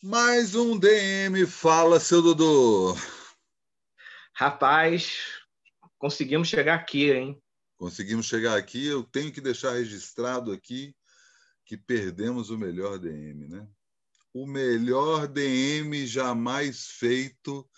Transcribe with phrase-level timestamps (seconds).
[0.00, 2.94] Mais um DM, fala, seu Dudu.
[4.32, 5.12] Rapaz,
[5.98, 7.42] conseguimos chegar aqui, hein?
[7.76, 8.86] Conseguimos chegar aqui.
[8.86, 10.94] Eu tenho que deixar registrado aqui
[11.64, 13.68] que perdemos o melhor DM, né?
[14.32, 17.68] O melhor DM jamais feito.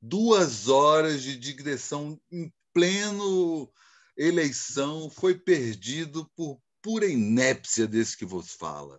[0.00, 3.70] Duas horas de digressão em pleno
[4.16, 8.98] eleição foi perdido por pura inépcia desse que vos fala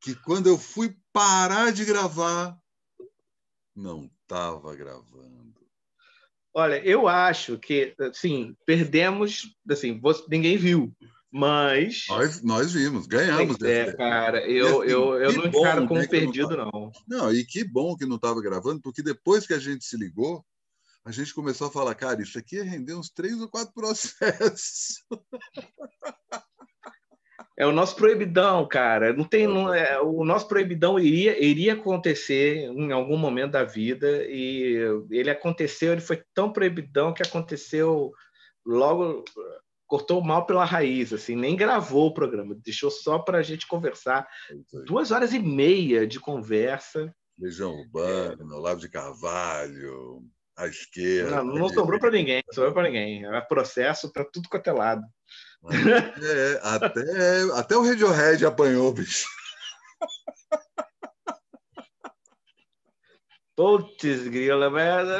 [0.00, 2.58] que quando eu fui parar de gravar,
[3.74, 5.54] não estava gravando.
[6.54, 10.90] Olha, eu acho que, assim, perdemos, assim, você, ninguém viu,
[11.30, 12.06] mas...
[12.08, 13.60] Nós, nós vimos, ganhamos.
[13.60, 16.92] É, cara, eu, assim, eu, eu não encaro como né, perdido, não, não.
[17.06, 20.42] Não, e que bom que não estava gravando, porque depois que a gente se ligou,
[21.04, 25.04] a gente começou a falar, cara, isso aqui ia render uns três ou quatro processos.
[27.58, 29.12] É o nosso proibidão, cara.
[29.14, 34.24] Não tem, não, é, o nosso proibidão iria, iria acontecer em algum momento da vida
[34.28, 34.76] e
[35.10, 35.92] ele aconteceu.
[35.92, 38.12] Ele foi tão proibidão que aconteceu
[38.64, 39.24] logo
[39.86, 44.26] cortou mal pela raiz, assim, nem gravou o programa, deixou só para a gente conversar.
[44.84, 47.14] Duas horas e meia de conversa.
[47.38, 50.22] Legião Urbana, Olavo de Carvalho,
[50.56, 51.44] à esquerda.
[51.44, 53.24] Não, não sobrou para ninguém, sobrou para ninguém.
[53.24, 55.02] Era processo para tudo quanto é lado.
[55.72, 59.26] É, até, até o Radiohead apanhou, bicho.
[63.56, 64.66] Putz, grila,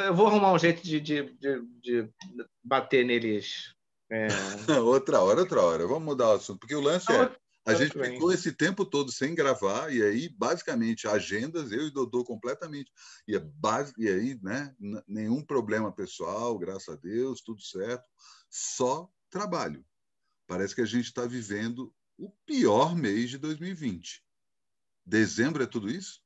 [0.05, 2.09] eu vou arrumar um jeito de, de, de, de
[2.63, 3.73] bater neles.
[4.11, 4.27] É...
[4.79, 5.87] outra hora, outra hora.
[5.87, 7.35] Vamos mudar o assunto, porque o lance é.
[7.67, 12.23] A gente ficou esse tempo todo sem gravar, e aí, basicamente, agendas, eu e Dodô
[12.23, 12.89] completamente.
[13.27, 14.73] E, é base, e aí, né,
[15.05, 18.05] nenhum problema pessoal, graças a Deus, tudo certo.
[18.49, 19.83] Só trabalho.
[20.47, 24.23] Parece que a gente está vivendo o pior mês de 2020.
[25.05, 26.21] Dezembro é tudo isso?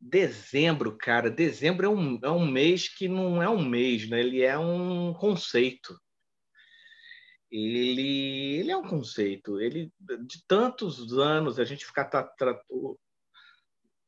[0.00, 4.20] Dezembro, cara, dezembro é um, é um mês que não é um mês, né?
[4.20, 6.00] Ele é um conceito.
[7.50, 9.60] Ele, ele é um conceito.
[9.60, 9.92] Ele
[10.26, 12.96] de tantos anos a gente ficar tra, tra, o,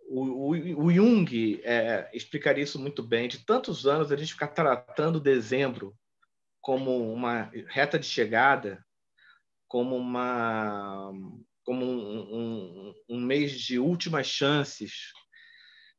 [0.09, 0.51] o,
[0.85, 3.29] o Jung é, explicaria isso muito bem.
[3.29, 5.97] De tantos anos a gente ficar tratando dezembro
[6.61, 8.85] como uma reta de chegada,
[9.69, 11.13] como uma
[11.65, 15.13] como um, um, um, mês de últimas chances,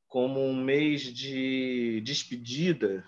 [0.07, 3.05] como um mês de despedida,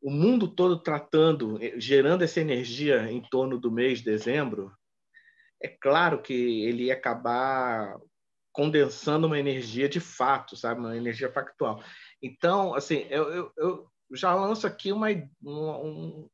[0.00, 4.72] o mundo todo tratando, gerando essa energia em torno do mês de dezembro,
[5.60, 7.96] é claro que ele ia acabar
[8.52, 11.82] condensando uma energia de fato, sabe, uma energia factual.
[12.22, 15.08] Então, assim, eu, eu, eu já lanço aqui uma,
[15.42, 16.28] uma,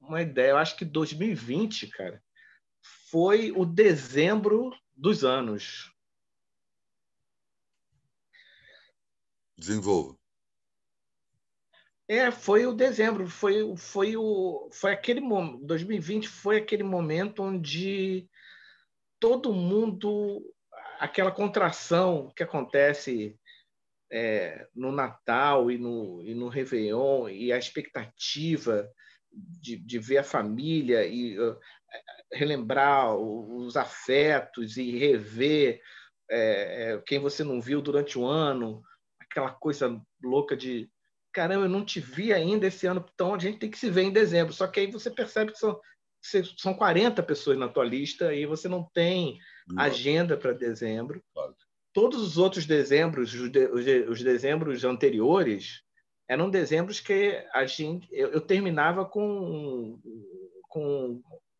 [0.00, 0.50] uma ideia.
[0.50, 2.22] Eu acho que 2020, cara,
[3.10, 5.92] foi o dezembro dos anos.
[9.56, 10.18] Desenvolva.
[12.08, 18.28] É, foi o dezembro, foi, foi o foi aquele momento, 2020 foi aquele momento onde
[19.18, 20.42] todo mundo
[20.98, 23.38] aquela contração que acontece
[24.12, 28.86] é, no Natal e no, e no Réveillon, e a expectativa
[29.32, 31.58] de, de ver a família e uh,
[32.30, 35.80] relembrar os afetos e rever
[36.30, 38.82] é, quem você não viu durante o ano,
[39.18, 40.90] aquela coisa louca de
[41.32, 44.02] caramba, eu não te vi ainda esse ano, então a gente tem que se ver
[44.02, 44.52] em dezembro.
[44.52, 45.80] Só que aí você percebe que são,
[46.58, 49.38] são 40 pessoas na tua lista e você não tem
[49.78, 51.22] agenda para dezembro.
[51.32, 51.56] Claro
[51.92, 53.66] todos os outros dezembros, os, de,
[54.08, 55.82] os dezembros anteriores,
[56.28, 59.98] eram dezembros que a gente, eu, eu terminava com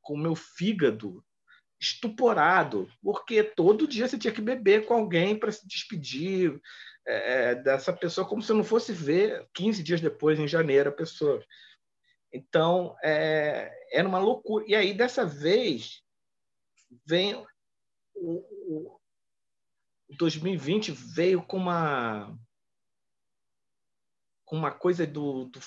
[0.03, 1.25] com o meu fígado
[1.81, 6.61] estuporado, porque todo dia você tinha que beber com alguém para se despedir
[7.07, 10.91] é, é, dessa pessoa, como se eu não fosse ver 15 dias depois, em janeiro,
[10.91, 11.45] a pessoa.
[12.33, 14.65] Então, é, era uma loucura.
[14.69, 16.03] E aí, dessa vez,
[17.05, 17.35] vem
[18.15, 18.39] o,
[18.69, 19.01] o
[20.17, 22.37] 2020 veio com uma
[24.45, 25.61] com uma coisa do, do,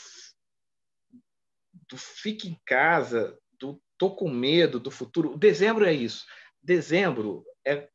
[1.89, 5.36] do fique em casa, do tô com medo do futuro.
[5.38, 6.24] Dezembro é isso.
[6.62, 7.89] Dezembro é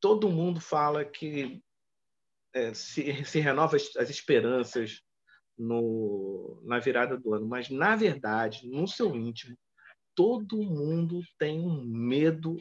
[0.00, 1.62] todo mundo fala que
[2.54, 5.02] é, se, se renova as, as esperanças
[5.58, 9.56] no, na virada do ano, mas na verdade, no seu íntimo,
[10.14, 12.56] todo mundo tem um medo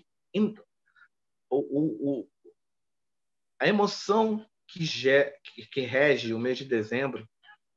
[1.59, 2.29] o, o,
[3.59, 5.33] a emoção que, ge,
[5.71, 7.27] que, rege o mês de dezembro,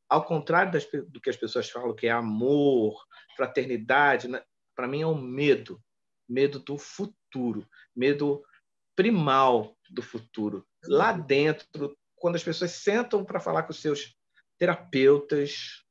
[0.09, 3.05] ao contrário das, do que as pessoas falam, que é amor,
[3.37, 4.43] fraternidade, né?
[4.75, 5.83] para mim é o medo.
[6.29, 8.43] Medo do futuro, medo
[8.97, 10.67] primal do futuro.
[10.87, 14.17] Lá dentro, quando as pessoas sentam para falar com os seus
[14.57, 15.85] terapeutas,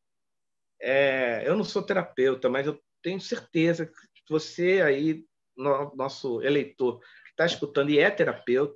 [0.81, 5.25] é, eu não sou terapeuta, mas eu tenho certeza que você aí,
[5.56, 8.75] no, nosso eleitor, que está escutando e é terapeuta,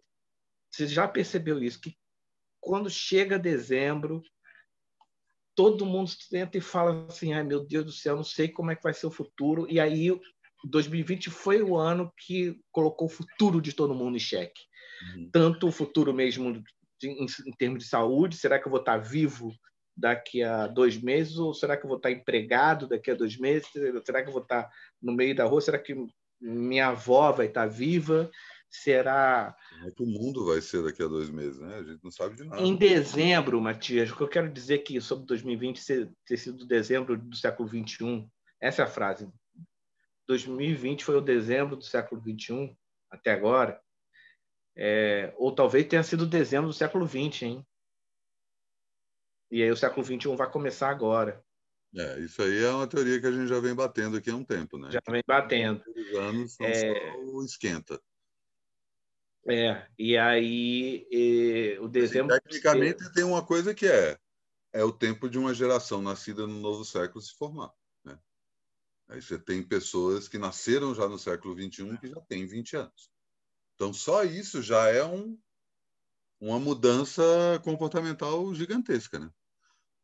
[0.72, 1.96] você já percebeu isso, que
[2.60, 4.22] quando chega dezembro,
[5.56, 8.76] todo mundo senta e fala assim, ai meu Deus do céu, não sei como é
[8.76, 10.10] que vai ser o futuro, e aí
[10.64, 14.62] 2020 foi o ano que colocou o futuro de todo mundo em xeque.
[15.16, 15.30] Uhum.
[15.32, 16.62] Tanto o futuro mesmo
[17.00, 19.54] de, em, em, termos de saúde, será que eu vou estar vivo
[19.96, 23.70] daqui a dois meses ou será que eu vou estar empregado daqui a dois meses?
[24.06, 24.70] Será que eu vou estar
[25.02, 25.62] no meio da rua?
[25.62, 25.96] Será que
[26.40, 28.30] minha avó vai estar viva?
[28.70, 29.56] Será.
[29.70, 31.78] Como é que o mundo vai ser daqui a dois meses, né?
[31.78, 32.62] A gente não sabe de nada.
[32.62, 35.82] Em dezembro, Matias, o que eu quero dizer que sobre 2020
[36.26, 38.28] ter sido dezembro do século XXI,
[38.60, 39.32] essa é a frase.
[40.28, 42.76] 2020 foi o dezembro do século XXI,
[43.10, 43.82] até agora.
[44.76, 47.68] É, ou talvez tenha sido dezembro do século XX, hein?
[49.50, 51.42] E aí o século XXI vai começar agora.
[51.96, 54.44] É, isso aí é uma teoria que a gente já vem batendo aqui há um
[54.44, 54.92] tempo, né?
[54.92, 55.84] Já vem batendo.
[55.96, 56.82] Os anos são é...
[57.32, 58.02] só esquenta.
[59.50, 62.34] É, e aí e, o dezembro.
[62.34, 64.20] Assim, tecnicamente tem uma coisa que é
[64.74, 67.74] é o tempo de uma geração nascida no novo século se formar.
[68.04, 68.18] Né?
[69.08, 73.12] Aí você tem pessoas que nasceram já no século XXI que já têm 20 anos.
[73.76, 75.36] Então, só isso já é um,
[76.40, 77.24] uma mudança
[77.64, 79.18] comportamental gigantesca.
[79.20, 79.32] Né?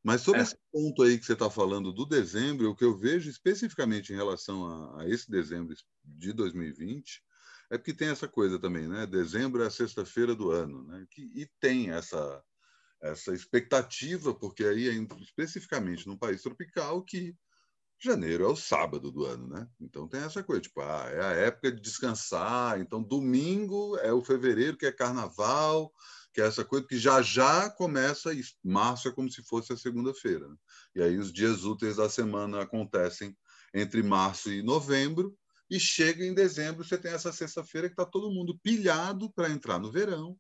[0.04, 0.44] Mas sobre é.
[0.44, 4.16] esse ponto aí que você está falando do dezembro, o que eu vejo especificamente em
[4.16, 5.74] relação a, a, esse dezembro
[6.04, 7.24] de 2020
[7.72, 9.08] é porque tem essa coisa também, né?
[9.08, 11.06] Dezembro é a sexta-feira do ano, né?
[11.10, 12.44] Que, e tem essa
[13.02, 14.88] essa expectativa, porque aí,
[15.22, 17.36] especificamente num país tropical, que
[18.00, 19.68] janeiro é o sábado do ano, né?
[19.80, 24.24] Então tem essa coisa, tipo, ah, é a época de descansar, então domingo é o
[24.24, 25.94] fevereiro, que é carnaval,
[26.34, 28.32] que é essa coisa que já já começa,
[28.64, 30.48] março é como se fosse a segunda-feira.
[30.48, 30.56] Né?
[30.96, 33.38] E aí os dias úteis da semana acontecem
[33.74, 35.38] entre março e novembro,
[35.70, 39.80] e chega em dezembro, você tem essa sexta-feira que está todo mundo pilhado para entrar
[39.80, 40.38] no verão,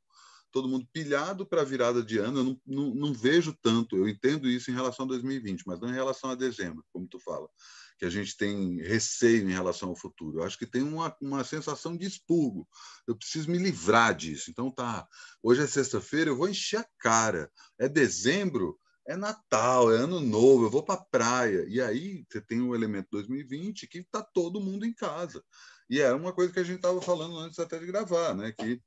[0.51, 2.39] todo mundo pilhado para a virada de ano.
[2.39, 5.89] Eu não, não, não, vejo tanto, eu entendo isso em relação a 2020, mas não
[5.89, 7.49] em relação a dezembro, como tu fala,
[7.97, 10.39] que a gente tem receio em relação ao futuro.
[10.39, 12.67] Eu acho que tem uma, uma sensação de expurgo.
[13.07, 14.49] Eu preciso me livrar disso.
[14.51, 15.07] Então tá,
[15.41, 17.51] hoje é sexta-feira, eu vou encher a cara.
[17.79, 21.65] É dezembro, é Natal, é Ano Novo, eu vou para a praia.
[21.67, 25.43] E aí você tem o elemento 2020 que está todo mundo em casa.
[25.89, 28.51] E é uma coisa que a gente estava falando antes até de gravar, né?
[28.51, 28.81] Que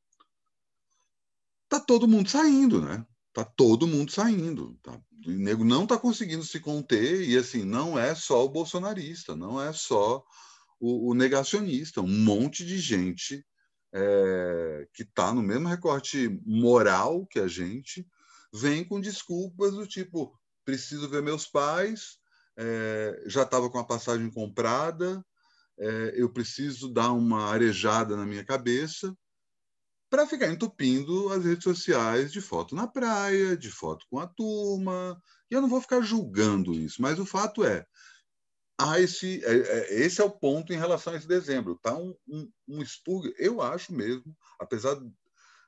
[1.68, 3.04] tá todo mundo saindo, né?
[3.36, 4.78] Tá todo mundo saindo.
[4.82, 4.98] Tá?
[5.26, 9.60] O nego não está conseguindo se conter e assim não é só o bolsonarista, não
[9.60, 10.24] é só
[10.80, 13.44] o, o negacionista, um monte de gente
[13.94, 18.08] é, que está no mesmo recorte moral que a gente
[18.54, 20.34] vem com desculpas do tipo
[20.64, 22.16] preciso ver meus pais,
[22.56, 25.22] é, já estava com a passagem comprada,
[25.78, 29.14] é, eu preciso dar uma arejada na minha cabeça
[30.16, 35.22] para ficar entupindo as redes sociais de foto na praia, de foto com a turma.
[35.50, 37.84] E eu não vou ficar julgando isso, mas o fato é,
[38.80, 41.78] há esse, é, é, esse é o ponto em relação a esse dezembro.
[41.82, 44.98] Tá um, um, um expurgo, eu acho mesmo, apesar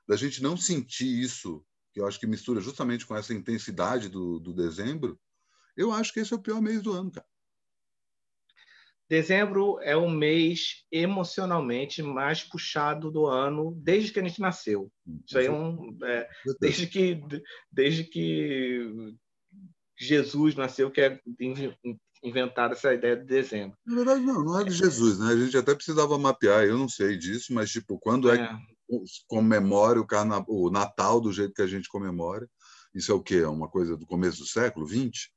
[0.07, 4.39] da gente não sentir isso, que eu acho que mistura justamente com essa intensidade do,
[4.39, 5.19] do dezembro,
[5.77, 7.27] eu acho que esse é o pior mês do ano, cara.
[9.09, 14.91] Dezembro é o mês emocionalmente mais puxado do ano desde que a gente nasceu.
[15.25, 15.97] Isso aí é um.
[16.03, 16.29] É,
[16.61, 17.19] desde, que,
[17.71, 19.15] desde que
[19.97, 21.19] Jesus nasceu, que é
[22.23, 23.75] inventada essa ideia de dezembro.
[23.83, 25.33] Na verdade, não, não é de Jesus, né?
[25.33, 29.03] A gente até precisava mapear, eu não sei disso, mas tipo, quando é, é que
[29.27, 30.45] comemora o, carna...
[30.47, 32.47] o Natal do jeito que a gente comemora?
[32.93, 33.37] Isso é o quê?
[33.37, 35.29] É uma coisa do começo do século XX?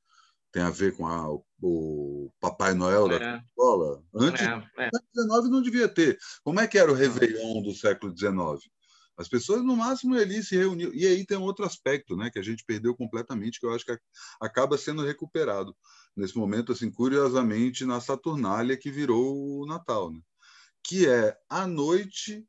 [0.53, 1.27] Tem a ver com a,
[1.59, 3.37] o Papai Noel da é.
[3.39, 4.03] escola.
[4.13, 4.89] Antes, é, é.
[4.93, 6.17] século XIX não devia ter.
[6.43, 8.71] Como é que era o Réveillon do século XIX?
[9.17, 10.93] As pessoas, no máximo, ali se reuniam.
[10.93, 13.97] E aí tem outro aspecto né, que a gente perdeu completamente, que eu acho que
[14.39, 15.75] acaba sendo recuperado
[16.15, 20.11] nesse momento, assim, curiosamente, na Saturnália que virou o Natal.
[20.11, 20.19] Né?
[20.83, 22.47] Que é a noite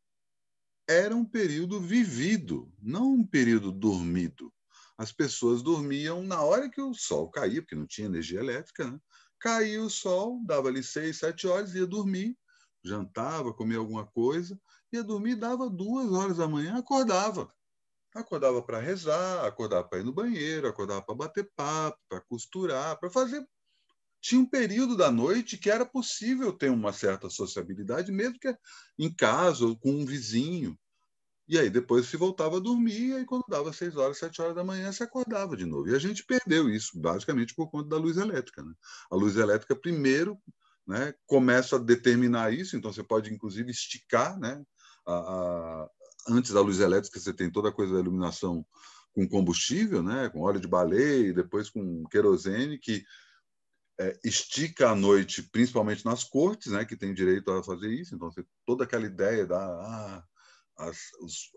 [0.86, 4.53] era um período vivido, não um período dormido
[4.96, 8.98] as pessoas dormiam na hora que o sol caía, porque não tinha energia elétrica, né?
[9.40, 12.36] Caía o sol, dava ali seis, sete horas, ia dormir,
[12.82, 14.58] jantava, comia alguma coisa,
[14.92, 17.48] ia dormir, dava duas horas da manhã, acordava.
[18.14, 23.10] Acordava para rezar, acordava para ir no banheiro, acordava para bater papo, para costurar, para
[23.10, 23.46] fazer.
[24.20, 28.56] Tinha um período da noite que era possível ter uma certa sociabilidade, mesmo que
[28.98, 30.78] em casa ou com um vizinho.
[31.46, 34.54] E aí depois se voltava a dormir, e aí quando dava seis horas, sete horas
[34.54, 35.88] da manhã, se acordava de novo.
[35.88, 38.62] E a gente perdeu isso, basicamente por conta da luz elétrica.
[38.62, 38.72] Né?
[39.10, 40.38] A luz elétrica, primeiro,
[40.86, 44.38] né, começa a determinar isso, então você pode, inclusive, esticar.
[44.38, 44.62] Né?
[45.06, 45.90] A, a,
[46.28, 48.64] antes da luz elétrica, você tem toda a coisa da iluminação
[49.12, 53.04] com combustível, né, com óleo de baleia, e depois com querosene, que
[53.98, 58.14] é, estica a noite, principalmente nas cortes, né, que tem direito a fazer isso.
[58.14, 59.58] Então, você, toda aquela ideia da.
[59.58, 60.24] Ah,
[60.76, 61.50] as, os,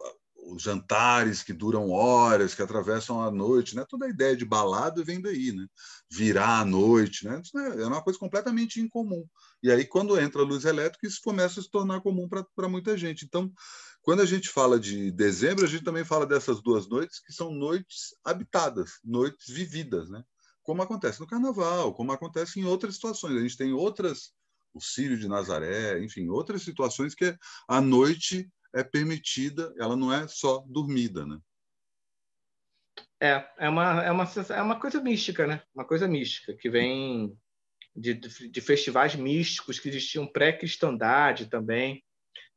[0.52, 3.86] os, jantares que duram horas, que atravessam a noite, né?
[3.88, 5.66] Toda a ideia de balada vem daí, né?
[6.10, 7.42] Virar a noite, né?
[7.44, 9.26] Isso é uma coisa completamente incomum.
[9.62, 12.98] E aí, quando entra a luz elétrica, isso começa a se tornar comum para muita
[12.98, 13.26] gente.
[13.26, 13.52] Então,
[14.08, 17.52] quando a gente fala de dezembro, a gente também fala dessas duas noites que são
[17.52, 20.24] noites habitadas, noites vividas, né?
[20.64, 23.36] Como acontece no Carnaval, como acontece em outras situações.
[23.36, 24.32] A gente tem outras,
[24.74, 27.36] o Círio de Nazaré, enfim, outras situações que
[27.68, 31.40] a noite é permitida, ela não é só dormida, né?
[33.22, 35.62] É, é uma, é uma, é uma coisa mística, né?
[35.74, 37.36] Uma coisa mística que vem
[37.96, 42.04] de, de festivais místicos que existiam pré-cristandade também,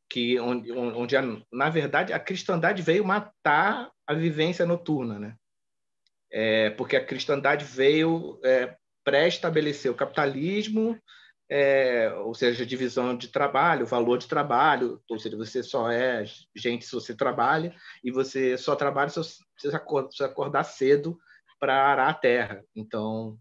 [0.09, 5.37] que onde, onde a, na verdade a cristandade veio matar a vivência noturna, né?
[6.31, 11.01] É, porque a cristandade veio é, pré-estabelecer o capitalismo
[11.51, 16.85] é, ou seja, divisão de trabalho, valor de trabalho, ou seja, você só é gente
[16.85, 19.21] se você trabalha e você só trabalha se
[19.59, 21.19] você acordar cedo
[21.59, 22.65] para arar a terra.
[22.75, 23.37] Então,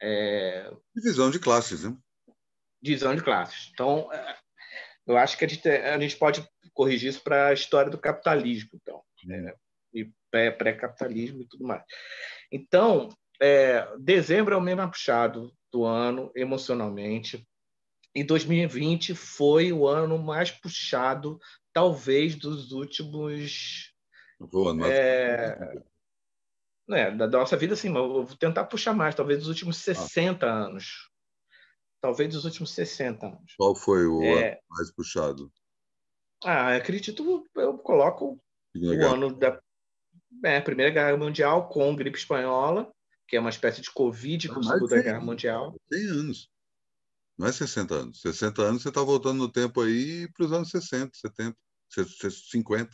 [0.00, 0.72] é...
[0.96, 1.94] divisão de classes, né?
[2.80, 3.70] Divisão de classes.
[3.74, 4.36] Então, é,
[5.06, 8.70] eu acho que a gente, a gente pode corrigir isso para a história do capitalismo,
[8.74, 9.54] então, é,
[9.92, 11.84] e pré-capitalismo e tudo mais.
[12.50, 17.46] Então, é, dezembro é o mesmo puxado do ano emocionalmente.
[18.14, 21.40] E 2020 foi o ano mais puxado,
[21.72, 23.94] talvez, dos últimos.
[24.38, 24.90] Boa, mas...
[24.90, 25.82] é,
[26.86, 30.44] né, da nossa vida, sim, mas eu vou tentar puxar mais, talvez dos últimos 60
[30.46, 30.66] ah.
[30.66, 31.10] anos.
[32.02, 33.54] Talvez dos últimos 60 anos.
[33.56, 34.48] Qual foi o é...
[34.50, 35.50] ano mais puxado?
[36.44, 38.38] Ah, acredito, eu coloco
[38.74, 39.60] o ano da
[40.44, 42.92] é, Primeira Guerra Mundial com gripe espanhola,
[43.32, 45.74] que é uma espécie de Covid com a Segunda Guerra Mundial.
[45.88, 46.50] Tem anos.
[47.38, 48.20] Não é 60 anos.
[48.20, 51.56] 60 anos você está voltando no tempo aí para os anos 60, 70,
[52.50, 52.90] 50.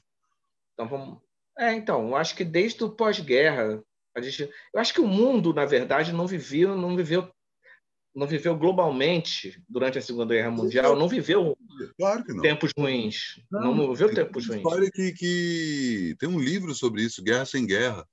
[0.75, 1.18] Então vamos.
[1.59, 3.83] É, então, eu acho que desde o pós-guerra,
[4.16, 7.28] a gente, eu acho que o mundo, na verdade, não viveu, não viveu,
[8.14, 11.59] não viveu globalmente durante a Segunda Guerra Mundial, não viveu
[11.97, 12.42] claro não.
[12.42, 14.62] tempos ruins, não, não viveu tempos ruins.
[14.92, 18.07] Que, que tem um livro sobre isso, Guerra sem Guerra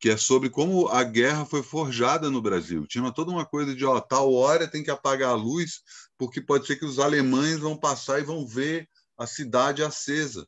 [0.00, 2.86] que é sobre como a guerra foi forjada no Brasil.
[2.86, 5.82] Tinha toda uma coisa de, ó, tal hora tem que apagar a luz,
[6.16, 10.46] porque pode ser que os alemães vão passar e vão ver a cidade acesa.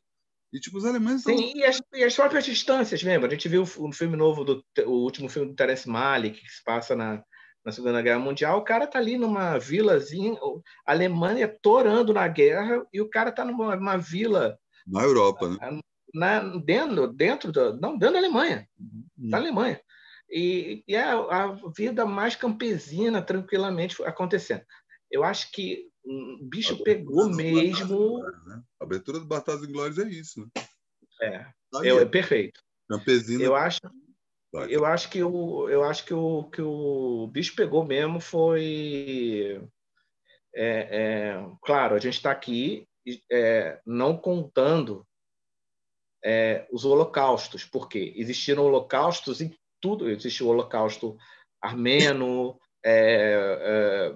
[0.53, 1.23] E, tipo, os alemães...
[1.23, 3.27] Sim, e, as, e as próprias distâncias, lembra?
[3.27, 6.63] A gente viu um filme novo, do, o último filme do Terence Malick, que se
[6.63, 7.23] passa na,
[7.65, 10.37] na Segunda Guerra Mundial, o cara tá ali numa vilazinha,
[10.85, 14.57] a Alemanha torando na guerra, e o cara tá numa, numa vila...
[14.85, 15.81] Na Europa, né?
[16.13, 19.29] Na, dentro, dentro da, não, dentro da Alemanha, uhum.
[19.29, 19.81] da Alemanha.
[20.29, 24.63] E, e é a, a, vida mais campesina, tranquilamente acontecendo.
[25.09, 28.19] Eu acho que o bicho pegou mesmo.
[28.45, 28.61] né?
[28.79, 30.41] A abertura do Batalhas Glórias é isso.
[30.41, 30.47] Né?
[31.21, 31.39] É,
[31.69, 32.61] tá eu, é perfeito.
[32.89, 33.43] Campesina.
[33.43, 33.79] Eu acho,
[34.69, 39.61] eu acho que o, eu acho que o que o bicho pegou mesmo foi,
[40.55, 42.87] é, é claro, a gente está aqui
[43.31, 45.05] é, não contando
[46.23, 51.17] é, os holocaustos, porque existiram holocaustos em tudo, existe o holocausto
[51.61, 54.15] armeno, é, é,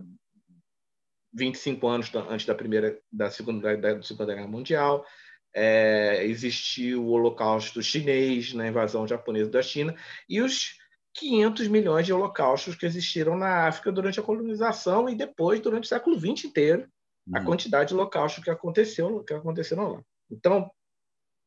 [1.33, 5.05] 25 anos antes da primeira, da segunda, da, da segunda guerra mundial,
[5.53, 9.95] é, existiu o holocausto chinês na invasão japonesa da China
[10.27, 10.77] e os
[11.13, 15.87] 500 milhões de holocaustos que existiram na África durante a colonização e depois durante o
[15.87, 16.87] século XX inteiro,
[17.33, 17.45] a uhum.
[17.45, 20.01] quantidade de holocaustos que aconteceu que aconteceram lá.
[20.29, 20.69] Então,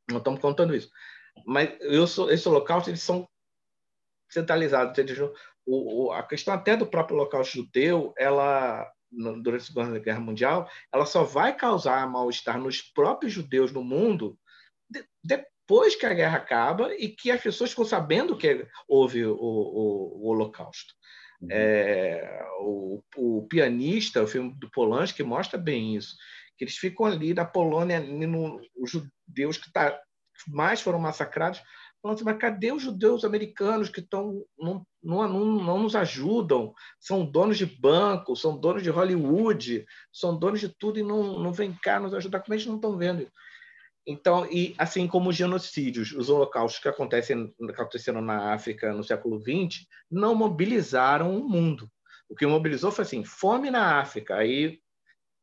[0.09, 0.91] não estamos contando isso.
[1.47, 3.29] Mas eu sou, esse holocausto, eles são
[4.31, 4.97] centralizados.
[4.99, 5.33] Eles, o,
[5.67, 11.07] o, a questão até do próprio holocausto judeu, ela durante a Segunda Guerra Mundial, ela
[11.07, 14.39] só vai causar mal-estar nos próprios judeus no mundo
[14.91, 19.35] de, depois que a guerra acaba e que as pessoas ficam sabendo que houve o,
[19.35, 20.93] o, o Holocausto.
[21.41, 21.49] Uhum.
[21.51, 26.17] É, o, o, pianista, o filme do Polanski, mostra bem isso
[26.59, 28.61] que eles ficam ali na Polônia, no,
[29.29, 30.01] judeus que tá,
[30.47, 31.61] mais foram massacrados,
[32.01, 36.73] falando assim, mas cadê os judeus americanos que estão não, não, não, não, nos ajudam?
[36.99, 41.53] São donos de banco, são donos de Hollywood, são donos de tudo e não, não
[41.53, 42.41] vem cá nos ajudar.
[42.41, 43.29] Como eles não estão vendo?
[44.07, 49.05] Então, e assim como os genocídios, os holocaustos que acontecem, que aconteceram na África no
[49.05, 51.91] século XX, não mobilizaram o mundo.
[52.29, 54.81] O que mobilizou foi assim, fome na África, aí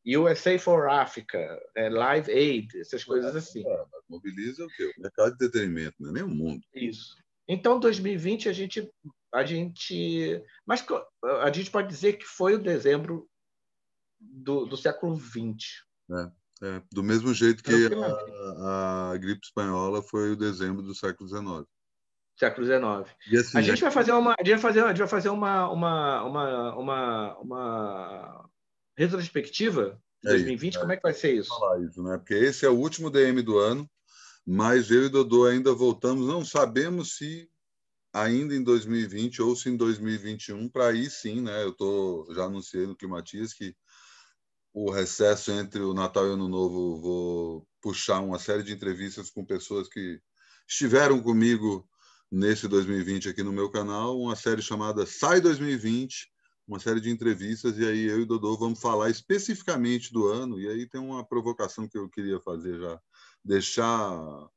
[0.06, 3.66] USA for Africa, é, Live Aid, essas coisas assim.
[3.66, 4.92] É, mobiliza o quê?
[4.96, 6.62] O mercado de entretenimento, não é nem o mundo.
[6.72, 7.16] Isso.
[7.48, 8.88] Então, 2020 a gente,
[9.32, 10.84] a gente, mas
[11.22, 13.28] a gente pode dizer que foi o dezembro
[14.20, 15.84] do, do século XX.
[16.10, 21.28] É, é, do mesmo jeito que a, a, gripe espanhola foi o dezembro do século
[21.28, 21.68] XIX.
[22.36, 23.40] Século XIX.
[23.40, 25.68] Assim, a gente vai fazer uma, a gente vai fazer, a gente vai fazer uma,
[25.70, 28.50] uma, uma, uma, uma
[28.96, 30.76] retrospectiva de 2020.
[30.76, 31.48] É, Como é que vai ser isso?
[31.48, 32.16] Falar isso, né?
[32.18, 33.88] Porque esse é o último DM do ano
[34.46, 37.50] mas eu e Dodô ainda voltamos, não sabemos se
[38.12, 41.64] ainda em 2020 ou se em 2021, para aí sim, né?
[41.64, 43.74] Eu tô, já anunciei no Climatias que
[44.72, 49.30] o recesso entre o Natal e o Ano Novo vou puxar uma série de entrevistas
[49.30, 50.20] com pessoas que
[50.68, 51.88] estiveram comigo
[52.30, 56.30] nesse 2020 aqui no meu canal, uma série chamada Sai 2020,
[56.66, 60.68] uma série de entrevistas, e aí eu e Dodô vamos falar especificamente do ano, e
[60.68, 63.00] aí tem uma provocação que eu queria fazer já
[63.44, 64.48] deixar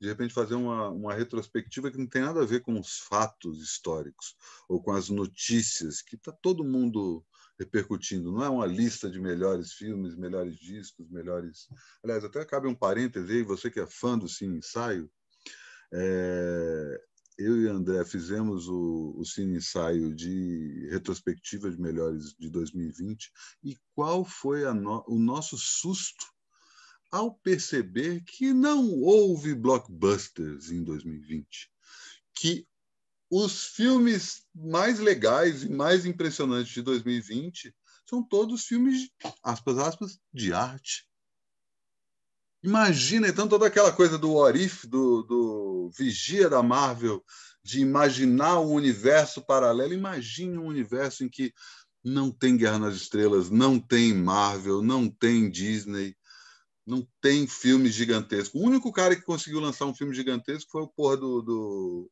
[0.00, 3.62] de repente fazer uma, uma retrospectiva que não tem nada a ver com os fatos
[3.62, 4.34] históricos
[4.66, 7.22] ou com as notícias que está todo mundo
[7.58, 8.32] repercutindo.
[8.32, 11.68] Não é uma lista de melhores filmes, melhores discos, melhores.
[12.02, 15.10] Aliás, até cabe um parêntese aí, você que é fã do Cine Ensaio,
[15.92, 17.09] é...
[17.40, 23.32] eu e André fizemos o, o Cine Ensaio de retrospectiva de melhores de 2020
[23.64, 25.02] e qual foi no...
[25.08, 26.26] o nosso susto
[27.10, 31.70] ao perceber que não houve blockbusters em 2020,
[32.34, 32.66] que
[33.30, 37.74] os filmes mais legais e mais impressionantes de 2020
[38.08, 39.08] são todos filmes,
[39.42, 41.08] aspas, aspas, de arte.
[42.62, 47.24] Imagina, então, toda aquela coisa do Orif, do, do Vigia da Marvel,
[47.62, 49.94] de imaginar um universo paralelo.
[49.94, 51.52] Imagine um universo em que
[52.04, 56.14] não tem Guerra nas Estrelas, não tem Marvel, não tem Disney,
[56.86, 58.58] não tem filme gigantesco.
[58.58, 62.10] O único cara que conseguiu lançar um filme gigantesco foi o porra do, do,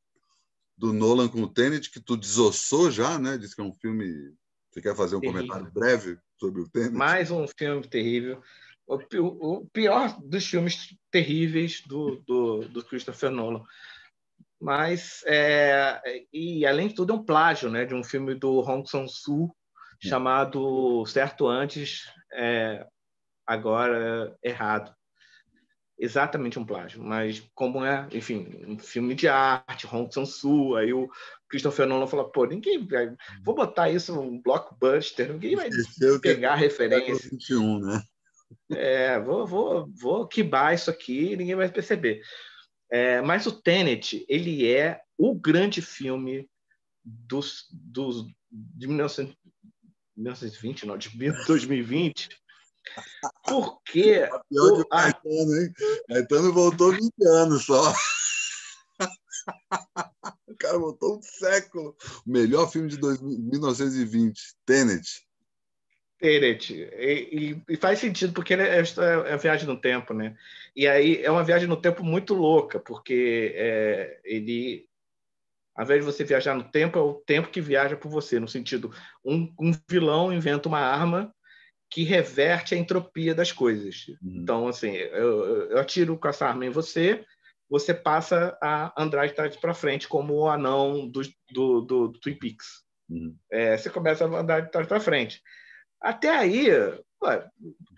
[0.76, 3.36] do Nolan com o Tenet, que tu desossou já, né?
[3.36, 4.34] Diz que é um filme.
[4.70, 5.42] Você quer fazer um terrível.
[5.42, 6.92] comentário breve sobre o Tenet?
[6.92, 8.42] Mais um filme terrível.
[8.88, 13.62] O, pior dos filmes terríveis do, do, do Christopher Nolan.
[14.58, 16.00] Mas, é,
[16.32, 19.54] e além de tudo, é um plágio né, de um filme do Hong Sang-soo
[20.00, 22.86] chamado Certo Antes, é,
[23.46, 24.92] agora errado.
[26.00, 31.08] Exatamente um plágio, mas como é, enfim, um filme de arte, Hong Sang-soo, aí o
[31.48, 33.12] Christopher Nolan falou, pô, ninguém vai,
[33.44, 35.68] vou botar isso num blockbuster, ninguém vai
[36.22, 37.30] pegar a referência.
[37.30, 38.02] 21, né?
[38.70, 42.22] É, vou, vou, vou quibar isso aqui, ninguém vai perceber.
[42.90, 46.48] É, mas o Tenet, ele é o grande filme
[47.04, 51.10] dos, dos de 1920, não, de
[51.46, 52.30] 2020,
[53.44, 54.26] porque.
[54.48, 55.72] Pior o, Caetano, hein?
[56.08, 57.92] Caetano voltou 20 anos só.
[60.48, 61.94] o cara voltou um século.
[62.26, 65.27] O melhor filme de 1920, Tenet.
[66.18, 66.74] Tenet.
[66.74, 68.82] E, e, e, faz sentido, porque é, é,
[69.32, 70.36] é viagem no tempo, né?
[70.74, 74.86] E aí é uma viagem no tempo muito louca, porque é, ele.
[75.74, 78.48] Ao invés de você viajar no tempo, é o tempo que viaja por você, no
[78.48, 78.92] sentido,
[79.24, 81.32] um, um vilão inventa uma arma
[81.88, 84.08] que reverte a entropia das coisas.
[84.20, 84.40] Uhum.
[84.42, 87.24] Então, assim, eu, eu atiro com essa arma em você,
[87.70, 92.18] você passa a andar de trás para frente, como o anão do, do, do, do
[92.18, 92.82] Twin Peaks.
[93.08, 93.36] Uhum.
[93.50, 95.40] É, você começa a andar de trás para frente.
[96.00, 96.70] Até aí,
[97.22, 97.48] ué,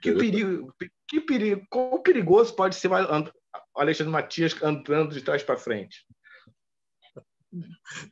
[0.00, 0.74] que perigo,
[1.06, 3.30] que perigo, quão perigoso pode ser o
[3.76, 6.06] Alexandre Matias andando de trás para frente?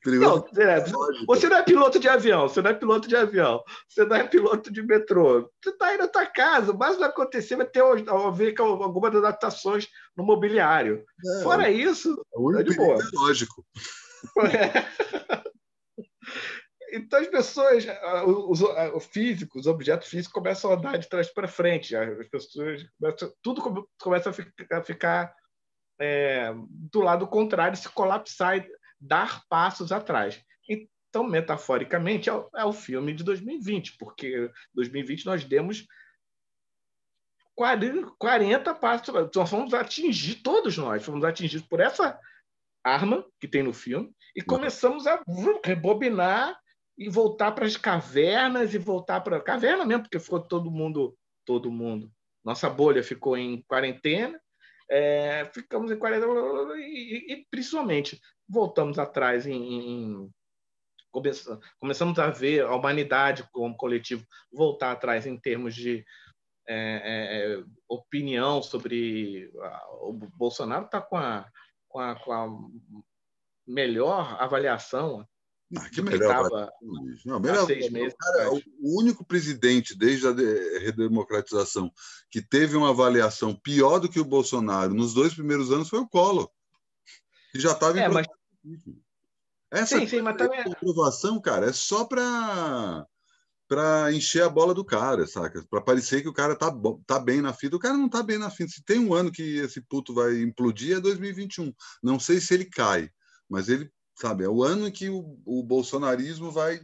[0.04, 0.84] Não, é,
[1.24, 4.26] você não é piloto de avião, você não é piloto de avião, você não é
[4.26, 5.48] piloto de metrô.
[5.62, 7.80] Você está aí na tua casa, o mais vai acontecer vai ter
[8.34, 11.04] ver algumas adaptações no mobiliário.
[11.24, 12.20] É, Fora isso,
[12.58, 12.98] é de boa.
[13.00, 13.64] É lógico.
[14.52, 14.84] É.
[16.92, 17.86] Então as pessoas,
[18.26, 21.94] os, os físicos, os objetos físicos começam a andar de trás para frente.
[21.94, 25.34] As pessoas começam, tudo começa a ficar, a ficar
[26.00, 28.66] é, do lado contrário, se colapsar
[29.00, 30.42] dar passos atrás.
[30.68, 35.86] Então, metaforicamente, é o, é o filme de 2020, porque 2020 nós demos
[37.54, 39.14] 40, 40 passos.
[39.34, 42.18] Nós fomos atingir, todos nós fomos atingidos por essa
[42.84, 45.22] arma que tem no filme e começamos a
[45.64, 46.58] rebobinar
[46.98, 51.70] e voltar para as cavernas e voltar para caverna mesmo, porque ficou todo mundo, todo
[51.70, 52.10] mundo.
[52.44, 54.40] Nossa bolha ficou em quarentena
[54.90, 56.26] É, ficamos em 40
[56.78, 60.30] e, e, principalmente voltamos atrás em, em
[61.78, 66.04] começamos a ver a humanidade como coletivo voltar atrás em termos de
[66.66, 69.50] é, é, é opinião sobre
[70.00, 71.50] o Bolsonaro está com a,
[71.88, 72.48] com, a, com a
[73.66, 75.26] melhor avaliação
[75.76, 76.48] ah, que melhor.
[77.26, 81.92] não, melhor seis meses, cara, o único presidente desde a redemocratização
[82.30, 86.08] que teve uma avaliação pior do que o Bolsonaro nos dois primeiros anos foi o
[86.08, 86.48] Collor,
[87.52, 88.26] que já estava em é, mas...
[89.70, 90.60] Essa sim, sim, mas também...
[90.60, 93.06] aprovação, cara, é só para
[93.68, 95.62] para encher a bola do cara, saca?
[95.68, 96.72] Para parecer que o cara tá,
[97.06, 97.76] tá bem na fita.
[97.76, 98.70] O cara não tá bem na fita.
[98.70, 101.70] Se tem um ano que esse puto vai implodir, é 2021.
[102.02, 103.10] Não sei se ele cai,
[103.46, 104.44] mas ele sabe?
[104.44, 106.80] É o ano que o, o bolsonarismo vai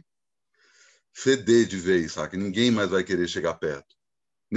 [1.13, 2.37] feder de vez, sabe?
[2.37, 3.95] Ninguém mais vai querer chegar perto.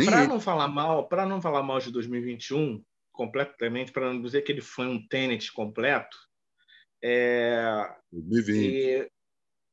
[0.05, 4.53] Para não falar mal, para não falar mal de 2021 completamente, para não dizer que
[4.53, 6.17] ele foi um tênis completo,
[7.03, 7.65] é
[8.13, 9.11] 2020.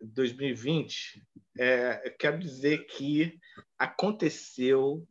[0.02, 1.24] 2020,
[1.58, 3.38] é, quero dizer que
[3.78, 5.06] aconteceu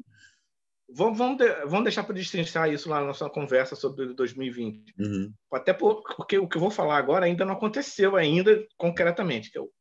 [0.97, 4.95] Vamos, vamos, de, vamos deixar para destrinchar isso lá na nossa conversa sobre 2020.
[4.97, 5.35] Uhum.
[5.53, 9.51] Até porque o que eu vou falar agora ainda não aconteceu ainda concretamente.
[9.55, 9.73] Eu,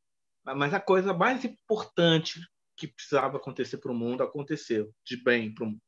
[0.43, 2.41] mas a coisa mais importante
[2.75, 5.81] que precisava acontecer para o mundo aconteceu, de bem para o mundo.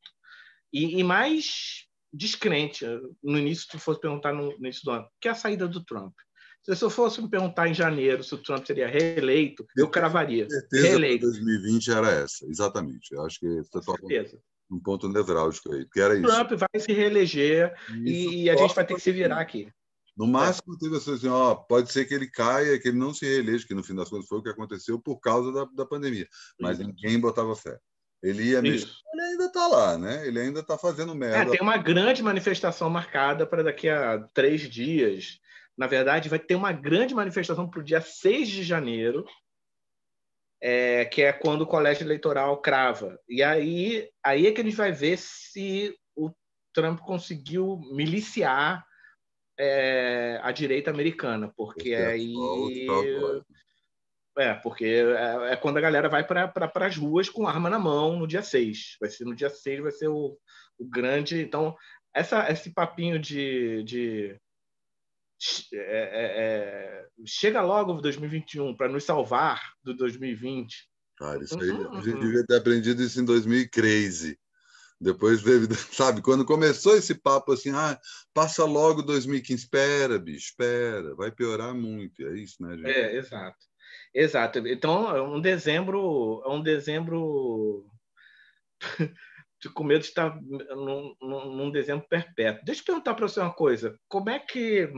[0.72, 2.86] E, e, mais descrente,
[3.24, 5.84] no início, se fosse perguntar no, no início do ano, que é a saída do
[5.84, 6.14] Trump.
[6.64, 10.48] Se eu fosse me perguntar em janeiro se o Trump seria reeleito, eu cravaria.
[10.50, 11.26] Certeza reeleito.
[11.26, 13.12] 2020 era essa, exatamente.
[13.12, 13.94] Eu acho que você está
[14.70, 16.28] um ponto nevrálgico aí, que era isso.
[16.28, 17.74] Trump vai se reeleger
[18.04, 19.70] e, a gente vai ter que se virar aqui.
[20.18, 23.68] No máximo, teve assim, ó, pode ser que ele caia, que ele não se reeleja,
[23.68, 26.28] que no fim das contas foi o que aconteceu por causa da, da pandemia.
[26.60, 26.88] Mas Isso.
[26.88, 27.78] ninguém botava fé.
[28.24, 28.90] Ele ia mesmo.
[29.14, 30.26] Ele ainda está lá, né?
[30.26, 31.38] Ele ainda está fazendo merda.
[31.38, 35.38] É, tem uma grande manifestação marcada para daqui a três dias.
[35.78, 39.26] Na verdade, vai ter uma grande manifestação para o dia 6 de janeiro,
[40.62, 43.20] é, que é quando o colégio eleitoral crava.
[43.28, 46.32] E aí, aí é que a gente vai ver se o
[46.74, 48.86] Trump conseguiu miliciar
[49.58, 52.34] é, a direita americana, porque é aí.
[54.38, 57.80] É, porque é, é, quando a galera vai para pra, as ruas com arma na
[57.80, 58.98] mão no dia 6.
[59.00, 60.38] Vai ser no dia 6, vai ser o,
[60.78, 61.42] o grande.
[61.42, 61.76] Então,
[62.14, 64.38] essa, esse papinho de, de
[65.74, 70.74] é, é, é, chega logo 2021 para nos salvar do 2020.
[71.18, 71.98] Cara, isso aí, uhum.
[71.98, 74.38] a gente devia ter aprendido isso em 2013.
[75.00, 78.00] Depois teve, sabe, quando começou esse papo assim, ah,
[78.34, 82.90] passa logo 2015, espera, bicho, espera, vai piorar muito, é isso, né, gente?
[82.90, 83.58] É, exato.
[84.14, 84.60] Exato.
[84.68, 87.86] Então, é um dezembro, é um dezembro
[89.74, 92.64] com medo de estar num, num, dezembro perpétuo.
[92.64, 93.98] Deixa eu perguntar para você uma coisa.
[94.08, 94.90] Como é que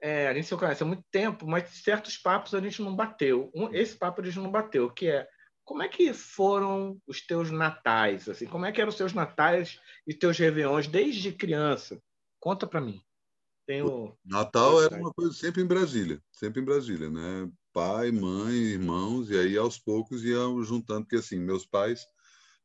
[0.00, 3.50] é, a gente se conhece há muito tempo, mas certos papos a gente não bateu.
[3.54, 5.28] Um, esse papo a gente não bateu, que é
[5.64, 8.28] como é que foram os teus natais?
[8.28, 12.02] Assim, como é que eram os teus natais e teus réveillons desde criança?
[12.40, 13.00] Conta para mim.
[13.66, 14.16] Tenho...
[14.24, 17.48] Natal era uma coisa sempre em Brasília, sempre em Brasília, né?
[17.72, 22.04] Pai, mãe, irmãos, e aí aos poucos iam juntando, porque assim, meus pais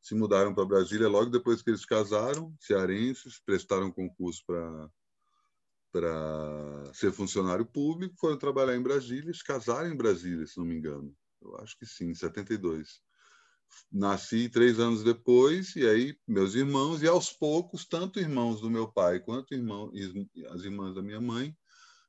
[0.01, 4.89] se mudaram para Brasília logo depois que eles casaram, cearenses, prestaram concurso para
[5.95, 10.75] para ser funcionário público, foram trabalhar em Brasília, se casaram em Brasília, se não me
[10.75, 11.15] engano.
[11.41, 12.99] Eu acho que sim, em 72.
[13.89, 18.91] Nasci três anos depois, e aí meus irmãos, e aos poucos, tanto irmãos do meu
[18.91, 19.89] pai quanto irmão,
[20.49, 21.55] as irmãs da minha mãe,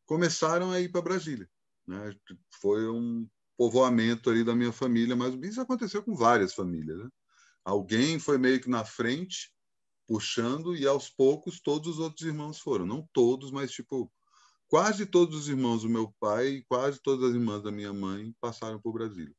[0.04, 1.48] começaram a ir para Brasília.
[1.86, 2.12] Né?
[2.60, 3.24] Foi um
[3.56, 6.98] povoamento ali da minha família, mas isso aconteceu com várias famílias.
[6.98, 7.08] Né?
[7.64, 9.54] Alguém foi meio que na frente,
[10.06, 14.10] puxando e aos poucos todos os outros irmãos foram, não todos, mas tipo
[14.68, 18.34] quase todos os irmãos do meu pai e quase todas as irmãs da minha mãe
[18.40, 19.34] passaram por Brasília.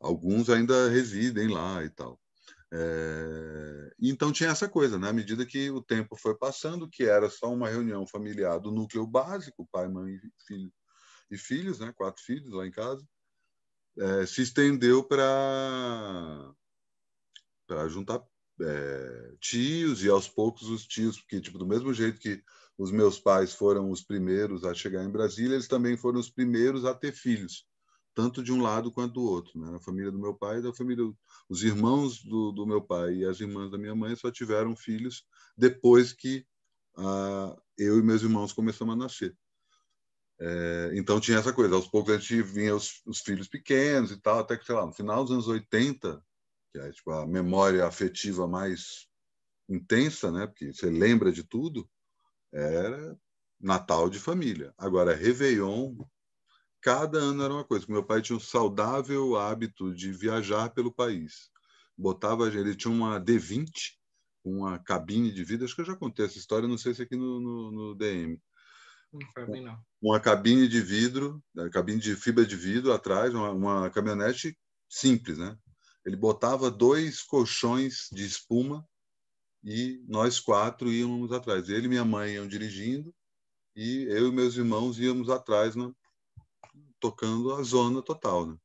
[0.00, 2.20] Alguns ainda residem lá e tal.
[2.72, 3.92] É...
[4.00, 5.08] Então tinha essa coisa, né?
[5.08, 9.06] À medida que o tempo foi passando, que era só uma reunião familiar do núcleo
[9.06, 10.72] básico, pai, mãe, filho
[11.30, 11.92] e filhos, né?
[11.92, 13.06] Quatro filhos lá em casa,
[13.98, 16.54] é, se estendeu para
[17.66, 18.20] para juntar
[18.60, 22.42] é, tios e aos poucos os tios, porque tipo do mesmo jeito que
[22.76, 26.84] os meus pais foram os primeiros a chegar em Brasília, eles também foram os primeiros
[26.84, 27.66] a ter filhos,
[28.14, 29.58] tanto de um lado quanto do outro.
[29.60, 29.76] Né?
[29.76, 31.04] A família do meu pai, da família,
[31.48, 35.24] os irmãos do, do meu pai e as irmãs da minha mãe só tiveram filhos
[35.56, 36.46] depois que
[36.96, 39.36] ah, eu e meus irmãos começamos a nascer.
[40.42, 44.16] É, então tinha essa coisa, aos poucos a gente vinha os, os filhos pequenos e
[44.16, 46.22] tal, até que, sei lá, no final dos anos 80,
[46.72, 49.08] que é tipo, a memória afetiva mais
[49.68, 50.46] intensa, né?
[50.46, 51.88] Porque você lembra de tudo.
[52.52, 53.16] Era
[53.60, 54.72] Natal de família.
[54.78, 55.94] Agora, Réveillon,
[56.80, 57.86] cada ano era uma coisa.
[57.88, 61.50] Meu pai tinha um saudável hábito de viajar pelo país.
[61.96, 63.70] Botava, ele tinha uma D20,
[64.42, 65.66] uma cabine de vidro.
[65.66, 68.40] Acho que eu já contei essa história, não sei se aqui no, no, no DM.
[69.12, 69.84] Não, não.
[70.00, 74.56] Uma cabine de vidro, né, cabine de fibra de vidro atrás, uma, uma caminhonete
[74.88, 75.56] simples, né?
[76.10, 78.84] Ele botava dois colchões de espuma
[79.62, 81.68] e nós quatro íamos atrás.
[81.68, 83.14] Ele e minha mãe iam dirigindo
[83.76, 85.88] e eu e meus irmãos íamos atrás, né?
[86.98, 88.44] tocando a zona total.
[88.44, 88.56] Né?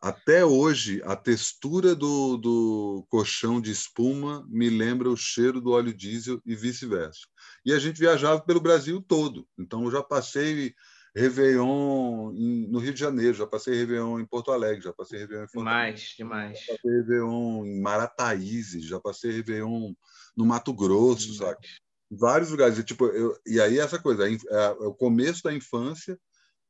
[0.00, 5.94] Até hoje, a textura do, do colchão de espuma me lembra o cheiro do óleo
[5.94, 7.28] diesel e vice-versa.
[7.64, 9.46] E a gente viajava pelo Brasil todo.
[9.56, 10.74] Então, eu já passei
[11.16, 15.44] Réveillon em, no Rio de Janeiro, já passei Réveillon em Porto Alegre, já passei Réveillon
[15.44, 15.86] em Fortaleza.
[15.86, 16.58] Demais, demais.
[16.60, 19.94] Já passei Réveillon em Marataízes, já passei Réveillon
[20.36, 21.38] no Mato Grosso, demais.
[21.38, 21.66] sabe?
[22.10, 22.78] Vários lugares.
[22.78, 26.20] E, tipo, eu, e aí essa coisa, é, é o começo da infância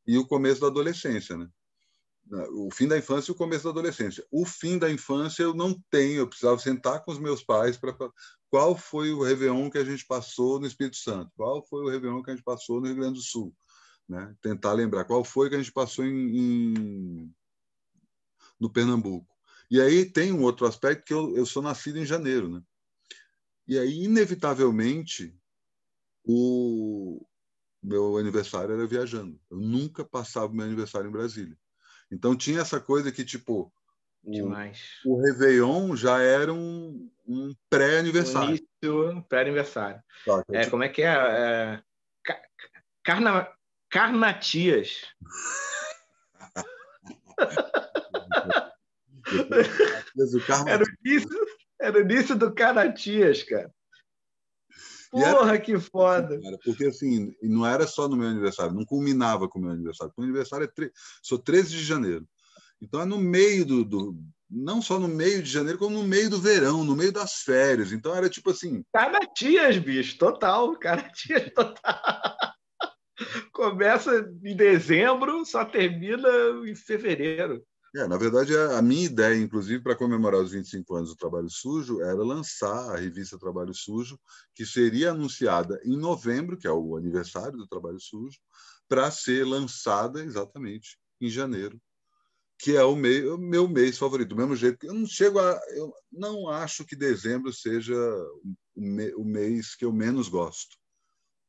[0.06, 1.48] e o começo da adolescência, né?
[2.52, 4.24] O fim da infância e o começo da adolescência.
[4.30, 7.96] O fim da infância eu não tenho, eu precisava sentar com os meus pais para
[8.48, 12.22] qual foi o Réveillon que a gente passou no Espírito Santo, qual foi o Réveillon
[12.22, 13.54] que a gente passou no Rio Grande do Sul,
[14.08, 14.34] né?
[14.40, 17.34] tentar lembrar qual foi que a gente passou em, em,
[18.58, 19.34] no Pernambuco.
[19.70, 22.62] E aí tem um outro aspecto que eu, eu sou nascido em janeiro, né?
[23.66, 25.36] E aí inevitavelmente
[26.24, 27.26] o
[27.82, 29.40] meu aniversário era viajando.
[29.50, 31.56] Eu nunca passava meu aniversário em Brasília.
[32.10, 33.72] Então tinha essa coisa que tipo
[34.22, 34.80] Demais.
[35.04, 38.58] O, o Réveillon já era um, um pré-aniversário.
[39.28, 40.02] Pré-aniversário.
[40.24, 41.06] Tá, é, como é que é?
[41.06, 41.82] é
[43.04, 43.48] carna,
[43.96, 45.06] Carnatias.
[50.68, 51.46] era, o início,
[51.80, 53.72] era o início do Carnatias, cara.
[55.10, 55.58] Porra, era...
[55.58, 56.38] que foda!
[56.62, 60.12] Porque assim, não era só no meu aniversário, não culminava com o meu aniversário.
[60.14, 60.92] O meu aniversário é tre...
[61.22, 62.28] sou 13 de janeiro.
[62.82, 64.14] Então é no meio do, do,
[64.50, 67.92] Não só no meio de janeiro, como no meio do verão, no meio das férias.
[67.92, 68.84] Então era tipo assim.
[68.92, 70.78] Carnatias, bicho, total.
[70.78, 72.55] Carnatias total.
[73.52, 76.28] Começa em dezembro, só termina
[76.66, 77.64] em fevereiro.
[77.94, 82.02] É, na verdade, a minha ideia, inclusive, para comemorar os 25 anos do Trabalho Sujo,
[82.02, 84.20] era lançar a revista Trabalho Sujo,
[84.54, 88.38] que seria anunciada em novembro, que é o aniversário do Trabalho Sujo,
[88.86, 91.80] para ser lançada exatamente em janeiro,
[92.58, 94.28] que é o, mei, o meu mês favorito.
[94.30, 95.58] Do mesmo jeito que eu não chego a.
[95.70, 97.96] Eu não acho que dezembro seja
[98.74, 100.76] o mês que eu menos gosto.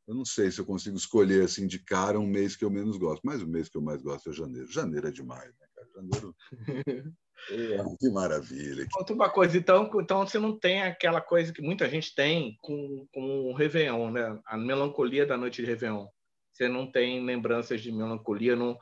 [0.07, 2.95] Eu não sei se eu consigo escolher assim de cara um mês que eu menos
[2.97, 4.71] gosto, mas o mês que eu mais gosto é janeiro.
[4.71, 5.87] Janeiro é demais, né, cara?
[5.95, 6.35] Janeiro.
[7.51, 8.87] é, que maravilha.
[8.89, 13.05] Conta uma coisa, então, então você não tem aquela coisa que muita gente tem com,
[13.13, 14.39] com o Réveillon, né?
[14.45, 16.07] A melancolia da noite de Réveillon.
[16.53, 18.77] Você não tem lembranças de melancolia, não,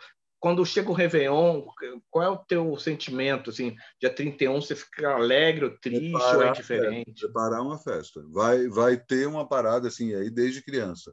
[0.46, 1.66] quando chega o Réveillon,
[2.08, 3.50] qual é o teu sentimento?
[3.50, 7.10] Assim, dia 31 você fica alegre ou triste preparar, ou é diferente?
[7.10, 8.24] É, preparar uma festa.
[8.30, 11.12] Vai, vai ter uma parada assim aí desde criança.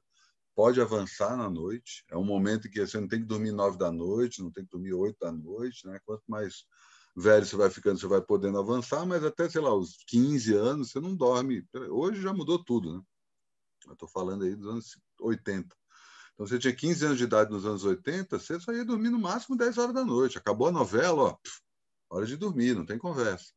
[0.55, 2.05] Pode avançar na noite.
[2.11, 4.71] É um momento que você não tem que dormir nove da noite, não tem que
[4.71, 5.87] dormir oito da noite.
[5.87, 5.99] Né?
[6.05, 6.66] Quanto mais
[7.16, 10.90] velho você vai ficando, você vai podendo avançar, mas até, sei lá, os 15 anos
[10.90, 11.64] você não dorme.
[11.88, 13.03] Hoje já mudou tudo, né?
[13.87, 15.75] Eu estou falando aí dos anos 80.
[16.42, 19.18] Então, você tinha 15 anos de idade nos anos 80, você só ia dormir no
[19.18, 20.38] máximo 10 horas da noite.
[20.38, 21.37] Acabou a novela, ó,
[22.11, 23.52] hora de dormir, não tem conversa.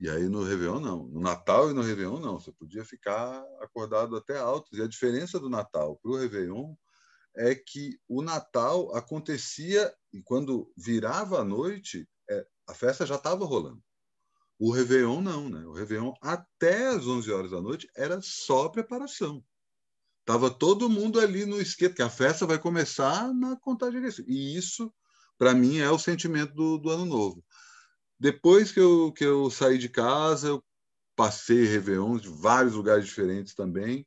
[0.00, 1.04] E aí no Réveillon, não.
[1.06, 2.40] No Natal e no Réveillon, não.
[2.40, 4.74] Você podia ficar acordado até alto.
[4.74, 6.74] E a diferença do Natal para o Réveillon
[7.36, 13.44] é que o Natal acontecia e quando virava a noite, é, a festa já estava
[13.44, 13.80] rolando.
[14.58, 15.48] O Réveillon, não.
[15.48, 15.64] Né?
[15.64, 19.44] O Réveillon, até as 11 horas da noite, era só preparação.
[20.24, 24.28] Tava todo mundo ali no esquema, que a festa vai começar na contagem regressiva.
[24.30, 24.92] E isso,
[25.38, 27.44] para mim, é o sentimento do, do, ano novo.
[28.18, 30.64] Depois que eu, que eu saí de casa, eu
[31.16, 34.06] passei Réveillon de vários lugares diferentes também.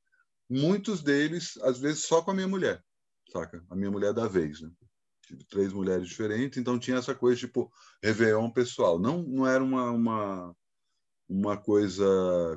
[0.50, 2.84] Muitos deles, às vezes, só com a minha mulher,
[3.32, 3.64] saca?
[3.70, 4.70] A minha mulher da vez, né?
[5.26, 7.72] Tive três mulheres diferentes, então tinha essa coisa tipo
[8.04, 9.00] Réveillon pessoal.
[9.00, 10.56] Não, não era uma, uma
[11.28, 12.06] uma coisa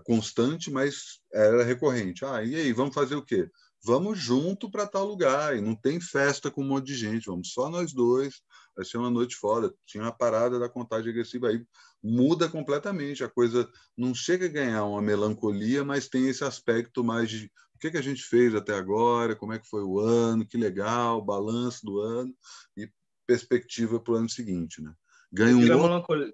[0.04, 2.24] constante, mas era recorrente.
[2.24, 3.48] Ah, e aí, vamos fazer o quê?
[3.84, 7.52] Vamos junto para tal lugar, e não tem festa com um monte de gente, vamos
[7.52, 8.42] só nós dois,
[8.74, 9.72] vai ser uma noite fora.
[9.86, 11.64] Tinha uma parada da contagem agressiva aí,
[12.02, 17.30] muda completamente, a coisa não chega a ganhar uma melancolia, mas tem esse aspecto mais
[17.30, 20.46] de o que, que a gente fez até agora, como é que foi o ano,
[20.46, 22.34] que legal, balanço do ano
[22.74, 22.90] e
[23.26, 24.82] perspectiva para o ano seguinte.
[24.82, 24.92] Né?
[25.30, 25.60] Ganha um.
[25.60, 26.32] Outro...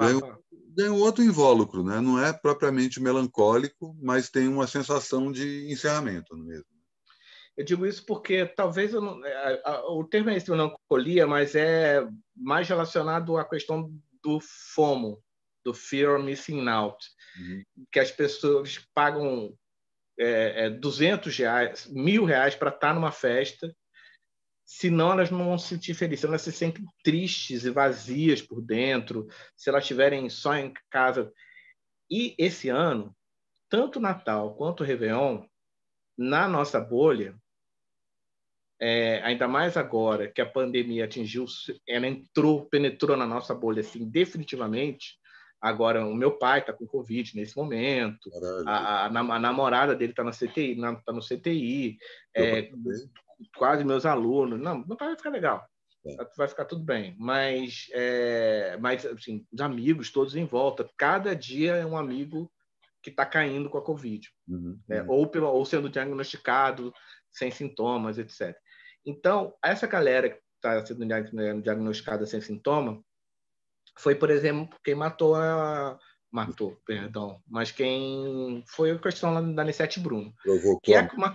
[0.00, 0.38] ganha,
[0.74, 2.00] ganha outro invólucro, né?
[2.00, 6.64] Não é propriamente melancólico, mas tem uma sensação de encerramento mesmo.
[7.56, 12.68] Eu digo isso porque talvez não, é, o termo é esse, melancolia, mas é mais
[12.68, 14.38] relacionado à questão do
[14.74, 15.22] FOMO,
[15.64, 17.06] do Fear of Missing Out,
[17.38, 17.62] uhum.
[17.92, 19.54] que as pessoas pagam
[20.18, 23.74] é, é, 200 reais, mil reais para estar numa festa,
[24.72, 29.26] senão elas não vão se sentir felizes, elas se sentem tristes e vazias por dentro,
[29.56, 31.32] se elas estiverem só em casa.
[32.08, 33.12] E esse ano,
[33.68, 35.44] tanto Natal quanto o Réveillon,
[36.16, 37.34] na nossa bolha,
[38.80, 41.46] é, ainda mais agora que a pandemia atingiu,
[41.86, 45.18] ela entrou, penetrou na nossa bolha assim definitivamente.
[45.60, 48.30] Agora o meu pai está com covid nesse momento,
[48.66, 51.98] a, a, a, namorada dele está na CTI, está no CTI,
[52.34, 52.70] é,
[53.56, 54.60] quase meus alunos.
[54.60, 55.66] Não, não vai ficar legal,
[56.06, 56.16] é.
[56.36, 57.16] vai ficar tudo bem.
[57.18, 62.50] Mas, é, mas assim, os amigos todos em volta, cada dia é um amigo
[63.02, 65.02] que está caindo com a covid, uhum, né?
[65.02, 65.10] uhum.
[65.10, 66.92] Ou, pelo, ou sendo diagnosticado
[67.30, 68.54] sem sintomas, etc.
[69.04, 71.06] Então, essa galera que está sendo
[71.62, 73.02] diagnosticada sem sintoma
[73.98, 75.98] foi, por exemplo, quem matou a.
[76.32, 77.42] Matou, perdão.
[77.48, 80.32] Mas quem foi a questão lá da Anissete Bruno.
[80.44, 80.80] Provocou.
[80.80, 81.34] Que é, uma...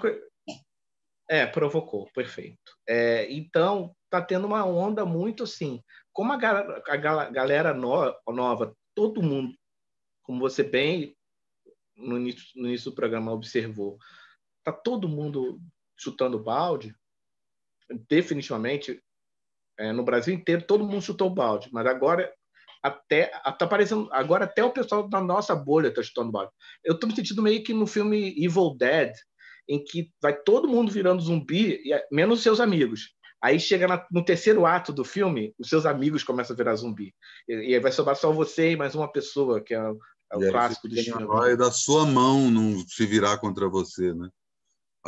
[1.30, 2.78] é, provocou, perfeito.
[2.88, 5.82] É, então, tá tendo uma onda muito assim.
[6.14, 8.16] Como a, galera, a galera no...
[8.28, 9.54] nova, todo mundo,
[10.24, 11.16] como você bem
[11.96, 13.98] no início, no início do programa observou,
[14.64, 15.60] tá todo mundo
[15.98, 16.96] chutando balde,
[18.10, 19.02] definitivamente,
[19.78, 22.34] é, no Brasil inteiro, todo mundo chutou balde, mas agora
[22.84, 26.52] até tá aparecendo agora até o pessoal da nossa bolha está chutando balde.
[26.84, 29.12] Eu estou me sentindo meio que no filme Evil Dead,
[29.68, 33.16] em que vai todo mundo virando zumbi, menos seus amigos.
[33.42, 37.14] Aí chega na, no terceiro ato do filme, os seus amigos começam a virar zumbi.
[37.48, 40.52] E, e aí vai sobrar só você e mais uma pessoa, que é, é o
[40.52, 41.26] clássico do filme.
[41.26, 44.30] Vai da sua mão não se virar contra você, né?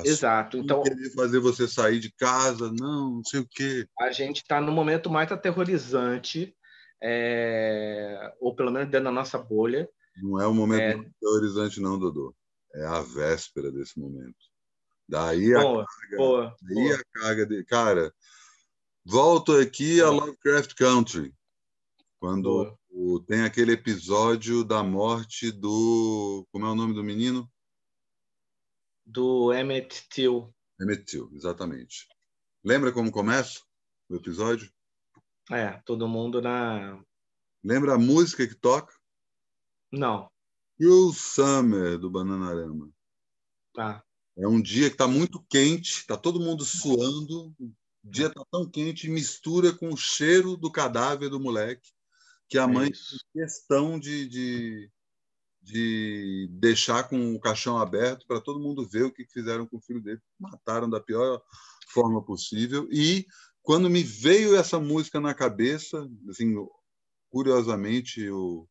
[0.05, 0.57] Exato.
[0.57, 3.87] Então, querer fazer você sair de casa, não, não sei o quê.
[3.99, 6.55] A gente está no momento mais aterrorizante,
[7.01, 8.33] é...
[8.39, 9.89] ou pelo menos dentro da nossa bolha.
[10.21, 10.91] Não é o momento é...
[10.91, 12.35] aterrorizante, não, Dodô.
[12.75, 14.35] É a véspera desse momento.
[15.07, 16.17] Daí boa, a carga.
[16.17, 16.95] Boa, daí boa.
[16.95, 17.63] a carga de.
[17.63, 18.13] Cara,
[19.05, 20.07] volto aqui boa.
[20.07, 21.33] a Lovecraft Country.
[22.19, 23.19] Quando o...
[23.21, 26.45] tem aquele episódio da morte do.
[26.51, 27.49] Como é o nome do menino?
[29.07, 30.53] do Emmett Till.
[30.79, 32.07] Emmett Till, exatamente.
[32.63, 33.61] Lembra como começa
[34.09, 34.69] o episódio?
[35.49, 37.01] É, todo mundo na.
[37.63, 38.93] Lembra a música que toca?
[39.91, 40.29] Não.
[40.79, 42.91] o Summer, do Bananarama.
[43.73, 44.03] Tá.
[44.37, 47.73] É um dia que está muito quente, está todo mundo suando, o
[48.03, 51.89] dia está tão quente, mistura com o cheiro do cadáver do moleque,
[52.47, 54.91] que a é mãe fez questão de, de,
[55.61, 59.81] de deixar com o caixão aberto para todo mundo ver o que fizeram com o
[59.81, 60.21] filho dele.
[60.39, 61.41] Mataram da pior
[61.89, 62.87] forma possível.
[62.91, 63.25] E
[63.63, 66.53] quando me veio essa música na cabeça, assim,
[67.29, 68.67] curiosamente, o,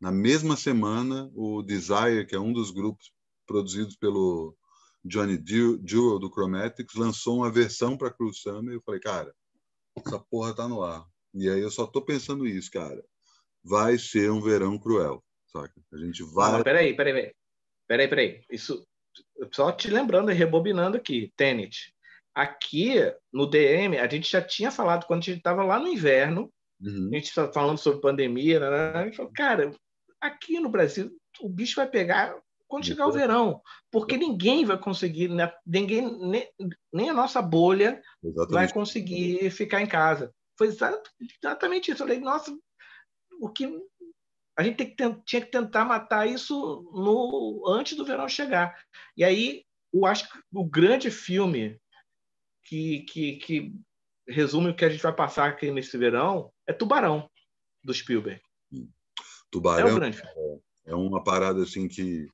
[0.00, 3.12] na mesma semana, o Desire, que é um dos grupos
[3.44, 4.56] produzidos pelo
[5.04, 8.72] Johnny Jewel do Chromatics, lançou uma versão para Cruz Summer.
[8.72, 9.34] E eu falei, cara,
[9.96, 11.04] essa porra tá no ar.
[11.34, 13.02] E aí eu só tô pensando isso, cara.
[13.62, 15.74] Vai ser um verão cruel saca?
[15.92, 16.52] A gente vai.
[16.52, 17.32] Não, peraí, peraí,
[17.86, 18.44] peraí, peraí.
[18.50, 18.86] Isso,
[19.52, 21.94] só te lembrando e rebobinando aqui, Tenet.
[22.34, 22.94] Aqui
[23.32, 27.10] no DM, a gente já tinha falado quando a gente estava lá no inverno, uhum.
[27.12, 28.98] a gente estava falando sobre pandemia, né, né, né?
[29.00, 29.74] a gente falou, cara,
[30.20, 31.10] aqui no Brasil
[31.40, 32.36] o bicho vai pegar
[32.70, 35.52] quando chegar o verão, porque ninguém vai conseguir, né?
[35.66, 36.48] ninguém, nem,
[36.92, 38.52] nem a nossa bolha exatamente.
[38.52, 40.32] vai conseguir ficar em casa.
[40.56, 42.02] Foi exatamente isso.
[42.02, 42.56] Eu falei, nossa,
[43.40, 43.66] o que
[44.56, 44.94] a gente que,
[45.26, 46.54] tinha que tentar matar isso
[46.94, 48.80] no, antes do verão chegar.
[49.16, 51.76] E aí, eu acho que o grande filme
[52.62, 53.74] que, que, que
[54.28, 57.28] resume o que a gente vai passar aqui nesse verão é Tubarão,
[57.82, 58.40] do Spielberg.
[59.50, 60.62] Tubarão é, um grande filme.
[60.86, 62.28] é uma parada assim que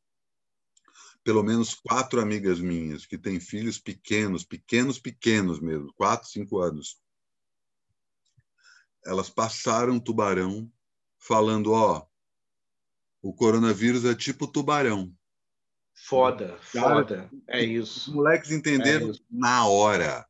[1.27, 7.01] pelo menos quatro amigas minhas que têm filhos pequenos, pequenos, pequenos mesmo, quatro, cinco anos,
[9.05, 10.71] elas passaram Tubarão
[11.19, 12.07] falando, ó,
[13.21, 15.13] o coronavírus é tipo tubarão.
[15.93, 17.29] Foda, foda.
[17.49, 18.11] É isso.
[18.11, 20.25] Os moleques entenderam é na hora.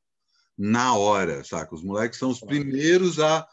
[0.56, 1.74] Na hora, saca?
[1.74, 2.52] Os moleques são os foda.
[2.52, 3.46] primeiros a.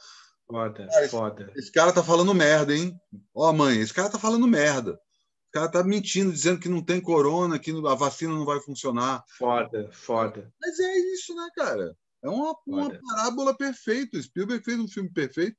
[0.47, 1.43] Foda, cara, foda.
[1.49, 2.97] Esse, esse, cara tá falando merda, hein?
[3.35, 4.97] Ó, oh, mãe, esse cara tá falando merda.
[5.53, 9.23] O cara tá mentindo, dizendo que não tem corona, que a vacina não vai funcionar.
[9.37, 10.51] Foda, foda.
[10.59, 11.95] Mas é isso, né, cara?
[12.23, 14.19] É uma, uma parábola perfeita.
[14.19, 15.55] Spielberg fez um filme perfeito,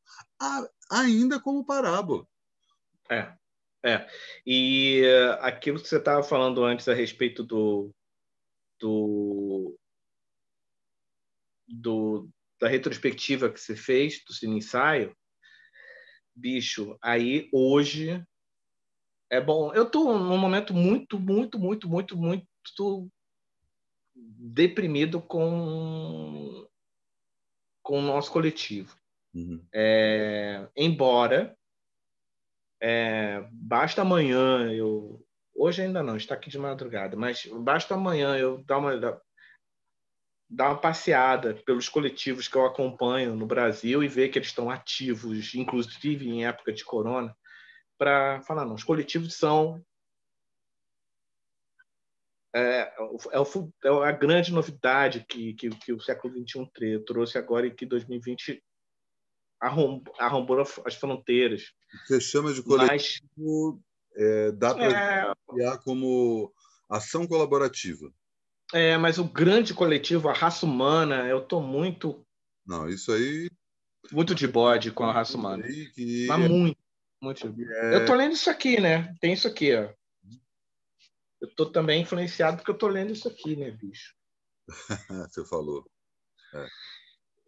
[0.91, 2.27] ainda como parábola.
[3.09, 3.33] É,
[3.85, 4.09] é.
[4.45, 5.05] E
[5.41, 7.95] aquilo que você estava falando antes a respeito do,
[8.81, 9.79] do,
[11.69, 12.29] do
[12.61, 15.17] da retrospectiva que você fez do cine ensaio,
[16.35, 18.25] bicho, aí hoje
[19.31, 19.73] é bom.
[19.73, 23.11] Eu estou num momento muito, muito, muito, muito, muito
[24.15, 26.67] deprimido com
[27.83, 28.97] com o nosso coletivo.
[29.35, 29.63] Uhum.
[29.73, 31.57] É, embora
[32.81, 38.63] é, basta amanhã eu hoje ainda não está aqui de madrugada, mas basta amanhã eu
[38.65, 38.97] dar uma
[40.49, 44.71] dar uma passeada pelos coletivos que eu acompanho no Brasil e ver que eles estão
[44.71, 47.37] ativos, inclusive em época de corona,
[47.99, 49.83] para falar não, os coletivos são
[52.55, 53.39] é, é,
[53.85, 58.63] é, a grande novidade que, que, que o século XXI trouxe agora e que 2020
[59.61, 61.73] arrombou, arrombou as fronteiras.
[62.07, 63.83] Você chama de coletivo,
[64.17, 65.77] Mas, é, dá para é...
[65.79, 66.53] como
[66.89, 68.13] ação colaborativa.
[68.73, 72.25] É, mas o grande coletivo, a raça humana, eu estou muito.
[72.65, 73.51] Não, isso aí.
[74.13, 75.65] Muito de bode com a raça humana.
[75.65, 76.27] Que...
[76.29, 76.84] Mas muito.
[77.25, 77.47] Muito.
[77.47, 77.95] É...
[77.95, 79.15] Eu estou lendo isso aqui, né?
[79.21, 79.91] Tem isso aqui, ó.
[81.41, 84.15] Eu estou também influenciado porque eu estou lendo isso aqui, né, bicho?
[85.31, 85.85] Você falou.
[86.55, 86.67] É.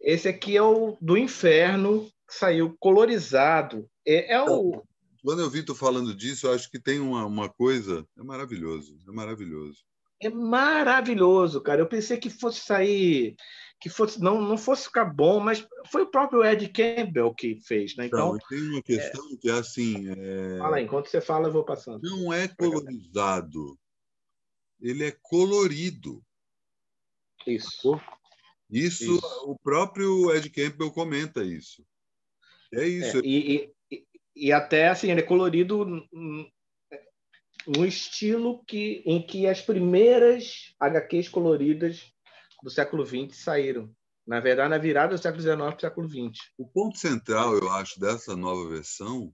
[0.01, 3.89] Esse aqui é o do Inferno, que saiu colorizado.
[4.05, 4.83] É, é o.
[5.23, 8.07] Quando eu vi tu falando disso, eu acho que tem uma, uma coisa.
[8.17, 9.83] É maravilhoso, é maravilhoso.
[10.21, 11.81] É maravilhoso, cara.
[11.81, 13.35] Eu pensei que fosse sair,
[13.79, 17.95] que fosse não, não fosse ficar bom, mas foi o próprio Ed Campbell que fez,
[17.95, 18.07] né?
[18.07, 19.37] Então, então tem uma questão é...
[19.37, 20.09] que é assim.
[20.09, 20.57] É...
[20.57, 22.01] Fala aí, enquanto você fala, eu vou passando.
[22.01, 23.77] Não é colorizado
[24.81, 26.23] ele é colorido.
[27.45, 27.99] Isso.
[28.69, 29.43] Isso, isso.
[29.45, 31.85] o próprio Ed Campbell comenta isso.
[32.73, 33.17] É isso.
[33.19, 34.05] É, e, e,
[34.35, 35.85] e, até assim, ele é colorido
[37.65, 42.13] no estilo que, em que as primeiras HQs coloridas
[42.63, 43.93] do século XX saíram.
[44.25, 46.51] Na verdade, na virada do século XIX para o século XX.
[46.57, 49.33] O ponto central, eu acho, dessa nova versão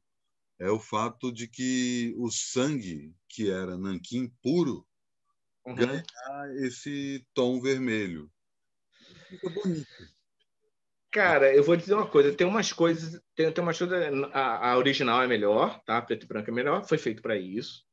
[0.59, 4.86] é o fato de que o sangue, que era nanquim puro,
[5.65, 5.76] uhum.
[5.76, 6.03] ganhar
[6.57, 8.32] esse tom vermelho.
[9.30, 9.88] Fica bonito.
[11.11, 13.97] Cara, eu vou dizer uma coisa, tem umas coisas, tem, tem umas coisas,
[14.32, 16.01] a, a original é melhor, tá?
[16.01, 17.84] Preto e branco é melhor, foi feito para isso.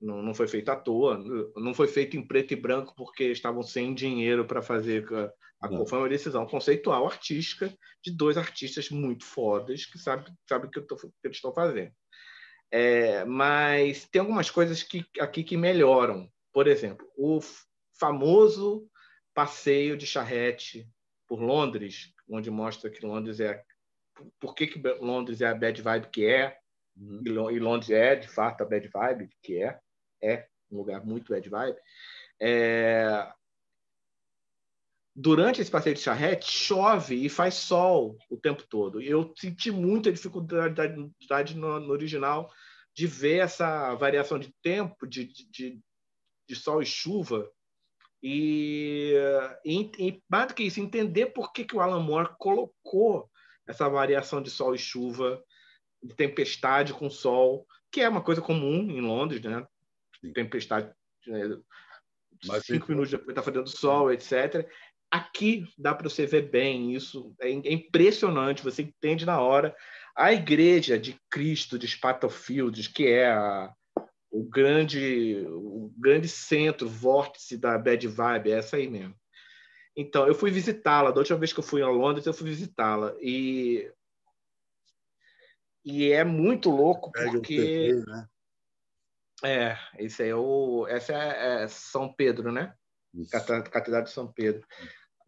[0.00, 1.18] Não, não foi feito à toa,
[1.56, 5.32] não foi feito em preto e branco porque estavam sem dinheiro para fazer a,
[5.66, 7.72] a Foi uma decisão conceitual, artística,
[8.02, 10.94] de dois artistas muito fodas que sabem sabe o que, que,
[11.24, 11.92] eles estão fazendo.
[12.70, 16.30] É, mas tem algumas coisas que, aqui que melhoram.
[16.52, 17.40] Por exemplo, o
[17.98, 18.88] famoso
[19.34, 20.88] passeio de charrete
[21.26, 23.62] por Londres, onde mostra que Londres é
[24.40, 26.58] por que, que Londres é a bad vibe que é
[26.96, 27.50] uhum.
[27.50, 29.78] e Londres é de fato a bad vibe que é
[30.22, 31.78] é um lugar muito bad vibe
[32.40, 33.32] é...
[35.14, 40.12] durante esse passeio de charrete chove e faz sol o tempo todo eu senti muita
[40.12, 42.50] dificuldade no, no original
[42.98, 45.80] de ver essa variação de tempo de, de,
[46.48, 47.48] de sol e chuva.
[48.20, 49.14] E,
[49.64, 53.30] e, e, mais do que isso, entender por que, que o Alan Moore colocou
[53.68, 55.40] essa variação de sol e chuva,
[56.02, 59.64] de tempestade com sol, que é uma coisa comum em Londres, né?
[60.34, 60.92] Tempestade,
[61.26, 61.58] né?
[62.62, 64.68] cinco minutos depois está fazendo sol, etc.
[65.10, 69.74] Aqui dá para você ver bem isso, é, é impressionante, você entende na hora.
[70.16, 73.72] A igreja de Cristo de Spatterfield, que é a,
[74.30, 79.14] o grande, o grande centro, vórtice da bad vibe, é essa aí mesmo.
[79.96, 81.10] Então, eu fui visitá-la.
[81.10, 83.16] Da última vez que eu fui a Londres, eu fui visitá-la.
[83.20, 83.90] E,
[85.84, 87.94] e é muito louco porque.
[88.06, 88.26] né?
[89.44, 90.86] É, esse é o.
[90.88, 92.74] Essa é, é São Pedro, né?
[93.14, 93.30] Isso.
[93.30, 94.66] Catedral de São Pedro.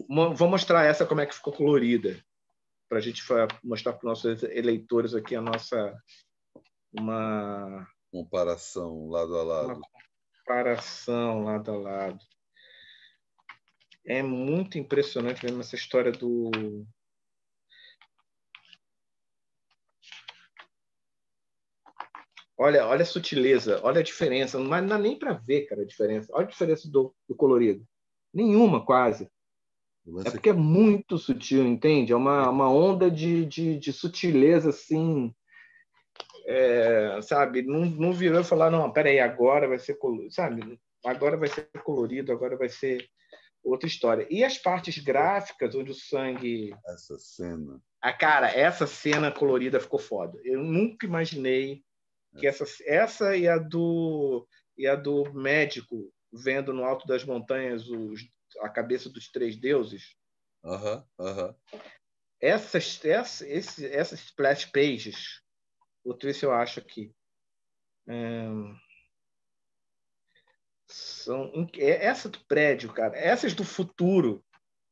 [0.09, 2.19] Vou mostrar essa como é que ficou colorida,
[2.89, 3.23] para a gente
[3.63, 5.97] mostrar para os nossos eleitores aqui a nossa.
[6.93, 9.67] Uma comparação lado a lado.
[9.75, 9.81] Uma
[10.39, 12.19] comparação lado a lado.
[14.05, 16.51] É muito impressionante mesmo essa história do.
[22.63, 24.59] Olha, olha a sutileza, olha a diferença.
[24.59, 26.31] Não dá nem para ver, cara, a diferença.
[26.35, 27.83] Olha a diferença do, do colorido.
[28.35, 29.31] Nenhuma, quase.
[30.05, 30.29] Você...
[30.29, 32.13] É porque é muito sutil, entende?
[32.13, 35.35] É uma, uma onda de, de, de sutileza, assim,
[36.45, 39.97] é, sabe, não, não virou e falar, não, peraí, agora vai ser,
[40.29, 43.09] sabe, agora vai ser colorido, agora vai ser
[43.65, 44.27] outra história.
[44.29, 46.75] E as partes gráficas, onde o sangue...
[46.87, 47.81] Essa cena.
[48.03, 50.39] A cara, essa cena colorida ficou foda.
[50.45, 51.83] Eu nunca imaginei
[52.39, 57.89] Que essa, essa e a do e a do médico vendo no alto das montanhas
[57.89, 58.21] os,
[58.61, 60.17] a cabeça dos três deuses.
[60.65, 61.27] Aham, uhum.
[61.27, 61.55] Uhum.
[62.41, 65.43] Essas, essa, esse, essas splash pages,
[66.03, 67.13] ver se eu acho aqui.
[68.09, 68.47] É,
[70.87, 74.45] são, é, essa do prédio, cara, essas do futuro,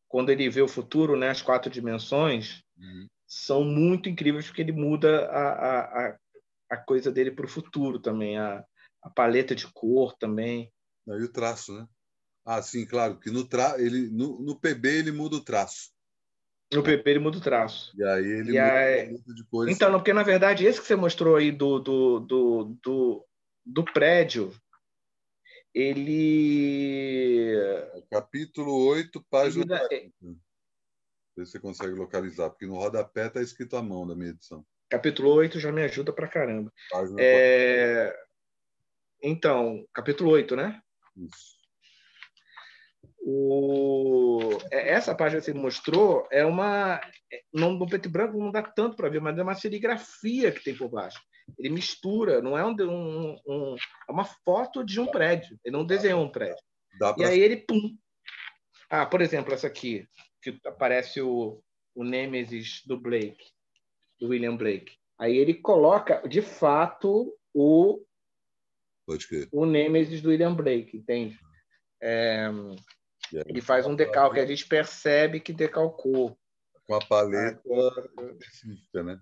[0.07, 3.09] quando ele vê o futuro, né, as quatro dimensões, uhum.
[3.27, 6.19] são muito incríveis porque ele muda a, a, a
[6.77, 8.65] coisa dele para o futuro também, a,
[9.03, 10.73] a paleta de cor também.
[11.07, 11.87] E o traço, né?
[12.45, 13.81] Ah, sim, claro, que no, tra...
[13.81, 15.91] ele, no, no PB ele muda o traço.
[16.73, 17.93] No PP ele muda o traço.
[17.97, 19.19] E aí ele e muda aí...
[19.35, 19.75] de cores.
[19.75, 23.27] Então, porque na verdade esse que você mostrou aí do, do, do, do,
[23.65, 24.53] do prédio,
[25.75, 27.53] ele.
[28.11, 29.65] Capítulo 8, página.
[29.91, 30.13] Ele...
[30.21, 30.41] 40.
[31.37, 34.67] Vê se você consegue localizar, porque no rodapé está escrito à mão da minha edição.
[34.89, 36.73] Capítulo 8 já me ajuda pra caramba.
[37.19, 38.15] É...
[39.23, 40.81] Então, capítulo 8, né?
[41.17, 41.59] Isso.
[43.21, 44.59] O...
[44.71, 47.01] É, essa página que você mostrou é uma.
[47.53, 50.65] No, no preto e branco não dá tanto para ver, mas é uma serigrafia que
[50.65, 51.21] tem por baixo.
[51.59, 53.77] Ele mistura, não é um, um, um,
[54.09, 55.59] é uma foto de um prédio.
[55.65, 56.63] Ele não desenhou um prédio.
[56.99, 57.15] Pra...
[57.19, 57.97] E aí ele pum.
[58.89, 60.07] Ah, por exemplo, essa aqui
[60.43, 61.63] que aparece o,
[61.95, 63.53] o Nemesis do Blake,
[64.21, 64.97] do William Blake.
[65.19, 68.05] Aí ele coloca, de fato, o
[69.53, 71.39] o Nemesis do William Blake, entende?
[72.01, 72.49] É,
[73.47, 76.39] ele faz um decalque, a gente percebe que decalcou.
[76.87, 77.63] Com a paleta
[78.39, 79.21] específica, né?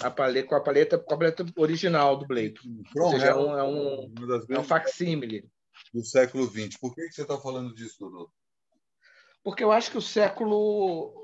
[0.00, 2.60] A paleta, com, a paleta, com a paleta original do Blake.
[2.96, 4.14] Ou seja, é um, é um,
[4.50, 5.50] é um facsímile.
[5.92, 6.76] Do século XX.
[6.78, 8.30] Por que, que você está falando disso, Dudu?
[9.42, 11.14] Porque eu acho que o século.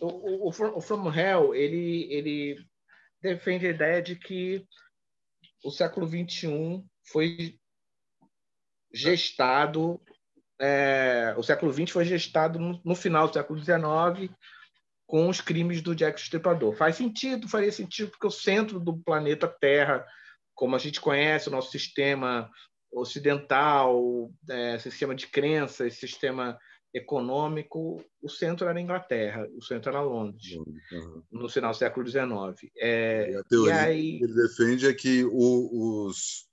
[0.00, 2.66] O, o, o From Hell ele, ele
[3.22, 4.66] defende a ideia de que
[5.62, 7.56] o século XXI foi
[8.92, 10.00] gestado
[10.60, 14.30] é, o século XX foi gestado no, no, final do século XIX
[15.06, 16.76] com os crimes do Jack Stripador.
[16.76, 20.06] Faz sentido, faria sentido, porque o centro do planeta Terra,
[20.54, 22.50] como a gente conhece, o nosso sistema
[22.92, 26.58] ocidental, é, sistema de crenças, sistema
[26.92, 31.22] econômico, o centro era a Inglaterra, o centro era Londres, uhum.
[31.30, 32.70] no final do século XIX.
[32.76, 34.18] É, e a teoria e aí...
[34.18, 36.50] que ele defende é que o, os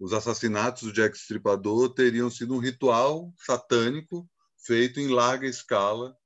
[0.00, 4.26] os assassinatos do Jack Stripador teriam sido um ritual satânico
[4.64, 6.16] feito em larga escala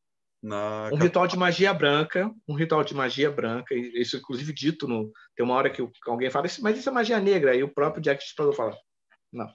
[0.41, 5.11] na um ritual de magia branca, um ritual de magia branca, isso inclusive dito no
[5.35, 8.23] tem uma hora que alguém fala mas isso é magia negra, aí o próprio Jack
[8.23, 8.77] Stripador fala
[9.33, 9.51] não,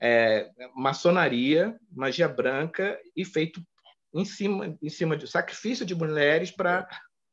[0.00, 3.62] é maçonaria, magia branca e feito
[4.14, 6.88] em cima em cima de sacrifício de mulheres para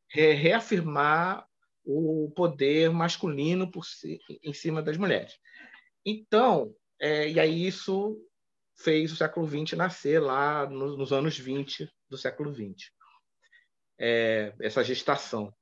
[0.09, 1.45] re, reafirmar
[1.83, 5.37] o poder masculino por si, em cima das mulheres.
[6.05, 8.17] Então, é, e aí isso
[8.77, 12.91] fez o século XX nascer lá nos, nos anos 20 do século XX.
[13.99, 15.53] É, essa gestação.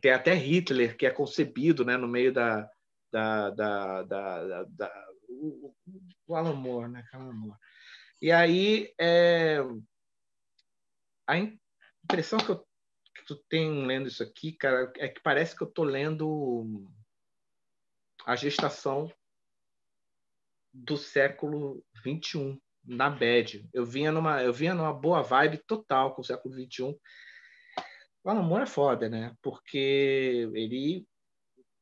[0.00, 2.68] Tem até Hitler, que é concebido né, no meio da,
[3.12, 5.74] da, da, da, da o,
[6.26, 7.04] o Alan Moore, né?
[7.12, 7.58] Alan Moore.
[8.20, 9.58] E aí, é,
[11.26, 12.66] a impressão que eu,
[13.26, 16.88] que eu tenho lendo isso aqui, cara, é que parece que eu estou lendo
[18.24, 19.12] a gestação
[20.72, 23.68] do século 21 na bad.
[23.72, 26.96] Eu vinha numa, eu vinha numa boa vibe total com o século 21.
[28.22, 29.34] O Alan Moore é foda, né?
[29.42, 31.06] Porque ele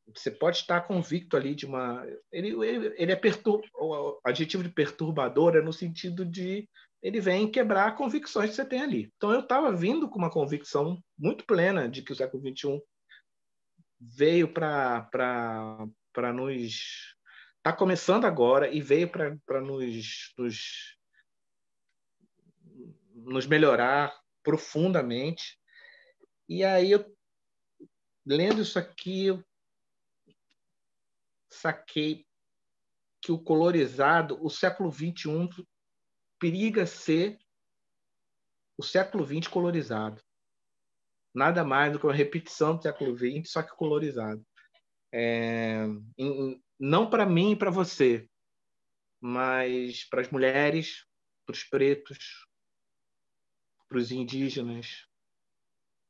[0.07, 3.63] você pode estar convicto ali de uma ele ele, ele é pertur...
[3.75, 6.69] o adjetivo de perturbador é no sentido de
[7.03, 9.13] ele vem quebrar convicções que você tem ali.
[9.17, 12.81] Então eu estava vindo com uma convicção muito plena de que o século 21
[14.01, 15.09] veio para
[16.33, 17.15] nos
[17.65, 20.99] está começando agora e veio para nos, nos,
[23.15, 25.59] nos melhorar profundamente.
[26.47, 27.17] E aí, eu,
[28.27, 29.43] lendo isso aqui, eu
[31.55, 32.27] saquei
[33.21, 35.67] que o colorizado, o século XXI,
[36.39, 37.39] periga ser
[38.77, 40.23] o século XX colorizado.
[41.35, 44.45] Nada mais do que uma repetição do século XX, só que colorizado.
[45.13, 45.87] É,
[46.19, 48.29] em, não para mim e para você,
[49.21, 51.07] mas para as mulheres,
[51.47, 52.47] para os pretos,
[53.89, 55.07] para os indígenas,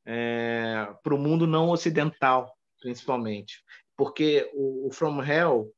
[0.05, 3.63] é, para o mundo não ocidental, principalmente.
[3.97, 5.73] Porque o, o From Hell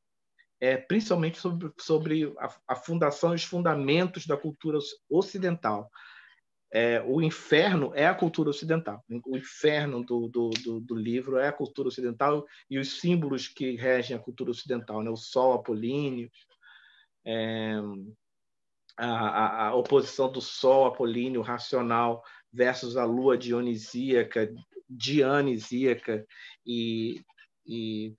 [0.60, 4.78] é principalmente sobre, sobre a, a fundação e os fundamentos da cultura
[5.10, 5.90] ocidental.
[6.72, 9.04] é, o inferno é a cultura ocidental.
[9.26, 13.76] O inferno do, do, do, do, livro é a cultura ocidental e os símbolos que
[13.76, 15.10] regem a cultura ocidental, né?
[15.10, 16.30] o sol apolíneo,
[17.24, 17.74] é,
[18.96, 24.52] a, a, a, oposição do sol apolíneo racional versus a lua dionisíaca,
[24.88, 26.26] dianisíaca
[26.64, 27.20] e,
[27.66, 28.14] e,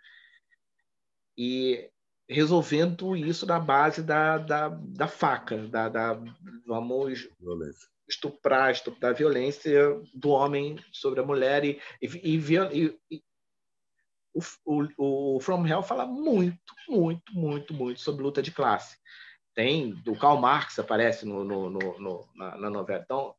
[1.37, 1.89] e
[2.29, 6.13] resolvendo isso na base da, da, da faca, da, da
[6.65, 7.87] vamos violência.
[8.07, 13.23] estuprar, estuprar a violência do homem sobre a mulher e, e, e, e
[14.33, 14.41] o,
[14.97, 18.97] o, o, From Hell fala muito, muito, muito, muito sobre luta de classe.
[19.55, 23.01] Tem, do Karl Marx aparece no, no, no, na, na novela.
[23.03, 23.33] Então,